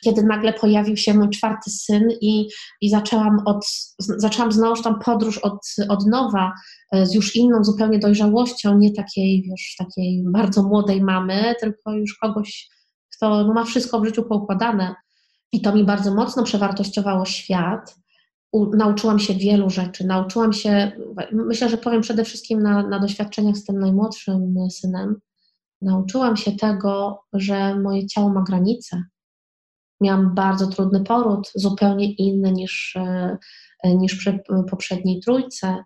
[0.03, 2.47] kiedy nagle pojawił się mój czwarty syn i,
[2.81, 3.65] i zaczęłam, od,
[3.99, 5.59] zaczęłam znowu tam podróż od,
[5.89, 6.53] od nowa,
[6.91, 12.17] e, z już inną zupełnie dojrzałością, nie takiej, wiesz, takiej bardzo młodej mamy, tylko już
[12.17, 12.69] kogoś,
[13.15, 14.95] kto no, ma wszystko w życiu poukładane.
[15.51, 17.95] I to mi bardzo mocno przewartościowało świat.
[18.51, 20.07] U, nauczyłam się wielu rzeczy.
[20.07, 20.91] Nauczyłam się,
[21.31, 25.15] myślę, że powiem przede wszystkim na, na doświadczeniach z tym najmłodszym synem.
[25.81, 29.03] Nauczyłam się tego, że moje ciało ma granice,
[30.01, 33.37] miałam bardzo trudny poród, zupełnie inny niż, e,
[33.95, 34.39] niż przy
[34.69, 35.83] poprzedniej trójce.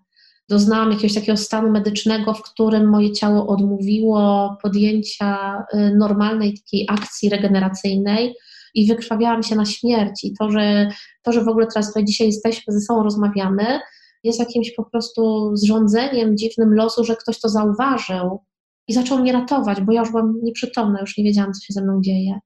[0.49, 7.29] Doznałam jakiegoś takiego stanu medycznego, w którym moje ciało odmówiło podjęcia e, normalnej takiej akcji
[7.29, 8.35] regeneracyjnej
[8.73, 10.23] i wykrwawiałam się na śmierć.
[10.23, 10.89] I to, że,
[11.23, 13.79] to, że w ogóle teraz tutaj dzisiaj jesteśmy, ze sobą rozmawiamy,
[14.23, 18.39] jest jakimś po prostu zrządzeniem dziwnym losu, że ktoś to zauważył
[18.88, 21.81] i zaczął mnie ratować, bo ja już byłam nieprzytomna, już nie wiedziałam, co się ze
[21.81, 22.39] mną dzieje.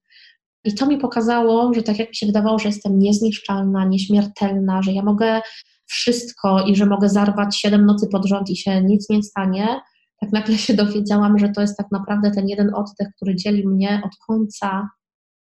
[0.63, 4.91] I to mi pokazało, że tak jak mi się wydawało, że jestem niezniszczalna, nieśmiertelna, że
[4.91, 5.41] ja mogę
[5.85, 9.81] wszystko i że mogę zarwać siedem nocy pod rząd i się nic nie stanie,
[10.19, 14.01] tak nagle się dowiedziałam, że to jest tak naprawdę ten jeden oddech, który dzieli mnie
[14.05, 14.89] od końca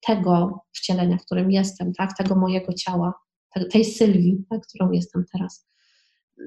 [0.07, 3.15] tego wcielenia, w którym jestem, tak, tego mojego ciała,
[3.71, 5.67] tej Sylwii, tak, którą jestem teraz.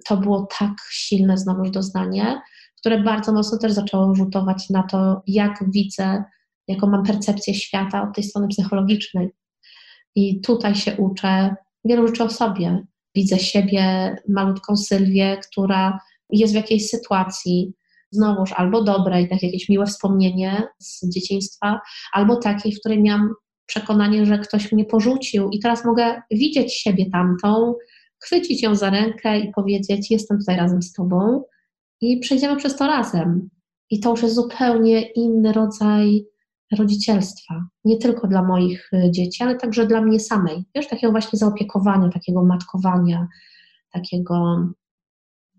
[0.07, 2.41] To było tak silne znowuż doznanie,
[2.79, 6.23] które bardzo mocno też zaczęło rzutować na to, jak widzę
[6.69, 9.29] jaką mam percepcję świata od tej strony psychologicznej.
[10.15, 11.55] I tutaj się uczę
[11.85, 12.85] wielu rzeczy o sobie.
[13.15, 17.73] Widzę siebie, malutką Sylwię, która jest w jakiejś sytuacji,
[18.11, 21.79] znowuż albo dobrej, tak jakieś miłe wspomnienie z dzieciństwa,
[22.13, 23.33] albo takiej, w której miałam
[23.65, 27.73] przekonanie, że ktoś mnie porzucił i teraz mogę widzieć siebie tamtą,
[28.19, 31.43] chwycić ją za rękę i powiedzieć: Jestem tutaj razem z tobą
[32.01, 33.49] i przejdziemy przez to razem.
[33.89, 36.25] I to już jest zupełnie inny rodzaj
[36.77, 37.67] rodzicielstwa.
[37.85, 40.63] Nie tylko dla moich y, dzieci, ale także dla mnie samej.
[40.75, 43.27] Wiesz, takiego właśnie zaopiekowania, takiego matkowania,
[43.91, 44.67] takiego,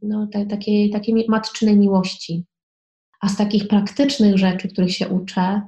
[0.02, 2.46] no, takiej, takiej matczynej miłości.
[3.20, 5.62] A z takich praktycznych rzeczy, których się uczę,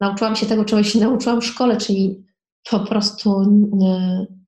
[0.00, 2.24] nauczyłam się tego, czego się nauczyłam w szkole, czyli
[2.70, 4.42] po prostu y,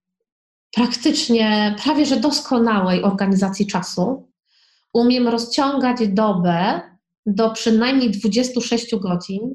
[0.75, 4.29] praktycznie prawie że doskonałej organizacji czasu.
[4.93, 6.81] Umiem rozciągać dobę
[7.27, 9.55] do przynajmniej 26 godzin.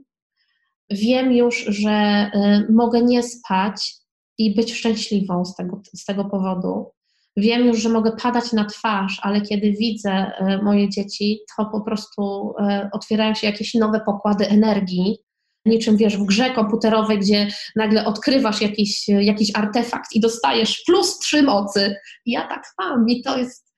[0.92, 3.94] Wiem już, że y, mogę nie spać
[4.38, 6.92] i być szczęśliwą z tego, z tego powodu.
[7.38, 11.82] Wiem już, że mogę padać na twarz, ale kiedy widzę y, moje dzieci, to po
[11.82, 15.18] prostu y, otwierają się jakieś nowe pokłady energii,
[15.66, 21.44] niczym wiesz, w grze komputerowej, gdzie nagle odkrywasz jakiś, jakiś artefakt i dostajesz plus trzy
[21.44, 21.96] mocy.
[22.26, 23.74] ja tak mam i to jest,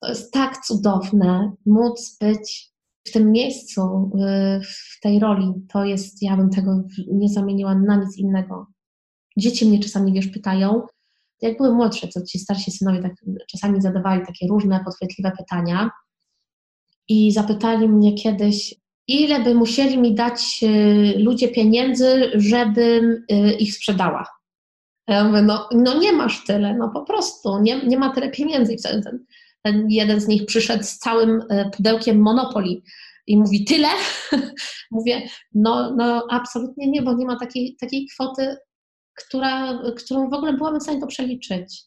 [0.00, 2.75] to jest tak cudowne, móc być
[3.06, 5.52] w tym miejscu, y, w tej roli.
[5.72, 8.66] To jest, ja bym tego nie zamieniła na nic innego.
[9.36, 10.82] Dzieci mnie czasami, wiesz, pytają,
[11.42, 13.12] jak były młodsze, to ci starsi synowie tak
[13.50, 15.90] czasami zadawali takie różne podchwytliwe pytania
[17.08, 18.74] i zapytali mnie kiedyś,
[19.08, 24.26] ile by musieli mi dać y, ludzie pieniędzy, żebym y, ich sprzedała.
[25.08, 28.74] Ja mówię, no, no nie masz tyle, no po prostu, nie, nie ma tyle pieniędzy.
[28.74, 29.24] I ten,
[29.66, 32.82] ten jeden z nich przyszedł z całym y, pudełkiem Monopoli
[33.26, 33.88] i mówi, tyle?
[34.90, 38.56] Mówię, no, no absolutnie nie, bo nie ma takiej, takiej kwoty,
[39.14, 41.82] która, którą w ogóle byłabym w stanie to przeliczyć.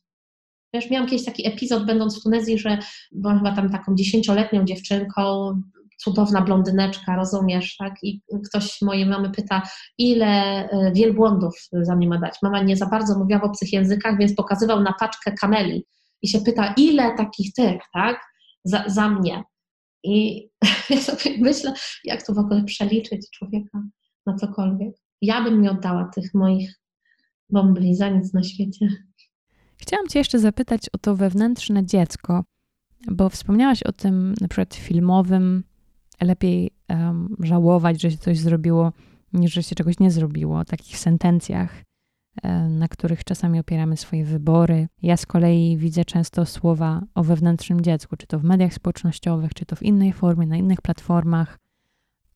[0.73, 2.77] Wiesz, miałam kiedyś taki epizod, będąc w Tunezji, że
[3.11, 5.53] byłam chyba tam taką dziesięcioletnią dziewczynką,
[5.97, 7.93] cudowna blondyneczka, rozumiesz, tak?
[8.03, 9.61] I ktoś mojej mamy pyta,
[9.97, 10.27] ile
[10.69, 12.35] e, wielbłądów za mnie ma dać.
[12.43, 15.85] Mama nie za bardzo mówiła w obcych językach, więc pokazywał na paczkę kameli
[16.21, 18.21] i się pyta, ile takich tych, tak?
[18.63, 19.43] Za, za mnie.
[20.03, 20.47] I
[20.89, 21.73] ja sobie myślę,
[22.03, 23.83] jak to w ogóle przeliczyć człowieka
[24.25, 24.95] na cokolwiek.
[25.21, 26.79] Ja bym nie oddała tych moich
[27.49, 28.87] bombli za nic na świecie.
[29.77, 32.43] Chciałam Cię jeszcze zapytać o to wewnętrzne dziecko,
[33.11, 35.63] bo wspomniałaś o tym na przykład filmowym
[36.21, 38.91] lepiej um, żałować, że się coś zrobiło,
[39.33, 40.65] niż że się czegoś nie zrobiło.
[40.65, 41.83] Takich sentencjach,
[42.69, 44.87] na których czasami opieramy swoje wybory.
[45.01, 49.65] Ja z kolei widzę często słowa o wewnętrznym dziecku, czy to w mediach społecznościowych, czy
[49.65, 51.57] to w innej formie, na innych platformach,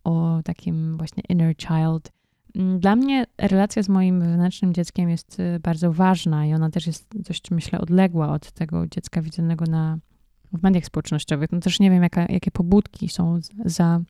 [0.04, 2.12] o takim właśnie inner child.
[2.56, 6.88] Mm, dla mnie relacja z moim wewnętrznym dzieckiem jest y, bardzo ważna i ona też
[6.88, 9.98] jest dość, myślę, odległa od tego dziecka widzonego na
[10.54, 11.52] w mediach społecznościowych.
[11.52, 14.04] No też nie wiem, jaka, jakie pobudki są za, e,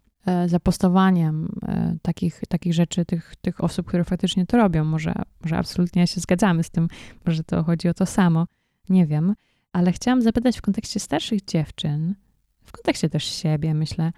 [0.45, 4.85] za postowaniem e, takich, takich rzeczy, tych, tych osób, które faktycznie to robią.
[4.85, 6.87] Może, może absolutnie się zgadzamy z tym,
[7.25, 8.47] może to chodzi o to samo.
[8.89, 9.35] Nie wiem.
[9.73, 12.15] Ale chciałam zapytać w kontekście starszych dziewczyn,
[12.63, 14.11] w kontekście też siebie, myślę,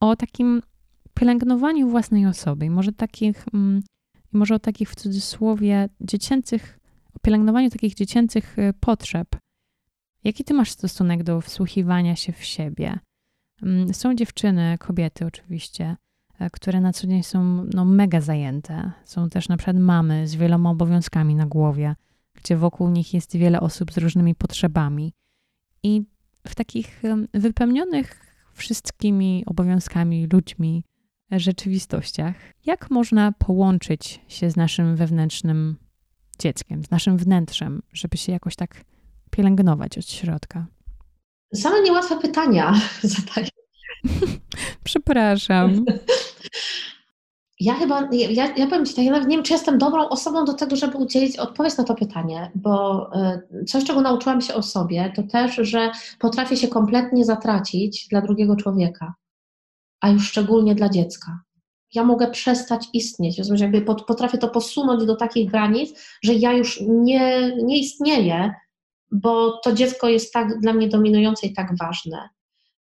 [0.00, 0.62] o takim
[1.14, 3.82] pielęgnowaniu własnej osoby i może takich, mm,
[4.32, 6.78] może o takich w cudzysłowie dziecięcych,
[7.14, 9.36] o pielęgnowaniu takich dziecięcych e, potrzeb,
[10.24, 12.98] Jaki ty masz stosunek do wsłuchiwania się w siebie?
[13.62, 15.96] Mm, są dziewczyny, kobiety oczywiście,
[16.38, 18.92] e, które na co dzień są no, mega zajęte.
[19.04, 21.94] Są też na przykład mamy z wieloma obowiązkami na głowie,
[22.34, 25.12] gdzie wokół nich jest wiele osób z różnymi potrzebami.
[25.82, 26.02] I
[26.46, 27.02] w takich
[27.34, 28.20] wypełnionych
[28.52, 30.84] wszystkimi obowiązkami, ludźmi,
[31.30, 32.34] rzeczywistościach,
[32.66, 35.76] jak można połączyć się z naszym wewnętrznym
[36.38, 38.84] dzieckiem, z naszym wnętrzem, żeby się jakoś tak
[39.30, 40.66] pielęgnować od środka?
[41.54, 43.48] Same niełatwe pytania zadaję.
[44.84, 45.84] Przepraszam.
[47.62, 50.44] Ja chyba, ja, ja powiem Ci tak, ja nawet nie wiem, czy jestem dobrą osobą
[50.44, 53.06] do tego, żeby udzielić odpowiedź na to pytanie, bo
[53.60, 58.20] y, coś, czego nauczyłam się o sobie, to też, że potrafię się kompletnie zatracić dla
[58.20, 59.14] drugiego człowieka,
[60.00, 61.40] a już szczególnie dla dziecka.
[61.94, 66.80] Ja mogę przestać istnieć, rozumiesz, jakby potrafię to posunąć do takich granic, że ja już
[66.88, 68.54] nie, nie istnieję
[69.12, 72.28] bo to dziecko jest tak dla mnie dominujące i tak ważne.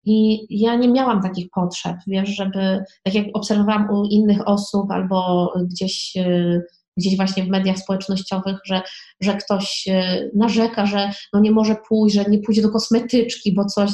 [0.05, 5.51] I ja nie miałam takich potrzeb, wiesz, żeby, tak jak obserwowałam u innych osób albo
[5.69, 6.61] gdzieś, e,
[6.97, 8.81] gdzieś właśnie w mediach społecznościowych, że,
[9.21, 13.65] że ktoś e, narzeka, że no nie może pójść, że nie pójdzie do kosmetyczki, bo
[13.65, 13.91] coś,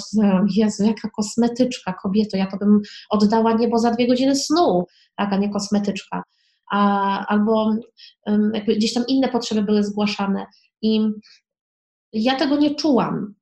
[0.56, 5.38] Jezu, jaka kosmetyczka, kobieto, ja to bym oddała niebo za dwie godziny snu, tak, a
[5.38, 6.24] nie kosmetyczka.
[6.72, 7.76] A, albo
[8.54, 10.46] jakby gdzieś tam inne potrzeby były zgłaszane.
[10.82, 11.02] I
[12.14, 13.34] ja tego nie czułam,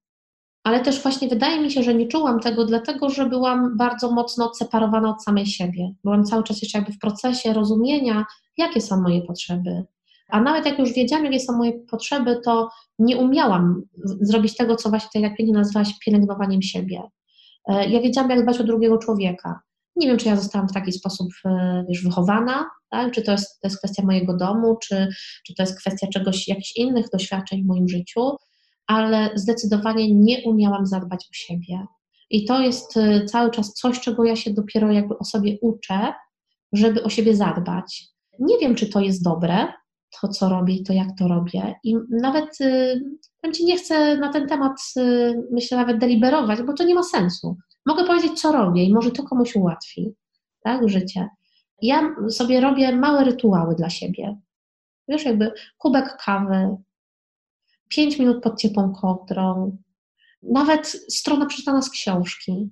[0.63, 4.45] ale też właśnie wydaje mi się, że nie czułam tego, dlatego że byłam bardzo mocno
[4.45, 5.93] odseparowana od samej siebie.
[6.03, 8.25] Byłam cały czas jeszcze jakby w procesie rozumienia,
[8.57, 9.83] jakie są moje potrzeby.
[10.29, 12.69] A nawet jak już wiedziałam, jakie są moje potrzeby, to
[12.99, 13.81] nie umiałam
[14.21, 17.01] zrobić tego, co właśnie tak jak pięknie nazwałaś, pielęgnowaniem siebie.
[17.67, 19.59] E, ja wiedziałam, jak dbać o drugiego człowieka.
[19.95, 23.11] Nie wiem, czy ja zostałam w taki sposób e, wiesz, wychowana, tak?
[23.11, 25.07] czy to jest, to jest kwestia mojego domu, czy,
[25.45, 28.21] czy to jest kwestia czegoś, jakichś innych doświadczeń w moim życiu,
[28.87, 31.85] ale zdecydowanie nie umiałam zadbać o siebie.
[32.29, 36.13] I to jest e, cały czas coś, czego ja się dopiero jakby o sobie uczę,
[36.73, 38.03] żeby o siebie zadbać.
[38.39, 39.67] Nie wiem, czy to jest dobre,
[40.21, 41.75] to co robię i to jak to robię.
[41.83, 42.57] I nawet
[43.41, 44.77] powiem Ci, nie chcę na ten temat,
[45.51, 47.57] myślę, nawet deliberować, bo to nie ma sensu.
[47.85, 50.15] Mogę powiedzieć, co robię i może to komuś ułatwi
[50.63, 51.29] tak, życie.
[51.81, 54.37] Ja sobie robię małe rytuały dla siebie.
[55.07, 56.77] Wiesz, jakby kubek kawy,
[57.87, 59.77] pięć minut pod ciepłą kołdrą,
[60.43, 62.69] nawet strona przeczytana z książki,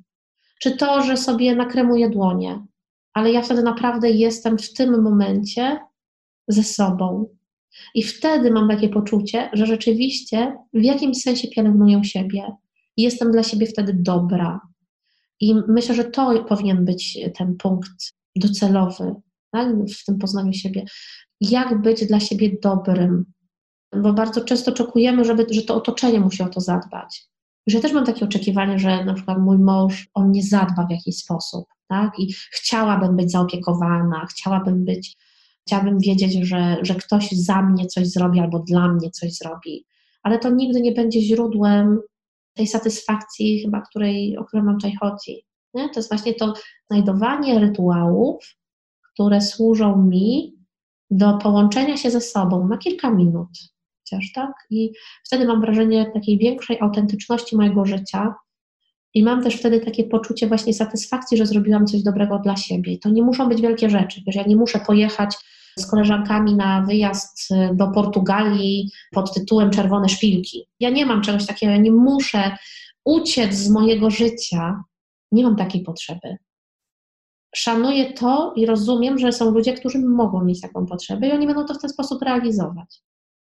[0.62, 2.66] czy to, że sobie nakremuję dłonie,
[3.14, 5.80] ale ja wtedy naprawdę jestem w tym momencie
[6.48, 7.36] ze sobą.
[7.96, 12.52] I wtedy mam takie poczucie, że rzeczywiście w jakimś sensie pielęgnuję siebie.
[12.98, 14.62] Jestem dla siebie wtedy dobra.
[15.40, 19.16] I myślę, że to powinien być ten punkt docelowy
[19.52, 19.68] tak?
[19.86, 20.86] w tym poznaniu siebie.
[21.42, 23.26] Jak być dla siebie dobrym?
[23.96, 27.32] Bo bardzo często oczekujemy, żeby, że to otoczenie musi o to zadbać.
[27.68, 30.92] Że ja też mam takie oczekiwanie, że na przykład mój mąż, on nie zadba w
[30.92, 32.20] jakiś sposób, tak?
[32.20, 35.18] I chciałabym być zaopiekowana, chciałabym być,
[35.68, 39.86] chciałabym wiedzieć, że, że ktoś za mnie coś zrobi albo dla mnie coś zrobi.
[40.24, 42.00] Ale to nigdy nie będzie źródłem
[42.54, 45.46] tej satysfakcji, chyba której, o którą nam tutaj chodzi.
[45.74, 45.90] Nie?
[45.90, 46.54] To jest właśnie to
[46.90, 48.46] znajdowanie rytuałów,
[49.14, 50.56] które służą mi
[51.12, 53.50] do połączenia się ze sobą na kilka minut,
[54.36, 54.52] tak?
[54.70, 54.92] I
[55.26, 58.36] wtedy mam wrażenie takiej większej autentyczności mojego życia.
[59.14, 62.94] I mam też wtedy takie poczucie właśnie satysfakcji, że zrobiłam coś dobrego dla siebie.
[62.94, 64.22] I to nie muszą być wielkie rzeczy.
[64.28, 65.38] Wiesz, ja nie muszę pojechać
[65.80, 70.68] z koleżankami na wyjazd y, do Portugalii pod tytułem Czerwone Szpilki.
[70.80, 72.58] Ja nie mam czegoś takiego, ja nie muszę
[73.06, 74.84] uciec z mojego życia.
[75.32, 76.38] Nie mam takiej potrzeby.
[77.56, 81.66] Szanuję to i rozumiem, że są ludzie, którzy mogą mieć taką potrzebę i oni będą
[81.66, 83.02] to w ten sposób realizować.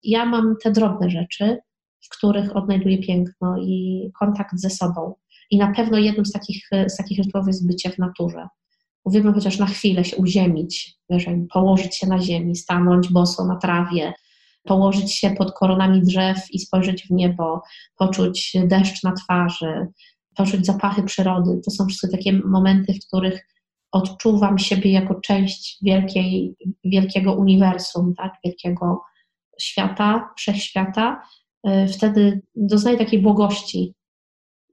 [0.05, 1.57] Ja mam te drobne rzeczy,
[2.01, 5.13] w których odnajduję piękno i kontakt ze sobą.
[5.51, 8.47] I na pewno jednym z takich, z takich rytuałów jest bycie w naturze
[9.05, 14.13] uwielbiam chociaż na chwilę się uziemić, wiesz, położyć się na ziemi, stanąć boso na trawie,
[14.63, 17.61] położyć się pod koronami drzew i spojrzeć w niebo,
[17.97, 19.87] poczuć deszcz na twarzy,
[20.35, 21.61] poczuć zapachy przyrody.
[21.65, 23.47] To są wszystkie takie momenty, w których
[23.91, 28.33] odczuwam siebie jako część wielkiej, wielkiego uniwersum, tak?
[28.45, 29.01] wielkiego
[29.61, 31.21] świata, wszechświata.
[31.67, 33.93] Y, wtedy doznaję takiej błogości,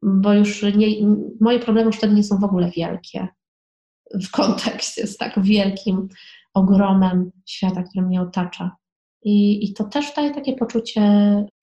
[0.02, 0.86] bo już nie,
[1.40, 3.28] moje problemy już wtedy nie są w ogóle wielkie
[4.14, 6.08] w kontekście z tak wielkim
[6.54, 8.76] ogromem świata, który mnie otacza.
[9.24, 11.02] I, I to też daje takie poczucie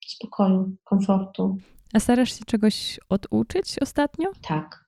[0.06, 1.56] spokoju, komfortu.
[1.92, 4.28] A starasz się czegoś oduczyć ostatnio?
[4.42, 4.84] Tak.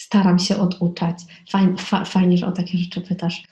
[0.00, 1.16] Staram się oduczać.
[1.50, 3.42] Fajnie, fa, fajnie, że o takie rzeczy pytasz.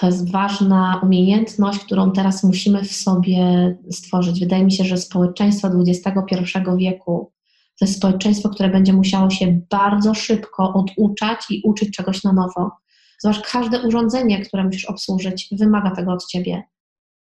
[0.00, 4.40] To jest ważna umiejętność, którą teraz musimy w sobie stworzyć.
[4.40, 7.32] Wydaje mi się, że społeczeństwo XXI wieku
[7.78, 12.70] to jest społeczeństwo, które będzie musiało się bardzo szybko oduczać i uczyć czegoś na nowo.
[13.18, 16.62] Zobacz, każde urządzenie, które musisz obsłużyć, wymaga tego od ciebie.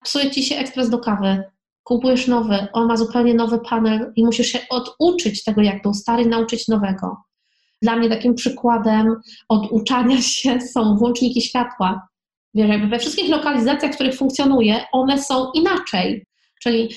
[0.04, 1.44] Psuje ci się ekspres do kawy,
[1.84, 6.26] kupujesz nowy, on ma zupełnie nowy panel i musisz się oduczyć tego, jak był stary,
[6.26, 7.18] nauczyć nowego.
[7.82, 9.16] Dla mnie takim przykładem
[9.50, 12.07] oduczania się są włączniki światła.
[12.58, 16.26] Wiesz, jakby we wszystkich lokalizacjach, w których funkcjonuje, one są inaczej.
[16.64, 16.90] Czyli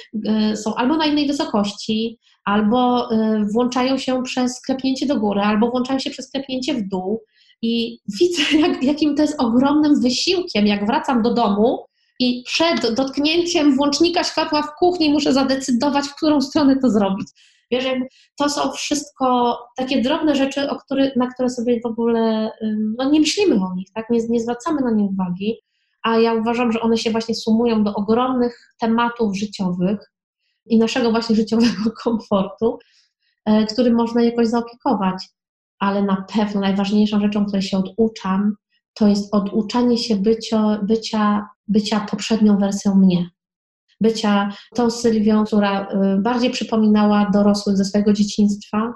[0.52, 3.16] y, są albo na innej wysokości, albo y,
[3.52, 7.22] włączają się przez klepnięcie do góry, albo włączają się przez klepnięcie w dół.
[7.62, 11.84] I widzę, jak, jakim to jest ogromnym wysiłkiem, jak wracam do domu
[12.18, 17.28] i przed dotknięciem włącznika światła w kuchni muszę zadecydować, w którą stronę to zrobić.
[17.70, 17.84] Wiesz,
[18.38, 22.50] to są wszystko takie drobne rzeczy, który, na które sobie w ogóle
[22.98, 24.10] no, nie myślimy o nich, tak?
[24.10, 25.56] nie, nie zwracamy na nie uwagi,
[26.02, 30.10] a ja uważam, że one się właśnie sumują do ogromnych tematów życiowych,
[30.66, 32.78] i naszego właśnie życiowego komfortu,
[33.44, 35.28] e, którym można jakoś zaopiekować.
[35.78, 38.54] Ale na pewno najważniejszą rzeczą, której się oduczam,
[38.94, 43.30] to jest oduczanie się bycia, bycia poprzednią wersją mnie.
[44.00, 48.94] Bycia tą Sylwią, która e, bardziej przypominała dorosłych ze swojego dzieciństwa,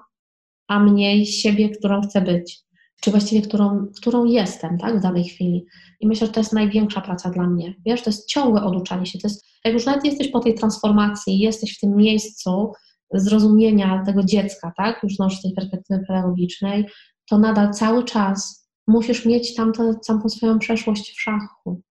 [0.69, 2.61] a mniej siebie, którą chcę być,
[3.01, 5.67] czy właściwie którą, którą jestem tak, w danej chwili.
[6.01, 7.75] I myślę, że to jest największa praca dla mnie.
[7.87, 11.39] Wiesz, to jest ciągłe oduczanie się, to jest jak już nawet jesteś po tej transformacji,
[11.39, 12.73] jesteś w tym miejscu
[13.15, 16.87] zrozumienia tego dziecka, tak, już no, z tej perspektywy pedagogicznej,
[17.29, 19.93] to nadal cały czas musisz mieć tamtą
[20.29, 21.83] swoją przeszłość w szachu.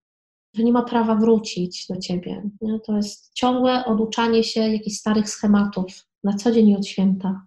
[0.56, 2.50] To nie ma prawa wrócić do ciebie.
[2.62, 2.80] Nie?
[2.80, 5.86] To jest ciągłe oduczanie się jakichś starych schematów
[6.24, 7.46] na co dzień i od święta.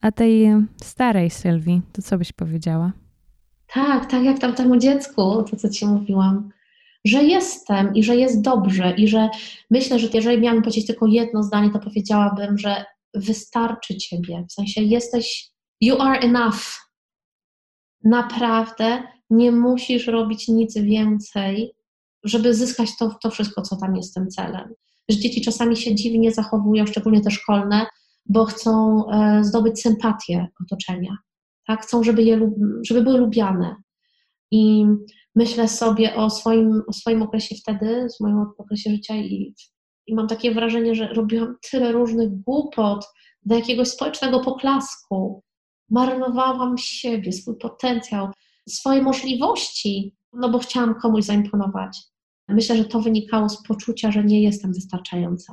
[0.00, 0.46] A tej
[0.82, 2.92] starej Sylwii, to co byś powiedziała?
[3.74, 6.50] Tak, tak jak tam temu dziecku, to co ci mówiłam,
[7.04, 9.28] że jestem i że jest dobrze i że
[9.70, 14.82] myślę, że jeżeli miałabym powiedzieć tylko jedno zdanie, to powiedziałabym, że wystarczy ciebie, w sensie
[14.82, 15.50] jesteś,
[15.80, 16.90] you are enough.
[18.04, 21.74] Naprawdę nie musisz robić nic więcej,
[22.24, 24.74] żeby zyskać to, to wszystko, co tam jest tym celem.
[25.08, 27.86] Że dzieci czasami się dziwnie zachowują, szczególnie te szkolne,
[28.26, 31.16] bo chcą e, zdobyć sympatię otoczenia.
[31.66, 31.82] Tak?
[31.82, 32.50] Chcą, żeby, je,
[32.86, 33.76] żeby były lubiane.
[34.50, 34.86] I
[35.34, 39.54] myślę sobie o swoim, o swoim okresie wtedy, z moim okresie życia i,
[40.06, 43.04] i mam takie wrażenie, że robiłam tyle różnych głupot
[43.44, 45.42] do jakiegoś społecznego poklasku.
[45.90, 48.28] Marnowałam siebie, swój potencjał,
[48.68, 51.98] swoje możliwości, no bo chciałam komuś zaimponować.
[52.48, 55.52] Myślę, że to wynikało z poczucia, że nie jestem wystarczająca,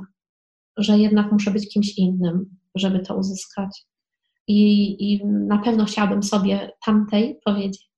[0.77, 3.85] że jednak muszę być kimś innym, żeby to uzyskać.
[4.47, 7.89] I, i na pewno chciałabym sobie tamtej powiedzieć: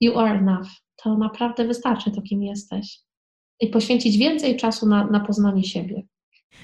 [0.00, 0.68] You are enough.
[0.96, 3.00] To naprawdę wystarczy to, kim jesteś.
[3.60, 6.02] I poświęcić więcej czasu na, na poznanie siebie.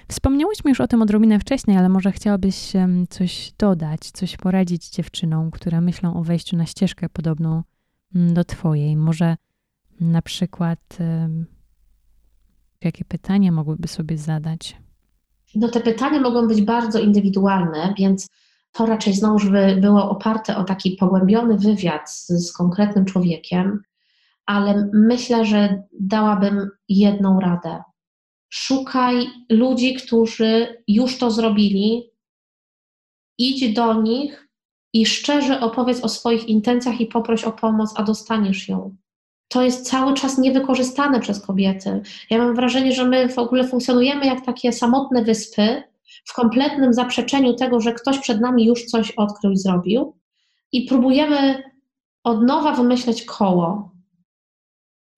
[0.09, 2.73] Wspomniałyśmy już o tym odrobinę wcześniej, ale może chciałabyś
[3.11, 7.63] coś dodać, coś poradzić dziewczynom, które myślą o wejściu na ścieżkę podobną
[8.15, 8.97] mm, do Twojej.
[8.97, 9.37] Może
[10.01, 10.99] na przykład
[12.85, 14.77] jakie pytania mogłyby sobie zadać?
[15.55, 18.29] No te pytania mogą być bardzo indywidualne, więc
[18.73, 23.83] to raczej znowu by było oparte o taki pogłębiony wywiad z, z konkretnym człowiekiem,
[24.47, 27.83] ale myślę, że dałabym jedną radę.
[28.49, 32.11] Szukaj ludzi, którzy już to zrobili,
[33.39, 34.49] idź do nich
[34.93, 38.97] i szczerze opowiedz o swoich intencjach i poproś o pomoc, a dostaniesz ją
[39.48, 42.02] to jest cały czas niewykorzystane przez kobiety.
[42.31, 45.82] Ja mam wrażenie, że my w ogóle funkcjonujemy jak takie samotne wyspy,
[46.24, 50.16] w kompletnym zaprzeczeniu tego, że ktoś przed nami już coś odkrył i zrobił,
[50.73, 51.62] i próbujemy
[52.24, 53.92] od nowa wymyśleć koło.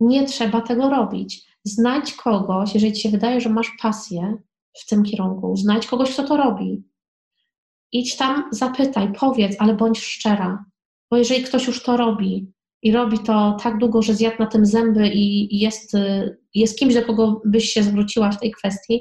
[0.00, 1.46] Nie trzeba tego robić.
[1.64, 4.36] Znajdź kogoś, jeżeli ci się wydaje, że masz pasję
[4.72, 6.84] w tym kierunku, znajdź kogoś, kto to robi.
[7.92, 10.64] Idź tam, zapytaj, powiedz, ale bądź szczera.
[11.10, 14.66] Bo jeżeli ktoś już to robi, i robi to tak długo, że zjadł na tym
[14.66, 19.00] zęby i jest, y, jest kimś, do kogo byś się zwróciła w tej kwestii,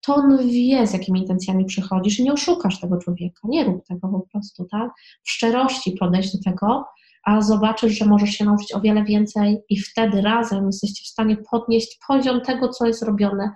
[0.00, 3.40] to on wie, z jakimi intencjami przychodzisz i nie oszukasz tego człowieka.
[3.44, 4.90] Nie rób tego po prostu, tak?
[5.24, 6.84] W szczerości podejść do tego,
[7.24, 11.36] a zobaczysz, że możesz się nauczyć o wiele więcej i wtedy razem jesteście w stanie
[11.50, 13.50] podnieść poziom tego, co jest robione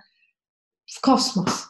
[0.95, 1.67] w kosmos.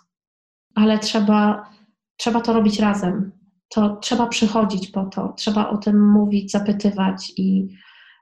[0.76, 1.70] Ale trzeba,
[2.18, 3.32] trzeba to robić razem.
[3.70, 7.68] To trzeba przychodzić po to, trzeba o tym mówić, zapytywać i,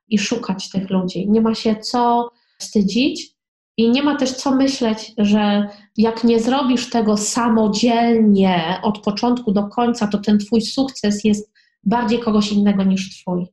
[0.09, 1.29] i szukać tych ludzi.
[1.29, 2.29] Nie ma się co
[2.59, 3.35] wstydzić
[3.77, 9.67] i nie ma też co myśleć, że jak nie zrobisz tego samodzielnie od początku do
[9.67, 11.51] końca, to ten twój sukces jest
[11.83, 13.45] bardziej kogoś innego niż twój.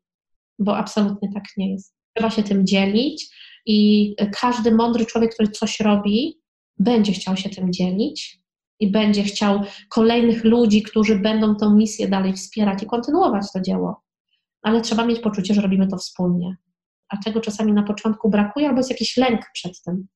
[0.59, 1.94] Bo absolutnie tak nie jest.
[2.15, 3.28] Trzeba się tym dzielić
[3.67, 6.41] i każdy mądry człowiek, który coś robi,
[6.78, 8.41] będzie chciał się tym dzielić
[8.81, 14.06] i będzie chciał kolejnych ludzi, którzy będą tę misję dalej wspierać i kontynuować to dzieło
[14.62, 16.57] ale trzeba mieć poczucie, że robimy to wspólnie.
[17.09, 20.07] A czego czasami na początku brakuje, albo jest jakiś lęk przed tym.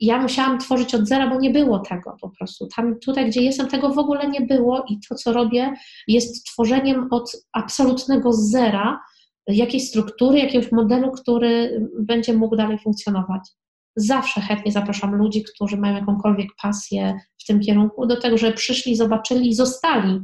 [0.00, 2.68] Ja musiałam tworzyć od zera, bo nie było tego po prostu.
[2.76, 5.74] Tam, tutaj, gdzie jestem, tego w ogóle nie było i to, co robię,
[6.08, 9.00] jest tworzeniem od absolutnego zera
[9.46, 13.48] jakiejś struktury, jakiegoś modelu, który będzie mógł dalej funkcjonować.
[13.96, 18.96] Zawsze chętnie zapraszam ludzi, którzy mają jakąkolwiek pasję w tym kierunku, do tego, że przyszli,
[18.96, 20.20] zobaczyli i zostali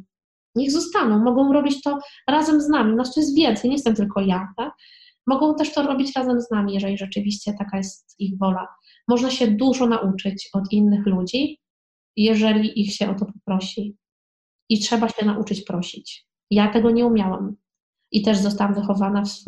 [0.54, 1.98] Niech zostaną, mogą robić to
[2.28, 2.96] razem z nami.
[2.96, 4.48] Nas to jest więcej, nie jestem tylko ja.
[4.56, 4.72] Tak?
[5.26, 8.68] Mogą też to robić razem z nami, jeżeli rzeczywiście taka jest ich wola.
[9.08, 11.58] Można się dużo nauczyć od innych ludzi,
[12.16, 13.96] jeżeli ich się o to poprosi.
[14.68, 16.26] I trzeba się nauczyć prosić.
[16.50, 17.56] Ja tego nie umiałam.
[18.12, 19.44] I też zostałam wychowana w,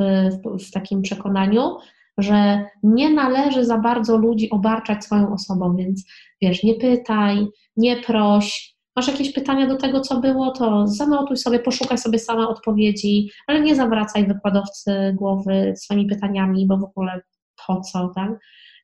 [0.58, 1.76] w, w takim przekonaniu,
[2.18, 6.04] że nie należy za bardzo ludzi obarczać swoją osobą, więc
[6.42, 11.58] wiesz, nie pytaj, nie proś, Masz jakieś pytania do tego, co było, to zanotuj sobie,
[11.58, 17.22] poszukaj sobie sama odpowiedzi, ale nie zawracaj wykładowcy głowy swoimi pytaniami, bo w ogóle
[17.66, 18.30] po co, tak?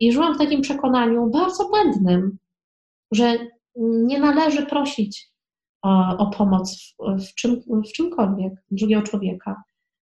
[0.01, 2.39] I żyłam w takim przekonaniu bardzo błędnym,
[3.13, 3.39] że
[3.77, 5.31] nie należy prosić
[5.83, 9.63] o, o pomoc w, w, czym, w czymkolwiek drugiego człowieka.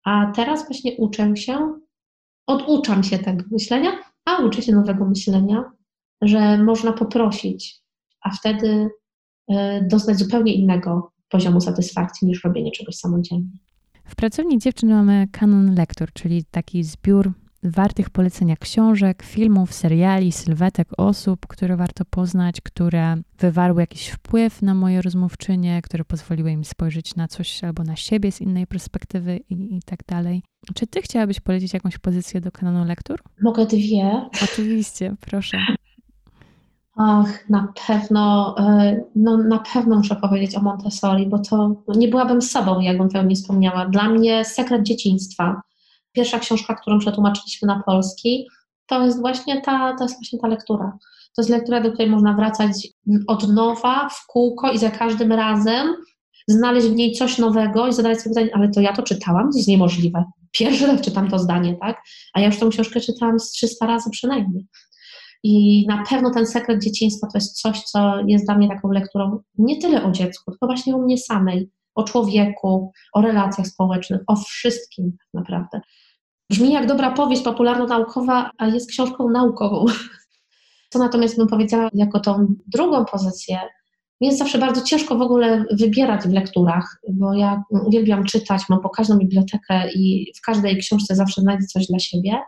[0.05, 1.75] A teraz właśnie uczę się,
[2.47, 3.91] oduczam się tego myślenia,
[4.25, 5.73] a uczę się nowego myślenia,
[6.23, 7.81] że można poprosić,
[8.23, 8.91] a wtedy
[9.89, 13.51] doznać zupełnie innego poziomu satysfakcji niż robienie czegoś samodzielnie.
[14.05, 20.89] W pracowni dziewczyn mamy kanon lektur, czyli taki zbiór wartych polecenia książek, filmów, seriali, sylwetek
[20.97, 27.17] osób, które warto poznać, które wywarły jakiś wpływ na moje rozmówczynie, które pozwoliły im spojrzeć
[27.17, 30.43] na coś albo na siebie z innej perspektywy i, i tak dalej.
[30.75, 33.23] Czy ty chciałabyś polecić jakąś pozycję do kanonu lektur?
[33.43, 34.29] Mogę dwie.
[34.45, 35.59] Oczywiście, proszę.
[37.03, 42.43] Ach, na pewno, e, no na pewno muszę powiedzieć o Montessori, bo to nie byłabym
[42.43, 43.87] sobą, jakbym tego nie wspomniała.
[43.87, 45.63] Dla mnie sekret dzieciństwa.
[46.13, 48.49] Pierwsza książka, którą przetłumaczyliśmy na polski,
[48.87, 50.99] to jest właśnie ta, to jest właśnie ta lektura.
[51.37, 52.89] To jest lektura, do której można wracać
[53.27, 55.95] od nowa, w kółko i za każdym razem
[56.49, 59.57] znaleźć w niej coś nowego i zadać sobie pytanie, ale to ja to czytałam, to
[59.57, 60.25] jest niemożliwe.
[60.51, 62.03] Pierwszy raz czytam to zdanie, tak?
[62.35, 64.67] A ja już tą książkę czytałam z 300 razy przynajmniej.
[65.43, 69.41] I na pewno ten sekret dzieciństwa to jest coś, co jest dla mnie taką lekturą
[69.59, 74.37] nie tyle o dziecku, tylko właśnie o mnie samej, o człowieku, o relacjach społecznych, o
[74.37, 75.81] wszystkim tak naprawdę.
[76.51, 79.85] Brzmi jak dobra powieść popularno-naukowa, a jest książką naukową.
[80.91, 83.59] Co natomiast bym powiedziała jako tą drugą pozycję,
[84.21, 88.81] mi jest zawsze bardzo ciężko w ogóle wybierać w lekturach, bo ja uwielbiam czytać, mam
[88.81, 92.39] pokaźną bibliotekę i w każdej książce zawsze znajdę coś dla siebie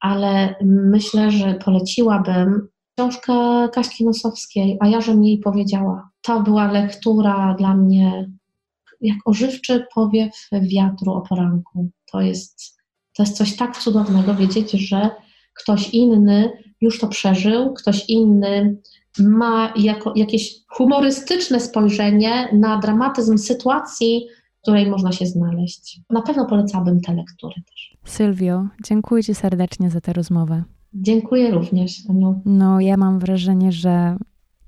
[0.00, 2.68] ale myślę, że poleciłabym
[2.98, 3.32] książkę
[3.72, 6.10] Kaśki Nosowskiej, a ja, żem jej powiedziała.
[6.22, 8.30] To była lektura dla mnie
[9.00, 11.88] jak ożywczy powiew wiatru o poranku.
[12.12, 12.78] To jest,
[13.16, 15.10] to jest coś tak cudownego wiedzieć, że
[15.54, 18.76] ktoś inny już to przeżył, ktoś inny
[19.18, 24.26] ma jako, jakieś humorystyczne spojrzenie na dramatyzm sytuacji,
[24.58, 26.00] w której można się znaleźć.
[26.10, 27.87] Na pewno polecałabym te lektury też.
[28.10, 30.62] Sylwio, dziękuję Ci serdecznie za tę rozmowę.
[30.94, 32.42] Dziękuję również, Aniu.
[32.44, 34.16] No, ja mam wrażenie, że,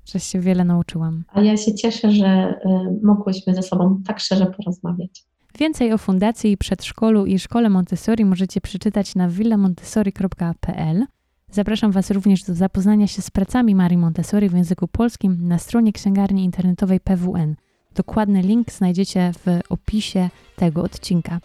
[0.05, 1.23] że się wiele nauczyłam.
[1.27, 5.23] A ja się cieszę, że y, mogłyśmy ze sobą tak szczerze porozmawiać.
[5.59, 11.05] Więcej o Fundacji Przedszkolu i Szkole Montessori możecie przeczytać na villamontessori.pl.
[11.51, 15.93] Zapraszam Was również do zapoznania się z pracami Marii Montessori w języku polskim na stronie
[15.93, 17.55] księgarni internetowej PWN.
[17.95, 21.39] Dokładny link znajdziecie w opisie tego odcinka.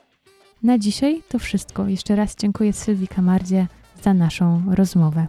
[0.63, 1.89] Na dzisiaj to wszystko.
[1.89, 3.67] Jeszcze raz dziękuję Sylwii Kamardzie
[4.03, 5.27] za naszą rozmowę.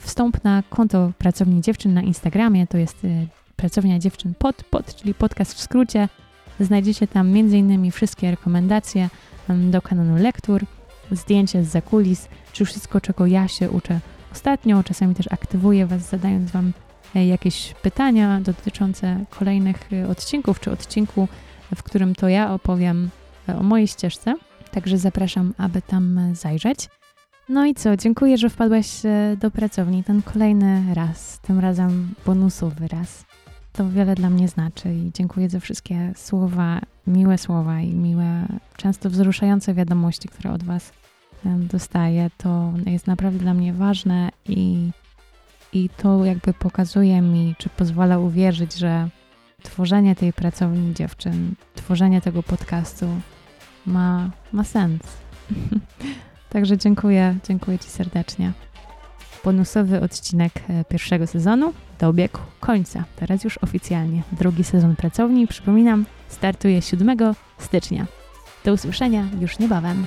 [0.00, 5.14] Wstąp na konto Pracowni Dziewczyn na Instagramie, to jest y, Pracownia Dziewczyn pod, pod, czyli
[5.14, 6.08] podcast w skrócie.
[6.60, 7.90] Znajdziecie tam m.in.
[7.90, 9.08] wszystkie rekomendacje
[9.48, 10.64] do kanonu lektur,
[11.10, 14.00] zdjęcia z zakulis, czy wszystko, czego ja się uczę
[14.32, 14.82] ostatnio.
[14.82, 16.72] Czasami też aktywuję Was, zadając Wam
[17.14, 21.28] e, jakieś pytania dotyczące kolejnych y, odcinków, czy odcinku,
[21.76, 23.10] w którym to ja opowiem
[23.48, 24.34] e, o mojej ścieżce.
[24.76, 26.88] Także zapraszam, aby tam zajrzeć.
[27.48, 32.88] No i co, dziękuję, że wpadłaś e, do pracowni ten kolejny raz, tym razem bonusowy
[32.88, 33.24] raz.
[33.72, 38.46] To wiele dla mnie znaczy i dziękuję za wszystkie słowa, miłe słowa i miłe,
[38.76, 40.92] często wzruszające wiadomości, które od Was
[41.44, 42.30] dostaję.
[42.38, 44.90] To jest naprawdę dla mnie ważne i,
[45.72, 49.08] i to jakby pokazuje mi, czy pozwala uwierzyć, że
[49.62, 53.06] tworzenie tej pracowni dziewczyn, tworzenie tego podcastu
[53.86, 55.02] ma, ma sens.
[56.50, 58.52] Także dziękuję, dziękuję Ci serdecznie.
[59.44, 63.04] Bonusowy odcinek e, pierwszego sezonu dobiegł końca.
[63.16, 64.22] Teraz już oficjalnie.
[64.32, 67.16] Drugi sezon pracowni, przypominam, startuje 7
[67.58, 68.06] stycznia.
[68.64, 70.06] Do usłyszenia już niebawem.